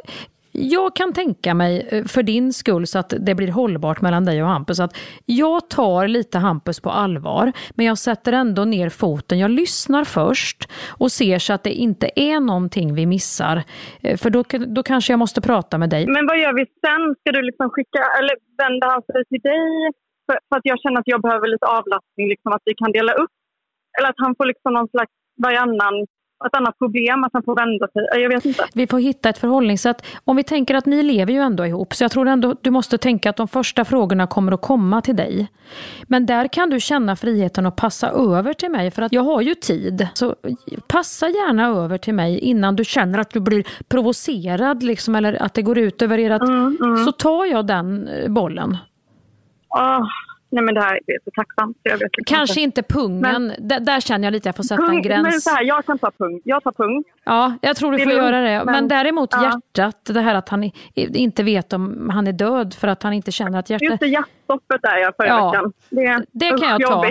jag 0.58 0.96
kan 0.96 1.14
tänka 1.14 1.54
mig, 1.54 1.88
eh, 1.92 2.04
för 2.04 2.24
din 2.24 2.54
skull, 2.54 2.88
så 2.88 3.00
att 3.00 3.14
det 3.20 3.36
blir 3.36 3.52
hållbart 3.52 4.02
mellan 4.02 4.26
dig 4.26 4.44
och 4.44 4.50
Hampus, 4.50 4.80
att 4.80 4.98
jag 5.26 5.70
tar 5.70 6.08
lite 6.08 6.38
Hampus 6.38 6.80
på 6.80 6.90
allvar, 6.90 7.52
men 7.76 7.86
jag 7.86 7.98
sätter 7.98 8.34
ändå 8.34 8.66
ner 8.66 8.90
foten. 8.90 9.40
Jag 9.40 9.52
lyssnar 9.52 10.04
först 10.04 10.72
och 11.00 11.12
ser 11.12 11.40
så 11.40 11.54
att 11.54 11.64
det 11.64 11.74
inte 11.74 12.10
är 12.16 12.40
någonting 12.40 12.96
vi 12.96 13.06
missar. 13.06 13.64
Eh, 14.04 14.18
för 14.18 14.30
då, 14.30 14.44
då 14.76 14.84
kanske 14.84 15.14
jag 15.14 15.20
måste 15.20 15.42
prata 15.42 15.78
med 15.78 15.90
dig. 15.90 16.08
Men 16.08 16.28
vad 16.28 16.38
gör 16.40 16.54
vi 16.54 16.66
sen? 16.66 17.16
Ska 17.20 17.32
du 17.32 17.42
liksom 17.42 17.70
skicka, 17.70 18.02
eller 18.20 18.36
vända 18.64 18.88
han 18.88 19.02
sig 19.02 19.26
till 19.30 19.42
dig? 19.42 19.92
För, 20.26 20.38
för 20.48 20.56
att 20.58 20.66
jag 20.72 20.80
känner 20.80 21.00
att 21.00 21.12
jag 21.14 21.22
behöver 21.22 21.48
lite 21.48 21.66
avlastning, 21.66 22.26
liksom 22.34 22.52
att 22.52 22.62
vi 22.66 22.74
kan 22.76 22.92
dela 22.92 23.14
upp. 23.14 23.36
Eller 23.98 24.10
att 24.10 24.22
han 24.26 24.36
får 24.38 24.46
liksom 24.46 24.74
någon 24.74 24.88
slags 24.88 25.14
varannan, 25.44 25.96
ett 26.46 26.56
annat 26.56 26.78
problem, 26.78 27.24
att 27.24 27.34
han 27.34 27.44
får 27.44 27.56
vända 27.56 27.88
sig. 27.88 28.22
Jag 28.22 28.30
vet 28.30 28.46
inte. 28.46 28.66
Vi 28.74 28.88
får 28.88 29.00
hitta 29.00 29.30
ett 29.30 29.38
förhållningssätt. 29.38 30.06
Om 30.24 30.36
vi 30.36 30.44
tänker 30.44 30.76
att 30.76 30.86
ni 30.86 31.04
lever 31.04 31.34
ju 31.34 31.40
ändå 31.40 31.66
ihop, 31.66 31.94
så 31.94 32.04
jag 32.04 32.12
tror 32.12 32.28
ändå 32.28 32.56
du 32.62 32.72
måste 32.72 32.98
tänka 32.98 33.30
att 33.30 33.36
de 33.36 33.48
första 33.48 33.86
frågorna 33.86 34.28
kommer 34.28 34.52
att 34.52 34.62
komma 34.62 35.02
till 35.02 35.16
dig. 35.16 35.48
Men 36.08 36.26
där 36.26 36.48
kan 36.48 36.70
du 36.70 36.80
känna 36.80 37.16
friheten 37.16 37.66
att 37.66 37.76
passa 37.76 38.10
över 38.10 38.54
till 38.54 38.72
mig, 38.72 38.92
för 38.92 39.02
att 39.02 39.14
jag 39.14 39.24
har 39.24 39.42
ju 39.42 39.56
tid. 39.56 40.08
Så 40.14 40.36
passa 40.88 41.28
gärna 41.28 41.68
över 41.68 41.98
till 41.98 42.14
mig 42.14 42.40
innan 42.40 42.76
du 42.76 42.86
känner 42.86 43.20
att 43.20 43.30
du 43.30 43.40
blir 43.40 43.68
provocerad, 43.88 44.84
liksom, 44.84 45.16
eller 45.16 45.44
att 45.44 45.54
det 45.54 45.62
går 45.62 45.78
ut 45.78 46.02
över 46.02 46.20
ert... 46.20 46.42
Så 47.06 47.12
tar 47.12 47.46
jag 47.46 47.68
den 47.68 48.08
eh, 48.08 48.32
bollen. 48.32 48.78
Åh, 49.70 50.08
nej 50.56 50.64
men 50.64 50.74
det 50.76 50.82
här 50.82 50.96
är 50.96 51.18
så 51.26 51.32
tacksamt. 51.32 51.78
så 51.78 51.82
Jag 51.90 51.98
vet 51.98 52.18
liksom 52.18 52.36
Kanske 52.38 52.62
inte 52.62 52.84
pungen, 52.84 53.54
där, 53.60 53.80
där 53.80 54.00
känner 54.00 54.28
jag 54.28 54.32
lite 54.32 54.42
att 54.42 54.46
jag 54.46 54.56
får 54.56 54.64
sätta 54.64 54.82
Pung, 54.82 54.96
en 54.96 55.02
gräns. 55.02 55.24
Men 55.24 55.42
så 55.42 55.50
här, 55.50 55.64
jag 55.64 55.86
kan 55.86 55.98
ta 56.00 56.12
pung. 56.12 56.42
Jag 56.44 56.64
tar 56.64 56.72
pung. 56.72 57.04
Ja, 57.24 57.54
jag 57.62 57.76
tror 57.76 57.92
du 57.92 57.98
Det 57.98 58.04
får 58.04 58.12
lugnt, 58.12 58.24
göra 58.26 58.42
det. 58.42 58.64
Men, 58.66 58.74
men- 58.74 58.88
däremot 58.88 59.30
ja. 59.34 59.44
hjärtat, 59.44 60.00
det 60.06 60.22
här 60.22 60.36
att 60.36 60.50
han 60.50 60.72
inte 60.96 61.44
vet 61.44 61.74
om 61.74 62.10
han 62.14 62.28
är 62.28 62.32
död 62.32 62.74
för 62.74 62.88
att 62.88 63.04
han 63.04 63.14
inte 63.14 63.32
känner 63.32 63.60
att 63.60 63.70
hjärtat... 63.70 63.90
Just 63.90 64.00
det, 64.00 64.08
hjärtstoppet 64.08 64.82
där 64.82 64.98
jag 64.98 65.16
förra 65.16 65.28
Ja, 65.28 65.52
veckan. 65.52 65.74
Det, 65.90 66.26
Det 66.32 66.50
kan 66.50 66.70
jag 66.70 66.82
ta. 66.82 67.06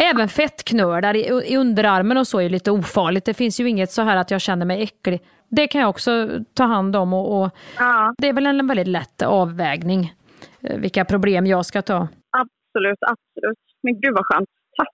Även 0.00 0.28
fettknölar 0.28 1.16
i, 1.16 1.26
i 1.52 1.56
underarmen 1.56 2.16
och 2.16 2.26
så 2.26 2.38
är 2.38 2.42
ju 2.42 2.48
lite 2.48 2.70
ofarligt. 2.70 3.24
Det 3.24 3.34
finns 3.34 3.60
ju 3.60 3.68
inget 3.68 3.92
så 3.92 4.02
här 4.02 4.16
att 4.16 4.30
jag 4.30 4.40
känner 4.40 4.66
mig 4.66 4.82
äcklig. 4.82 5.20
Det 5.48 5.66
kan 5.66 5.80
jag 5.80 5.90
också 5.90 6.28
ta 6.54 6.64
hand 6.64 6.96
om 6.96 7.12
och, 7.12 7.42
och 7.42 7.50
det 8.18 8.28
är 8.28 8.32
väl 8.32 8.46
en 8.46 8.66
väldigt 8.66 8.86
lätt 8.88 9.22
avvägning 9.22 10.14
eh, 10.62 10.76
vilka 10.78 11.04
problem 11.04 11.46
jag 11.46 11.66
ska 11.66 11.82
ta. 11.82 12.08
Absolut, 12.74 12.98
absolut. 13.02 13.58
Men 13.82 14.00
gud 14.00 14.14
vad 14.14 14.24
skönt. 14.26 14.48
Tack. 14.76 14.88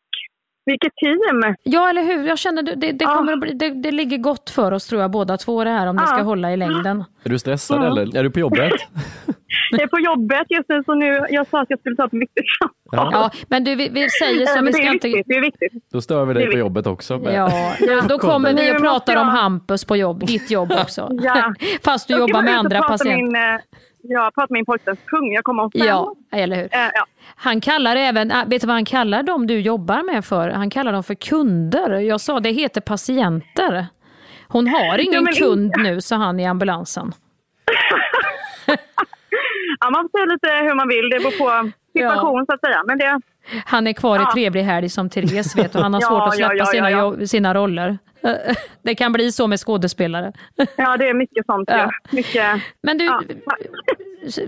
Vilket 0.66 0.93
team! 0.97 1.55
Ja, 1.62 1.89
eller 1.91 2.03
hur? 2.03 2.27
Jag 2.29 2.39
känner 2.39 2.62
det, 2.62 2.74
det, 2.74 2.93
det, 2.93 3.05
kommer 3.05 3.33
att 3.33 3.41
bli, 3.41 3.53
det, 3.53 3.70
det 3.70 3.91
ligger 3.91 4.18
gott 4.18 4.51
för 4.51 4.72
oss 4.72 4.87
tror 4.87 5.01
jag 5.03 5.11
båda 5.11 5.37
två 5.37 5.64
det 5.64 5.70
här 5.70 5.87
om 5.87 5.97
det 5.97 6.03
Ja. 6.03 6.07
ska 6.07 6.22
hålla 6.22 6.53
i 6.53 6.57
längden. 6.57 7.05
Är 7.24 7.29
du 7.31 7.39
stressad 7.39 7.77
Mm. 7.79 7.89
eller? 7.93 8.18
Är 8.18 8.22
du 8.22 8.31
på 8.31 8.41
jobbet? 8.41 8.72
Jag 9.70 9.81
är 9.83 9.87
på 9.87 9.99
jobbet 10.01 10.47
just 10.51 10.68
nu 10.68 10.83
så 10.85 10.95
nu, 10.95 11.27
jag 11.31 11.47
sa 11.49 11.61
att 11.61 11.70
jag 11.70 11.79
skulle 11.81 11.97
ta 11.97 12.05
ett 12.07 12.12
viktigt 12.12 12.45
samtal. 12.61 13.11
Ja, 13.12 13.31
men 13.49 13.64
du, 13.64 13.74
vi, 13.74 13.89
vi 13.89 14.09
säger 14.11 14.47
så. 14.47 14.61
Vi 14.61 14.66
det 14.66 14.72
ska 14.72 14.83
är 14.83 14.93
inte... 14.93 15.09
viktigt, 15.09 15.27
det 15.29 15.35
är 15.35 15.41
viktigt. 15.41 15.72
Då 15.93 16.01
stör 16.01 16.24
vi 16.24 16.35
dig 16.35 16.45
Det 16.47 16.51
på 16.53 16.59
jobbet 16.59 16.87
också. 16.87 17.18
men- 17.18 17.35
Ja, 17.35 17.74
då, 17.81 18.01
då 18.09 18.18
kommer 18.18 18.55
vi 18.55 18.77
och 18.77 18.81
pratar 18.81 19.16
om 19.16 19.27
jag- 19.29 19.35
Hampus 19.35 19.85
på 19.85 19.97
jobb, 19.97 20.27
ditt 20.27 20.51
jobb 20.51 20.72
också. 20.83 21.09
Ja. 21.12 21.55
Fast 21.85 22.09
du 22.09 22.14
jobbar 22.18 22.43
med 22.43 22.59
andra 22.59 22.83
patienter. 22.83 23.16
Min, 23.22 23.37
eh, 23.37 23.61
jag 24.09 24.34
pratar 24.34 24.52
med 24.52 24.59
min 24.59 24.64
pojkväns 24.64 24.98
kung. 25.07 25.32
Jag 25.32 25.44
kommer 25.44 25.62
om 25.62 25.70
fem. 25.70 25.86
Ja, 25.86 26.14
eller 26.32 26.57
hur? 26.57 26.64
Eh, 26.64 26.90
ja. 26.94 27.07
Han 27.36 27.61
kallar 27.61 27.96
även, 27.96 28.30
äh, 28.30 28.46
vet 28.46 28.61
du 28.61 28.66
vad 28.66 28.76
han 28.76 28.84
kallar 28.84 29.22
dem 29.22 29.46
du 29.46 29.61
jobbar 29.61 30.02
med 30.02 30.24
för? 30.24 30.48
Han 30.50 30.70
kallar 30.70 30.92
dem 30.92 31.04
för 31.04 31.14
kunder. 31.14 31.90
Jag 31.90 32.20
sa 32.20 32.40
det 32.40 32.50
heter 32.50 32.80
patienter. 32.80 33.86
Hon 34.48 34.68
har 34.68 34.98
ingen 34.98 35.24
men 35.24 35.32
kund 35.32 35.72
nu, 35.78 36.00
sa 36.00 36.16
han 36.16 36.40
i 36.40 36.46
ambulansen. 36.46 37.12
ja, 39.80 39.90
man 39.90 40.02
får 40.02 40.18
säga 40.18 40.24
lite 40.26 40.66
hur 40.68 40.74
man 40.74 40.88
vill. 40.88 41.11
Det 41.11 41.18
beror 41.18 41.38
på 41.38 41.70
situation 41.98 42.46
så 42.46 42.54
att 42.54 42.61
säga. 42.61 42.82
Men 42.86 42.98
det, 42.98 43.20
Han 43.64 43.86
är 43.86 43.92
kvar 43.92 44.16
i 44.18 44.22
Ja. 44.22 44.30
trevlig 44.32 44.62
helg 44.62 44.88
som 44.88 45.11
Therese 45.11 45.57
vet 45.57 45.74
och 45.74 45.82
han 45.82 45.94
har 45.94 46.01
Ja, 46.03 46.09
svårt 46.09 46.22
att 46.28 46.38
ja, 46.38 46.49
släppa 46.49 46.55
ja, 46.55 46.66
sina, 46.66 46.90
ja, 46.90 46.97
ja. 46.99 47.03
jobb- 47.05 47.28
sina 47.28 47.55
roller. 47.55 47.99
Det 48.82 48.94
kan 48.94 49.12
bli 49.12 49.32
så 49.32 49.47
med 49.47 49.61
skådespelare. 49.61 50.32
ja, 50.76 50.97
det 50.97 51.09
är 51.09 51.14
mycket 51.14 51.47
sånt. 51.47 51.70
Ja. 51.70 51.76
Ja. 51.78 51.90
Mycket, 52.11 52.61
Men 52.82 52.99
du, 52.99 53.05
ja. 53.05 53.22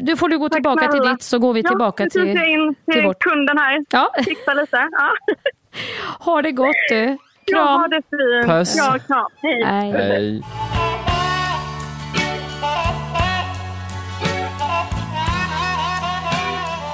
du 0.01 0.17
får 0.17 0.29
du 0.29 0.39
gå 0.39 0.49
tillbaka 0.49 0.89
till 0.93 1.01
ditt 1.01 1.23
så 1.23 1.39
går 1.39 1.53
vi 1.53 1.61
Ja, 1.61 1.69
tillbaka 1.69 2.03
till, 2.05 2.11
till, 2.23 2.75
till 2.93 3.03
vårt. 3.05 3.19
kunden 3.19 3.59
här. 3.59 3.85
Ja. 3.91 4.11
Fixa 4.25 4.55
lite. 4.55 4.89
Ja. 4.93 5.11
Ha 6.21 6.43
det 6.43 6.53
gott 6.53 6.77
du. 6.91 7.17
Ja, 7.51 7.57
Kram. 7.57 7.81
ha 7.81 7.89
det 7.89 8.03
fint. 8.11 8.47
Puss. 8.47 8.77
Ja, 8.77 8.99
kram. 9.07 9.27
Hej. 9.43 9.61
Nej. 9.65 9.93
Hej. 9.93 10.43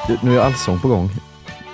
Du, 0.09 0.19
Nu 0.23 0.37
är 0.39 0.41
allsång 0.41 0.81
på 0.81 0.89
gång. 0.89 1.11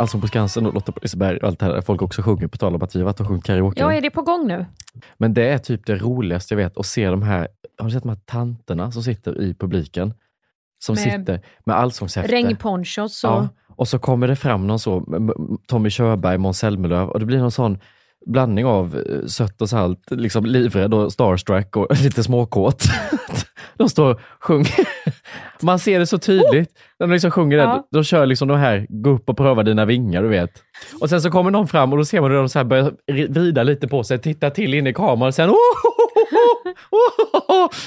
Allsång 0.00 0.20
på 0.20 0.26
Skansen 0.26 0.66
och 0.66 0.74
Lotta 0.74 0.92
på 0.92 1.00
Liseberg 1.02 1.38
och 1.38 1.48
allt 1.48 1.58
det 1.58 1.66
här 1.66 1.72
där 1.72 1.80
folk 1.80 2.02
också 2.02 2.22
sjunger 2.22 2.46
på 2.46 2.58
tal 2.58 2.74
om 2.74 2.82
att 2.82 2.96
vi 2.96 3.02
varit 3.02 3.20
och 3.20 3.26
sjungit 3.26 3.44
karaoke. 3.44 3.80
Ja, 3.80 3.94
är 3.94 4.00
det 4.00 4.10
på 4.10 4.22
gång 4.22 4.46
nu? 4.46 4.66
Men 5.18 5.34
det 5.34 5.48
är 5.48 5.58
typ 5.58 5.86
det 5.86 5.96
roligaste 5.96 6.54
jag 6.54 6.56
vet 6.56 6.78
att 6.78 6.86
se 6.86 7.08
de 7.08 7.22
här, 7.22 7.48
har 7.78 7.86
du 7.86 7.92
sett 7.92 8.02
de 8.02 8.08
här 8.08 8.20
tanterna 8.24 8.92
som 8.92 9.02
sitter 9.02 9.42
i 9.42 9.54
publiken? 9.54 10.14
Som 10.78 10.94
Med 10.94 11.02
sitter 11.02 11.40
med 11.64 11.76
allsångshäfte. 11.76 12.32
Regnponchos 12.32 13.24
och... 13.24 13.30
Ja, 13.30 13.48
och 13.68 13.88
så 13.88 13.98
kommer 13.98 14.28
det 14.28 14.36
fram 14.36 14.66
någon 14.66 14.78
så, 14.78 15.04
Tommy 15.66 15.90
Körberg, 15.90 16.38
Måns 16.38 16.58
Zelmerlöw 16.58 17.10
och 17.10 17.20
det 17.20 17.26
blir 17.26 17.38
någon 17.38 17.50
sån 17.50 17.78
blandning 18.26 18.66
av 18.66 18.96
eh, 18.96 19.26
sött 19.26 19.62
och 19.62 19.68
salt, 19.68 20.10
liksom 20.10 20.46
livrädd 20.46 20.94
och 20.94 21.12
starstruck 21.12 21.76
och 21.76 21.86
lite 22.02 22.24
småkåt. 22.24 22.84
De 23.76 23.88
står 23.88 24.10
och 24.10 24.20
sjunger. 24.40 24.86
Man 25.62 25.78
ser 25.78 25.98
det 25.98 26.06
så 26.06 26.18
tydligt. 26.18 26.70
När 26.98 27.06
de 27.06 27.12
liksom 27.12 27.30
sjunger 27.30 27.56
det, 27.56 27.62
Ja. 27.62 27.86
de 27.90 28.04
kör 28.04 28.26
liksom 28.26 28.48
de 28.48 28.56
här, 28.58 28.86
gå 28.88 29.10
upp 29.10 29.28
och 29.28 29.36
pröva 29.36 29.62
dina 29.62 29.84
vingar, 29.84 30.22
du 30.22 30.28
vet. 30.28 30.50
Och 31.00 31.08
sen 31.10 31.22
så 31.22 31.30
kommer 31.30 31.50
någon 31.50 31.68
fram 31.68 31.92
och 31.92 31.98
då 31.98 32.04
ser 32.04 32.20
man 32.20 32.30
hur 32.30 32.38
de 32.38 32.48
så 32.48 32.58
här 32.58 32.64
börjar 32.64 32.92
vrida 33.28 33.62
lite 33.62 33.88
på 33.88 34.04
sig, 34.04 34.18
titta 34.18 34.50
till 34.50 34.74
in 34.74 34.86
i 34.86 34.92
kameran 34.94 35.28
och 35.28 35.34
sen 35.34 35.54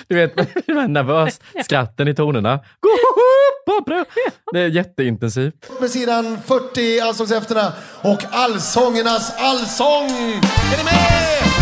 Du 0.07 0.15
vet, 0.15 0.36
de 0.67 0.74
här 0.74 0.88
nervös 0.88 1.41
skratten 1.65 2.07
i 2.07 2.15
tonerna. 2.15 2.59
Gå 2.80 2.89
upp 2.89 3.80
och 3.80 3.86
pröva. 3.86 4.05
Det 4.53 4.59
är 4.59 4.67
jätteintensivt. 4.67 5.71
med 5.82 5.89
sidan 5.89 6.38
40 6.45 6.99
allsångshäftena 6.99 7.74
och 8.01 8.19
allsångernas 8.32 9.34
allsång. 9.38 10.05
Är 10.09 10.78
ni 10.78 10.84
med? 10.84 11.52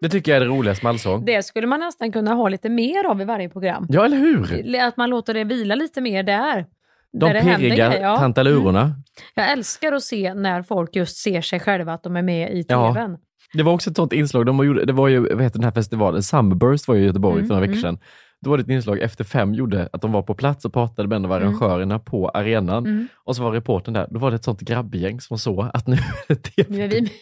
Det 0.00 0.08
tycker 0.08 0.32
jag 0.32 0.36
är 0.36 0.40
det 0.40 0.46
roligaste 0.46 0.84
med 0.84 0.90
allsång. 0.90 1.24
Det 1.24 1.42
skulle 1.42 1.66
man 1.66 1.80
nästan 1.80 2.12
kunna 2.12 2.34
ha 2.34 2.48
lite 2.48 2.68
mer 2.68 3.04
av 3.04 3.20
i 3.20 3.24
varje 3.24 3.48
program. 3.48 3.86
Ja, 3.88 4.04
eller 4.04 4.16
hur? 4.16 4.80
Att 4.80 4.96
man 4.96 5.10
låter 5.10 5.34
det 5.34 5.44
vila 5.44 5.74
lite 5.74 6.00
mer 6.00 6.22
där. 6.22 6.66
De 7.12 7.26
där 7.26 7.34
det 7.34 7.40
händer 7.40 7.58
pirriga 7.68 8.00
ja. 8.00 8.08
Mm. 8.08 8.18
tantalurorna. 8.18 8.94
Jag 9.34 9.52
älskar 9.52 9.92
att 9.92 10.02
se 10.02 10.34
när 10.34 10.62
folk 10.62 10.96
just 10.96 11.16
ser 11.16 11.40
sig 11.40 11.60
själva 11.60 11.92
att 11.92 12.02
de 12.02 12.16
är 12.16 12.22
med 12.22 12.52
i 12.52 12.64
Ja. 12.68 12.94
tvn. 12.94 13.16
Det 13.52 13.62
var 13.62 13.72
också 13.72 13.90
ett 13.90 13.96
sånt 13.96 14.12
inslag, 14.12 14.46
de 14.46 14.66
gjorde, 14.66 14.84
det 14.84 14.92
var 14.92 15.08
ju, 15.08 15.20
vad 15.20 15.42
heter 15.42 15.58
den 15.58 15.64
här 15.64 15.70
festivalen, 15.72 16.22
Summerburst 16.22 16.88
var 16.88 16.94
ju 16.94 17.02
i 17.02 17.06
Göteborg 17.06 17.34
Mm, 17.36 17.46
för 17.46 17.54
några 17.54 17.60
veckor 17.66 17.72
mm. 17.78 17.82
sedan. 17.82 17.98
Då 18.40 18.50
var 18.50 18.56
det 18.58 18.62
ett 18.62 18.68
inslag 18.70 18.98
efter 19.00 19.24
fem 19.24 19.54
gjorde 19.54 19.88
att 19.92 20.02
de 20.02 20.12
var 20.12 20.22
på 20.22 20.34
plats 20.34 20.64
och 20.64 20.72
pratade 20.72 21.08
med 21.08 21.16
en 21.16 21.24
av 21.24 21.32
Mm. 21.32 21.42
arrangörerna 21.48 21.98
på 21.98 22.28
arenan. 22.28 22.86
Mm. 22.86 23.08
Och 23.24 23.36
så 23.36 23.42
var 23.42 23.52
reportern 23.52 23.94
där, 23.94 24.06
då 24.10 24.18
var 24.18 24.30
det 24.30 24.34
ett 24.36 24.44
sånt 24.44 24.60
grabbgäng 24.60 25.20
som 25.20 25.38
såg 25.38 25.66
att 25.74 25.86
nu 25.86 25.94
är 25.96 26.00
det 26.28 26.34
TV. 26.34 26.76
Nu 26.76 26.84
är 26.84 26.88
vi 26.88 27.12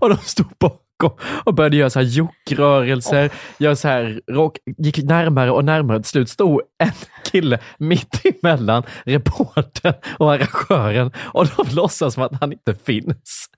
Och 0.00 0.08
de 0.08 0.16
stod 0.16 0.46
bakom 0.60 0.78
och, 1.04 1.20
och 1.44 1.54
började 1.54 1.76
göra 1.76 1.90
så 1.90 1.98
här 1.98 2.06
jockrörelser, 2.06 3.30
gör 3.58 3.74
så 3.74 3.88
här, 3.88 4.20
rock, 4.26 4.58
gick 4.78 5.02
närmare 5.02 5.50
och 5.50 5.64
närmare. 5.64 5.98
Till 5.98 6.10
slut 6.10 6.28
stod 6.28 6.60
en 6.78 6.92
kille 7.32 7.58
mitt 7.78 8.20
emellan 8.24 8.82
reportern 9.04 9.94
och 10.18 10.32
arrangören 10.32 11.12
och 11.18 11.46
de 11.56 11.74
låtsas 11.74 12.14
som 12.14 12.22
att 12.22 12.40
han 12.40 12.52
inte 12.52 12.74
finns. 12.74 13.48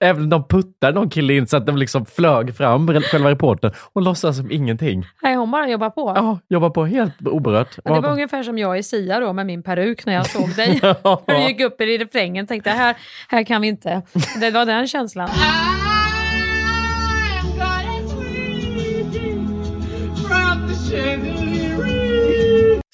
Även 0.00 0.30
de 0.30 0.48
puttade 0.48 0.92
någon 0.92 1.10
kille 1.10 1.34
in 1.34 1.46
så 1.46 1.56
att 1.56 1.66
de 1.66 1.76
liksom 1.76 2.06
flög 2.06 2.56
fram, 2.56 3.00
själva 3.00 3.30
reportern, 3.30 3.72
och 3.92 4.02
låtsas 4.02 4.36
som 4.36 4.50
ingenting. 4.50 5.04
Nej, 5.22 5.34
hon 5.34 5.50
bara 5.50 5.68
jobbar 5.68 5.90
på. 5.90 6.12
Ja, 6.16 6.38
jobbar 6.48 6.70
på 6.70 6.86
helt 6.86 7.26
oberört. 7.26 7.78
Ja, 7.84 7.94
det 7.94 8.00
var 8.00 8.10
ungefär 8.10 8.42
som 8.42 8.58
jag 8.58 8.78
i 8.78 8.82
Sia 8.82 9.20
då 9.20 9.32
med 9.32 9.46
min 9.46 9.62
peruk 9.62 10.06
när 10.06 10.14
jag 10.14 10.26
såg 10.26 10.56
dig. 10.56 10.80
När 11.26 11.40
du 11.40 11.48
gick 11.48 11.60
upp 11.60 11.80
i 11.80 11.98
refrängen 11.98 12.46
tänkte 12.46 12.70
jag, 12.70 12.76
här, 12.76 12.96
här 13.28 13.44
kan 13.44 13.62
vi 13.62 13.68
inte. 13.68 14.02
Det 14.40 14.50
var 14.50 14.66
den 14.66 14.86
känslan. 14.86 15.28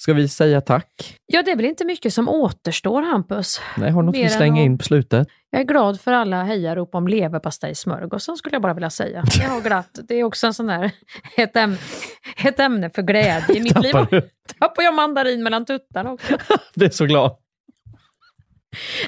Ska 0.03 0.13
vi 0.13 0.27
säga 0.27 0.61
tack? 0.61 1.17
Ja, 1.25 1.43
det 1.43 1.51
är 1.51 1.55
väl 1.55 1.65
inte 1.65 1.85
mycket 1.85 2.13
som 2.13 2.29
återstår 2.29 3.01
Hampus. 3.01 3.61
Nej, 3.77 3.91
har 3.91 4.01
du 4.01 4.05
något 4.05 4.15
Mer 4.15 4.23
än 4.23 4.29
slänga 4.29 4.61
in 4.61 4.77
på 4.77 4.83
slutet? 4.83 5.27
Jag 5.49 5.61
är 5.61 5.65
glad 5.65 6.01
för 6.01 6.11
alla 6.11 6.43
hejarop 6.43 6.95
om 6.95 7.07
leverpastejsmörgåsen 7.07 8.37
skulle 8.37 8.55
jag 8.55 8.61
bara 8.61 8.73
vilja 8.73 8.89
säga. 8.89 9.23
Det 9.39 9.43
har 9.45 9.61
glatt. 9.61 9.99
Det 10.07 10.15
är 10.19 10.23
också 10.23 10.47
en 10.47 10.53
sån 10.53 10.67
där, 10.67 10.91
ett, 11.37 11.55
äm, 11.55 11.75
ett 12.45 12.59
ämne 12.59 12.89
för 12.89 13.01
glädje 13.01 13.55
i 13.55 13.61
mitt 13.63 13.83
liv. 13.83 13.91
Tappar 13.91 14.07
du? 14.11 14.21
Tappar 14.59 14.83
jag 14.83 14.93
mandarin 14.93 15.43
mellan 15.43 15.65
tuttarna 15.65 16.11
också. 16.11 16.37
Det 16.75 16.85
är 16.85 16.89
så 16.89 17.05
glad. 17.05 17.37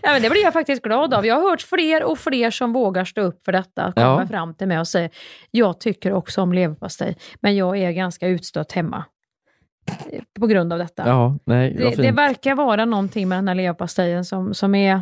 Nej, 0.03 0.13
men 0.13 0.21
det 0.21 0.29
blir 0.29 0.41
jag 0.43 0.53
faktiskt 0.53 0.81
glad 0.81 1.13
av. 1.13 1.25
Jag 1.25 1.35
har 1.35 1.49
hört 1.49 1.61
fler 1.61 2.03
och 2.03 2.19
fler 2.19 2.51
som 2.51 2.73
vågar 2.73 3.05
stå 3.05 3.21
upp 3.21 3.45
för 3.45 3.51
detta. 3.51 3.91
Komma 3.95 4.21
Ja. 4.21 4.27
fram 4.27 4.53
till 4.55 4.67
mig 4.67 4.79
och 4.79 4.87
säga, 4.87 5.09
jag 5.51 5.79
tycker 5.79 6.13
också 6.13 6.41
om 6.41 6.53
leverpastej, 6.53 7.17
men 7.41 7.55
jag 7.55 7.77
är 7.77 7.91
ganska 7.91 8.27
utstött 8.27 8.71
hemma. 8.71 9.05
På 10.39 10.47
grund 10.47 10.73
av 10.73 10.79
detta. 10.79 11.07
Ja, 11.07 11.37
nej, 11.45 11.73
det, 11.73 12.01
det 12.01 12.11
verkar 12.11 12.55
vara 12.55 12.85
någonting 12.85 13.27
med 13.27 13.37
den 13.37 13.47
här 13.47 13.55
leverpastejen 13.55 14.25
som, 14.25 14.53
som 14.53 14.75
är... 14.75 15.01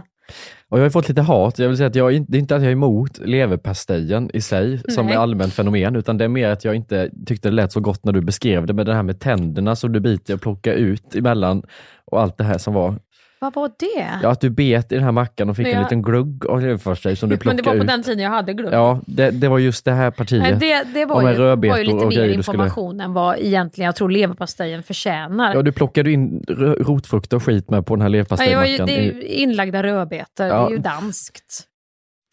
Och 0.70 0.80
jag 0.80 0.84
har 0.84 0.90
fått 0.90 1.10
lite 1.10 1.22
hat. 1.22 1.60
Jag 1.60 1.68
vill 1.68 1.78
säga 1.78 1.88
att 1.88 1.96
jag, 1.96 2.26
det 2.28 2.38
är 2.38 2.40
inte 2.40 2.56
att 2.56 2.62
jag 2.62 2.70
är 2.70 2.74
emot 2.74 3.18
leverpastejen 3.18 4.30
i 4.34 4.42
sig 4.42 4.82
som 4.90 5.06
Nej. 5.06 5.16
är 5.16 5.20
allmänt 5.20 5.54
fenomen, 5.54 5.96
utan 5.96 6.18
det 6.18 6.24
är 6.24 6.28
mer 6.28 6.50
att 6.50 6.66
jag 6.66 6.76
inte 6.76 7.10
tyckte 7.26 7.50
det 7.50 7.56
lät 7.56 7.72
så 7.72 7.80
gott 7.80 8.06
när 8.06 8.14
du 8.14 8.22
beskrev 8.22 8.66
det 8.66 8.74
med 8.74 8.86
det 8.86 8.94
här 8.94 9.04
med 9.04 9.20
tänderna 9.20 9.76
som 9.76 9.92
du 9.92 10.00
biter 10.00 10.34
och 10.34 10.42
plockar 10.42 10.74
ut 10.74 11.16
emellan 11.16 11.64
och 12.06 12.22
allt 12.22 12.38
det 12.38 12.44
här 12.44 12.58
som 12.58 12.74
var. 12.74 12.96
Vad 13.44 13.54
var 13.54 13.72
det? 13.80 14.10
Ja, 14.24 14.30
att 14.30 14.42
du 14.42 14.50
bet 14.50 14.92
i 14.92 14.96
den 14.96 15.04
här 15.04 15.12
mackan 15.12 15.50
och 15.50 15.56
fick 15.56 15.64
Men 15.66 15.72
en 15.74 15.78
jag- 15.80 15.86
liten 15.86 16.02
glugg 16.02 16.46
av 16.46 16.62
leverpastej 16.62 17.16
som 17.16 17.30
du 17.30 17.34
men 17.34 17.40
plockade 17.40 17.62
det 17.62 17.70
var 17.70 17.78
på 17.78 17.84
ut. 17.84 17.88
den 17.88 18.04
tiden 18.04 18.20
jag 18.24 18.30
hade 18.30 18.54
glugg. 18.54 18.74
Ja, 18.74 19.00
det, 19.08 19.32
det 19.32 19.48
var 19.48 19.60
just 19.60 19.86
det 19.86 19.92
här 19.92 20.12
partiet. 20.12 20.42
Nej, 20.44 20.54
det, 20.60 20.84
det 21.00 21.06
var, 21.06 21.32
ju, 21.32 21.38
var 21.56 21.78
ju 21.78 21.84
lite 21.84 21.94
mer 21.96 22.06
du 22.06 22.12
skulle- 22.12 22.34
information 22.34 23.00
än 23.02 23.14
vad 23.14 23.38
egentligen 23.40 23.86
jag 23.86 23.96
tror 23.96 24.10
leverpastejen 24.10 24.84
förtjänar. 24.84 25.56
Ja, 25.56 25.62
du 25.62 25.72
plockade 25.72 26.12
in 26.12 26.42
rö- 26.48 26.84
rotfrukt 26.84 27.34
och 27.34 27.44
skit 27.44 27.70
med 27.70 27.86
på 27.86 27.96
den 27.96 28.02
här 28.02 28.08
Ja, 28.10 28.10
jag, 28.10 28.12
leverpastejmackan. 28.12 28.86
det 28.88 29.08
är 29.08 29.24
inlagda 29.24 29.84
rödbetor, 29.84 30.46
Ja. 30.48 30.56
det 30.62 30.68
är 30.68 30.70
ju 30.70 30.78
danskt. 30.78 31.64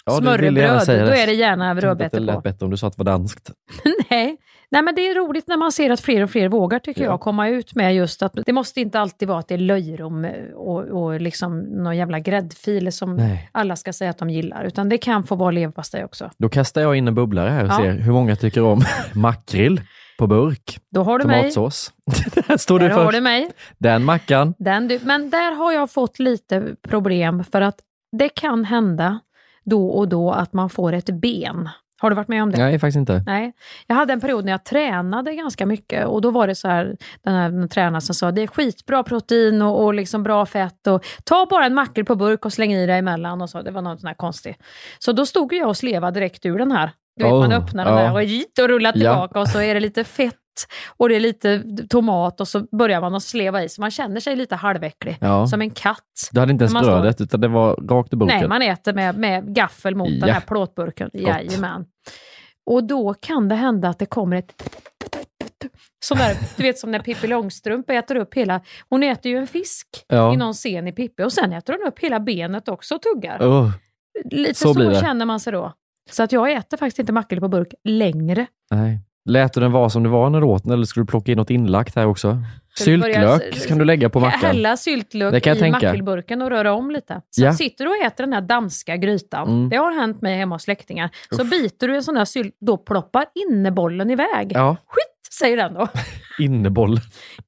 Ja, 0.05 0.13
Smörrebröd, 0.13 0.87
då 0.87 0.93
är 1.13 1.27
det 1.27 1.33
gärna 1.33 1.69
Jag 1.69 1.85
rödbetor 1.85 2.19
Det 2.19 2.25
lät 2.25 2.35
på. 2.35 2.41
bättre 2.41 2.65
om 2.65 2.71
du 2.71 2.77
sa 2.77 2.87
att 2.87 2.97
det 2.97 3.05
var 3.05 3.13
danskt. 3.13 3.51
Nej. 4.11 4.37
Nej, 4.73 4.83
men 4.83 4.95
det 4.95 5.09
är 5.09 5.14
roligt 5.14 5.47
när 5.49 5.57
man 5.57 5.73
ser 5.73 5.91
att 5.91 6.01
fler 6.01 6.23
och 6.23 6.31
fler 6.31 6.49
vågar, 6.49 6.79
tycker 6.79 7.05
Ja. 7.05 7.11
jag, 7.11 7.21
komma 7.21 7.49
ut 7.49 7.75
med 7.75 7.95
just 7.95 8.23
att 8.23 8.35
det 8.47 8.53
måste 8.53 8.81
inte 8.81 9.01
alltid 9.01 9.29
vara 9.29 9.39
att 9.39 9.49
det 9.49 9.55
är 9.55 9.59
löjrom 9.59 10.27
och, 10.55 10.85
och 10.85 11.21
liksom 11.21 11.59
någon 11.61 11.97
jävla 11.97 12.18
gräddfil 12.18 12.93
som 12.93 13.16
Nej. 13.16 13.49
alla 13.53 13.77
ska 13.77 13.93
säga 13.93 14.11
att 14.11 14.18
de 14.18 14.31
gillar, 14.31 14.64
utan 14.64 14.89
det 14.89 14.99
kan 14.99 15.25
få 15.25 15.35
vara 15.35 15.51
leverpastej 15.51 16.05
också. 16.05 16.31
Då 16.39 16.49
kastar 16.49 16.81
jag 16.81 16.97
in 16.97 17.09
en 17.09 17.14
bubblare 17.14 17.51
här 17.51 17.64
och 17.64 17.71
Ja. 17.71 17.77
ser 17.77 17.93
hur 17.93 18.12
många 18.12 18.37
tycker 18.37 18.62
om 18.62 18.81
makrill 19.14 19.81
på 20.18 20.27
burk. 20.27 20.79
Då 20.91 21.03
har 21.03 21.18
du 21.18 21.25
mig. 21.27 21.41
Tomatsås. 21.41 21.93
Där 22.49 22.57
står 22.57 22.79
du 22.79 22.89
Där 22.89 22.95
har 22.95 23.05
först. 23.05 23.16
du 23.16 23.21
mig. 23.21 23.51
Den 23.79 24.05
mackan. 24.05 24.55
Den 24.59 24.89
du, 24.89 24.99
men 25.03 25.31
där 25.31 25.53
har 25.57 25.73
jag 25.73 25.91
fått 25.91 26.18
lite 26.18 26.62
problem 26.89 27.45
för 27.53 27.61
att 27.61 27.77
det 28.18 28.29
kan 28.29 28.64
hända 28.64 29.18
då 29.64 29.89
och 29.89 30.09
då 30.09 30.31
att 30.33 30.53
man 30.53 30.71
får 30.71 30.93
ett 30.93 31.11
ben. 31.11 31.68
Har 32.01 32.11
du 32.11 32.17
varit 32.17 32.29
med 32.29 32.43
om 32.43 32.51
det? 32.51 32.59
Nej, 32.59 32.79
faktiskt 32.79 32.97
inte. 32.97 33.23
Nej. 33.27 33.53
Jag 33.87 33.97
hade 33.97 34.13
en 34.13 34.21
period 34.21 34.45
när 34.45 34.53
jag 34.53 34.65
tränade 34.65 35.35
ganska 35.35 35.67
mycket 35.67 36.07
och 36.07 36.21
då 36.21 36.31
var 36.31 36.47
det 36.47 36.55
så 36.55 36.69
här, 36.69 36.97
den 37.23 37.35
här 37.35 37.51
den 37.51 37.69
tränaren 37.69 38.01
som 38.01 38.15
sa 38.15 38.31
det 38.31 38.43
är 38.43 38.47
skitbra 38.47 39.03
protein 39.03 39.63
och, 39.63 39.85
och 39.85 39.95
liksom 39.95 40.23
bra 40.23 40.47
fett 40.47 40.87
och 40.87 41.05
ta 41.25 41.47
bara 41.51 41.67
en 41.67 41.75
makrill 41.75 42.05
på 42.05 42.15
burk 42.15 42.45
och 42.45 42.53
släng 42.53 42.73
i 42.73 42.87
det 42.87 42.95
emellan 42.95 43.43
och 43.43 43.51
så. 43.51 43.63
Det 43.63 43.71
var 43.71 43.83
något 43.83 44.01
sånt 44.01 44.09
här 44.09 44.15
konstigt. 44.15 44.57
Så 44.99 45.13
då 45.13 45.27
stod 45.27 45.53
jag 45.53 45.69
och 45.69 45.77
slevade 45.77 46.21
direkt 46.21 46.47
ur 46.47 46.59
den 46.59 46.73
här. 46.73 46.91
Du 47.17 47.25
vet, 47.25 47.33
Oh, 47.33 47.41
man 47.41 47.53
öppnar 47.53 47.85
den 47.85 47.95
ja. 47.95 48.01
där 48.01 48.11
och, 48.59 48.63
och 48.65 48.69
rullar 48.69 48.91
Ja. 48.91 48.93
tillbaka 48.93 49.41
och 49.41 49.49
så 49.49 49.61
är 49.61 49.75
det 49.75 49.81
lite 49.81 50.05
fett 50.05 50.35
och 50.97 51.09
det 51.09 51.17
är 51.17 51.21
lite 51.21 51.63
tomat 51.89 52.41
och 52.41 52.49
så 52.49 52.61
börjar 52.77 53.01
man 53.01 53.15
att 53.15 53.23
sleva 53.23 53.65
i 53.65 53.69
så 53.69 53.81
man 53.81 53.91
känner 53.91 54.21
sig 54.21 54.37
lite 54.37 54.57
halväcklig. 54.57 55.17
Ja. 55.21 55.47
Som 55.47 55.61
en 55.61 55.71
katt. 55.71 55.99
Du 56.33 56.41
hade 56.41 56.53
inte 56.53 56.63
ens 56.65 56.73
man 56.73 56.85
står- 56.85 56.93
brödet, 57.01 57.21
utan 57.21 57.41
det 57.41 57.49
var 57.49 57.77
rakt 57.77 58.13
i 58.13 58.17
burken. 58.17 58.39
Nej, 58.39 58.49
man 58.49 58.63
äter 58.63 58.93
med, 58.93 59.19
med 59.19 59.55
gaffel 59.55 59.95
mot 59.95 60.09
Ja. 60.11 60.27
den 60.27 60.35
här 60.35 60.41
plåtburken. 60.41 61.11
Jajamän. 61.13 61.85
Och 62.67 62.85
då 62.85 63.15
kan 63.15 63.49
det 63.49 63.55
hända 63.55 63.89
att 63.89 63.99
det 63.99 64.07
kommer 64.07 64.37
ett... 64.37 64.63
Som 66.05 66.19
där, 66.19 66.37
du 66.57 66.63
vet 66.63 66.79
som 66.79 66.91
när 66.91 66.99
Pippi 66.99 67.27
Långstrump 67.27 67.91
äter 67.91 68.17
upp 68.17 68.35
hela... 68.35 68.61
Hon 68.89 69.03
äter 69.03 69.33
ju 69.33 69.39
en 69.39 69.47
fisk 69.47 69.87
Ja. 70.09 70.35
i 70.35 70.37
någon 70.37 70.53
scen 70.55 70.87
i 70.89 70.93
Pippi 70.93 71.23
och 71.23 71.33
sen 71.33 71.53
äter 71.53 71.73
hon 71.79 71.89
upp 71.89 71.99
hela 71.99 72.21
benet 72.21 72.69
också 72.69 72.95
och 72.95 73.03
tuggar. 73.03 73.39
Oh, 73.41 73.71
Lite 74.31 74.55
så 74.55 74.75
så, 74.75 74.95
känner 74.95 75.27
man 75.27 75.41
sig 75.41 75.53
då. 75.53 75.73
Så 76.11 76.23
att 76.23 76.33
jag 76.33 76.53
äter 76.53 76.77
faktiskt 76.77 76.99
inte 76.99 77.13
makrill 77.13 77.41
på 77.41 77.49
burk 77.49 77.75
längre. 77.85 78.47
nej. 78.71 78.99
Lät 79.31 79.53
du 79.53 79.61
den 79.61 79.72
vara 79.72 79.91
som 79.91 80.03
det 80.03 80.09
var 80.09 80.31
när 80.31 80.41
du 80.41 80.47
åt 80.47 80.62
den, 80.64 80.72
eller 80.72 80.85
skulle 80.85 81.03
du 81.05 81.07
plocka 81.07 81.33
in 81.33 81.39
något 81.39 81.51
inlagt 81.51 81.97
här 81.97 82.07
också? 82.07 82.37
Syltlök 82.78 83.66
kan 83.68 83.78
du 83.78 83.85
lägga 83.85 84.09
på 84.11 84.20
mackan. 84.20 84.41
Hälla 84.41 84.76
syltlök 84.76 85.33
Det 85.33 85.41
kan 85.41 85.51
jag 85.51 85.57
i 85.57 85.61
tänka. 85.61 85.87
makrillburken 85.87 86.43
och 86.43 86.51
röra 86.51 86.72
om 86.72 86.91
lite. 86.91 87.22
Så 87.31 87.43
Ja. 87.45 87.53
sitter 87.53 87.85
du 87.85 87.91
och 87.91 87.97
äter 88.07 88.24
den 88.24 88.33
här 88.33 88.41
danska 88.41 88.97
grytan, 88.97 89.49
Mm. 89.49 89.68
det 89.68 89.76
har 89.76 89.93
hänt 89.93 90.22
mig 90.22 90.37
hemma 90.39 90.55
hos 90.55 90.62
släktingar, 90.62 91.11
så 91.31 91.43
Uff. 91.43 91.51
biter 91.51 91.89
du 91.89 91.97
en 91.97 92.03
sån 92.03 92.16
här 92.16 92.24
sylt, 92.24 92.57
då 92.61 92.76
ploppar 92.76 93.24
innebollen 93.49 94.11
iväg. 94.11 94.53
Ja, 94.55 94.76
Skit, 94.87 95.35
säger 95.39 95.57
den 95.57 95.74
då. 95.74 95.89
inneboll. 96.39 96.97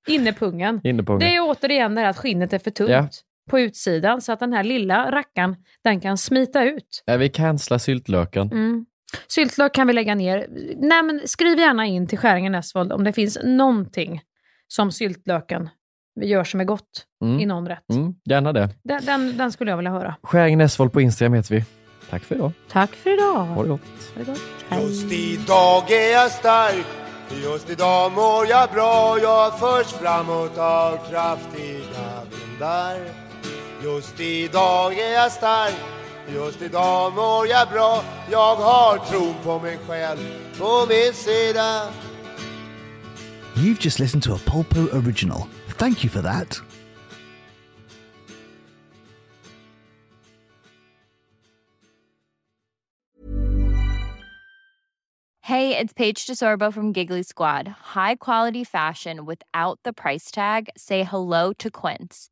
Innepungen. 0.08 0.80
Innepungen. 0.84 1.20
Det 1.20 1.36
är 1.36 1.40
återigen 1.50 1.94
det 1.94 2.00
här 2.00 2.08
att 2.10 2.18
skinnet 2.18 2.52
är 2.52 2.58
för 2.58 2.70
tunt 2.70 2.90
Ja. 2.90 3.08
på 3.50 3.60
utsidan, 3.60 4.20
så 4.20 4.32
att 4.32 4.40
den 4.40 4.52
här 4.52 4.64
lilla 4.64 5.10
rackan, 5.10 5.56
den 5.84 6.00
kan 6.00 6.18
smita 6.18 6.64
ut. 6.64 7.02
Nej, 7.06 7.18
vi 7.18 7.28
cancelar 7.28 7.78
syltlöken. 7.78 8.52
Mm. 8.52 8.86
Syltlök 9.28 9.74
kan 9.74 9.86
vi 9.86 9.92
lägga 9.92 10.14
ner. 10.14 10.46
Nej, 10.76 11.02
men 11.02 11.20
skriv 11.24 11.58
gärna 11.58 11.86
in 11.86 12.06
till 12.06 12.18
Skäringen 12.18 12.54
Esvold 12.54 12.92
om 12.92 13.04
det 13.04 13.12
finns 13.12 13.38
någonting 13.44 14.20
som 14.68 14.92
syltlöken 14.92 15.68
gör 16.20 16.44
som 16.44 16.60
är 16.60 16.64
gott 16.64 17.06
Mm. 17.24 17.40
i 17.40 17.46
någon 17.46 17.68
rätt. 17.68 17.90
Mm, 17.90 18.14
gärna 18.24 18.52
det. 18.52 18.68
Den, 18.82 19.04
den, 19.04 19.36
den 19.36 19.52
skulle 19.52 19.70
jag 19.70 19.76
vilja 19.76 19.90
höra. 19.92 20.14
Skäringen 20.22 20.60
Esvold 20.60 20.92
på 20.92 21.00
Instagram 21.00 21.34
heter 21.34 21.54
vi. 21.54 21.64
Tack 22.10 22.22
för 22.22 22.34
idag. 22.34 22.52
Tack 22.70 22.90
för 22.94 23.10
idag. 23.14 23.44
Ha 23.44 23.62
det 23.62 23.68
gott. 23.68 23.80
Ha 24.14 24.24
det 24.24 24.24
gott. 24.24 24.40
Just 24.82 25.12
idag 25.12 25.90
är 25.90 26.12
jag 26.12 26.30
stark 26.30 26.86
Just 27.44 27.70
idag 27.70 28.12
mår 28.12 28.46
jag 28.50 28.70
bra 28.70 29.18
Jag 29.22 29.58
förs 29.58 29.86
framåt 29.92 30.58
av 30.58 30.96
kraftiga 31.10 32.22
vindar 32.30 32.96
Just 33.84 34.20
idag 34.20 34.98
är 34.98 35.12
jag 35.12 35.32
stark 35.32 35.74
Just 36.34 36.62
idag 36.62 37.12
mår 37.14 37.46
jag 37.46 37.68
bra 37.68 38.04
Jag 38.30 38.56
har 38.56 38.98
tron 38.98 39.34
på 39.44 39.58
mig 39.58 39.78
själv 39.88 40.18
på 40.58 40.86
min 40.88 41.12
sida 41.12 41.82
You've 43.54 43.84
just 43.84 44.00
listened 44.00 44.22
to 44.22 44.32
a 44.34 44.38
Polpo 44.46 44.88
original. 44.92 45.46
Thank 45.78 46.04
you 46.04 46.10
for 46.10 46.22
that. 46.22 46.62
Hey, 55.42 55.76
it's 55.76 55.92
Paige 55.92 56.26
DeSorbo 56.26 56.72
from 56.72 56.92
Giggly 56.92 57.22
Squad. 57.22 57.68
High 57.94 58.14
quality 58.14 58.64
fashion 58.64 59.26
without 59.26 59.80
the 59.82 59.92
price 59.92 60.30
tag. 60.30 60.70
Say 60.78 61.02
hello 61.02 61.52
to 61.58 61.70
Quince. 61.70 62.31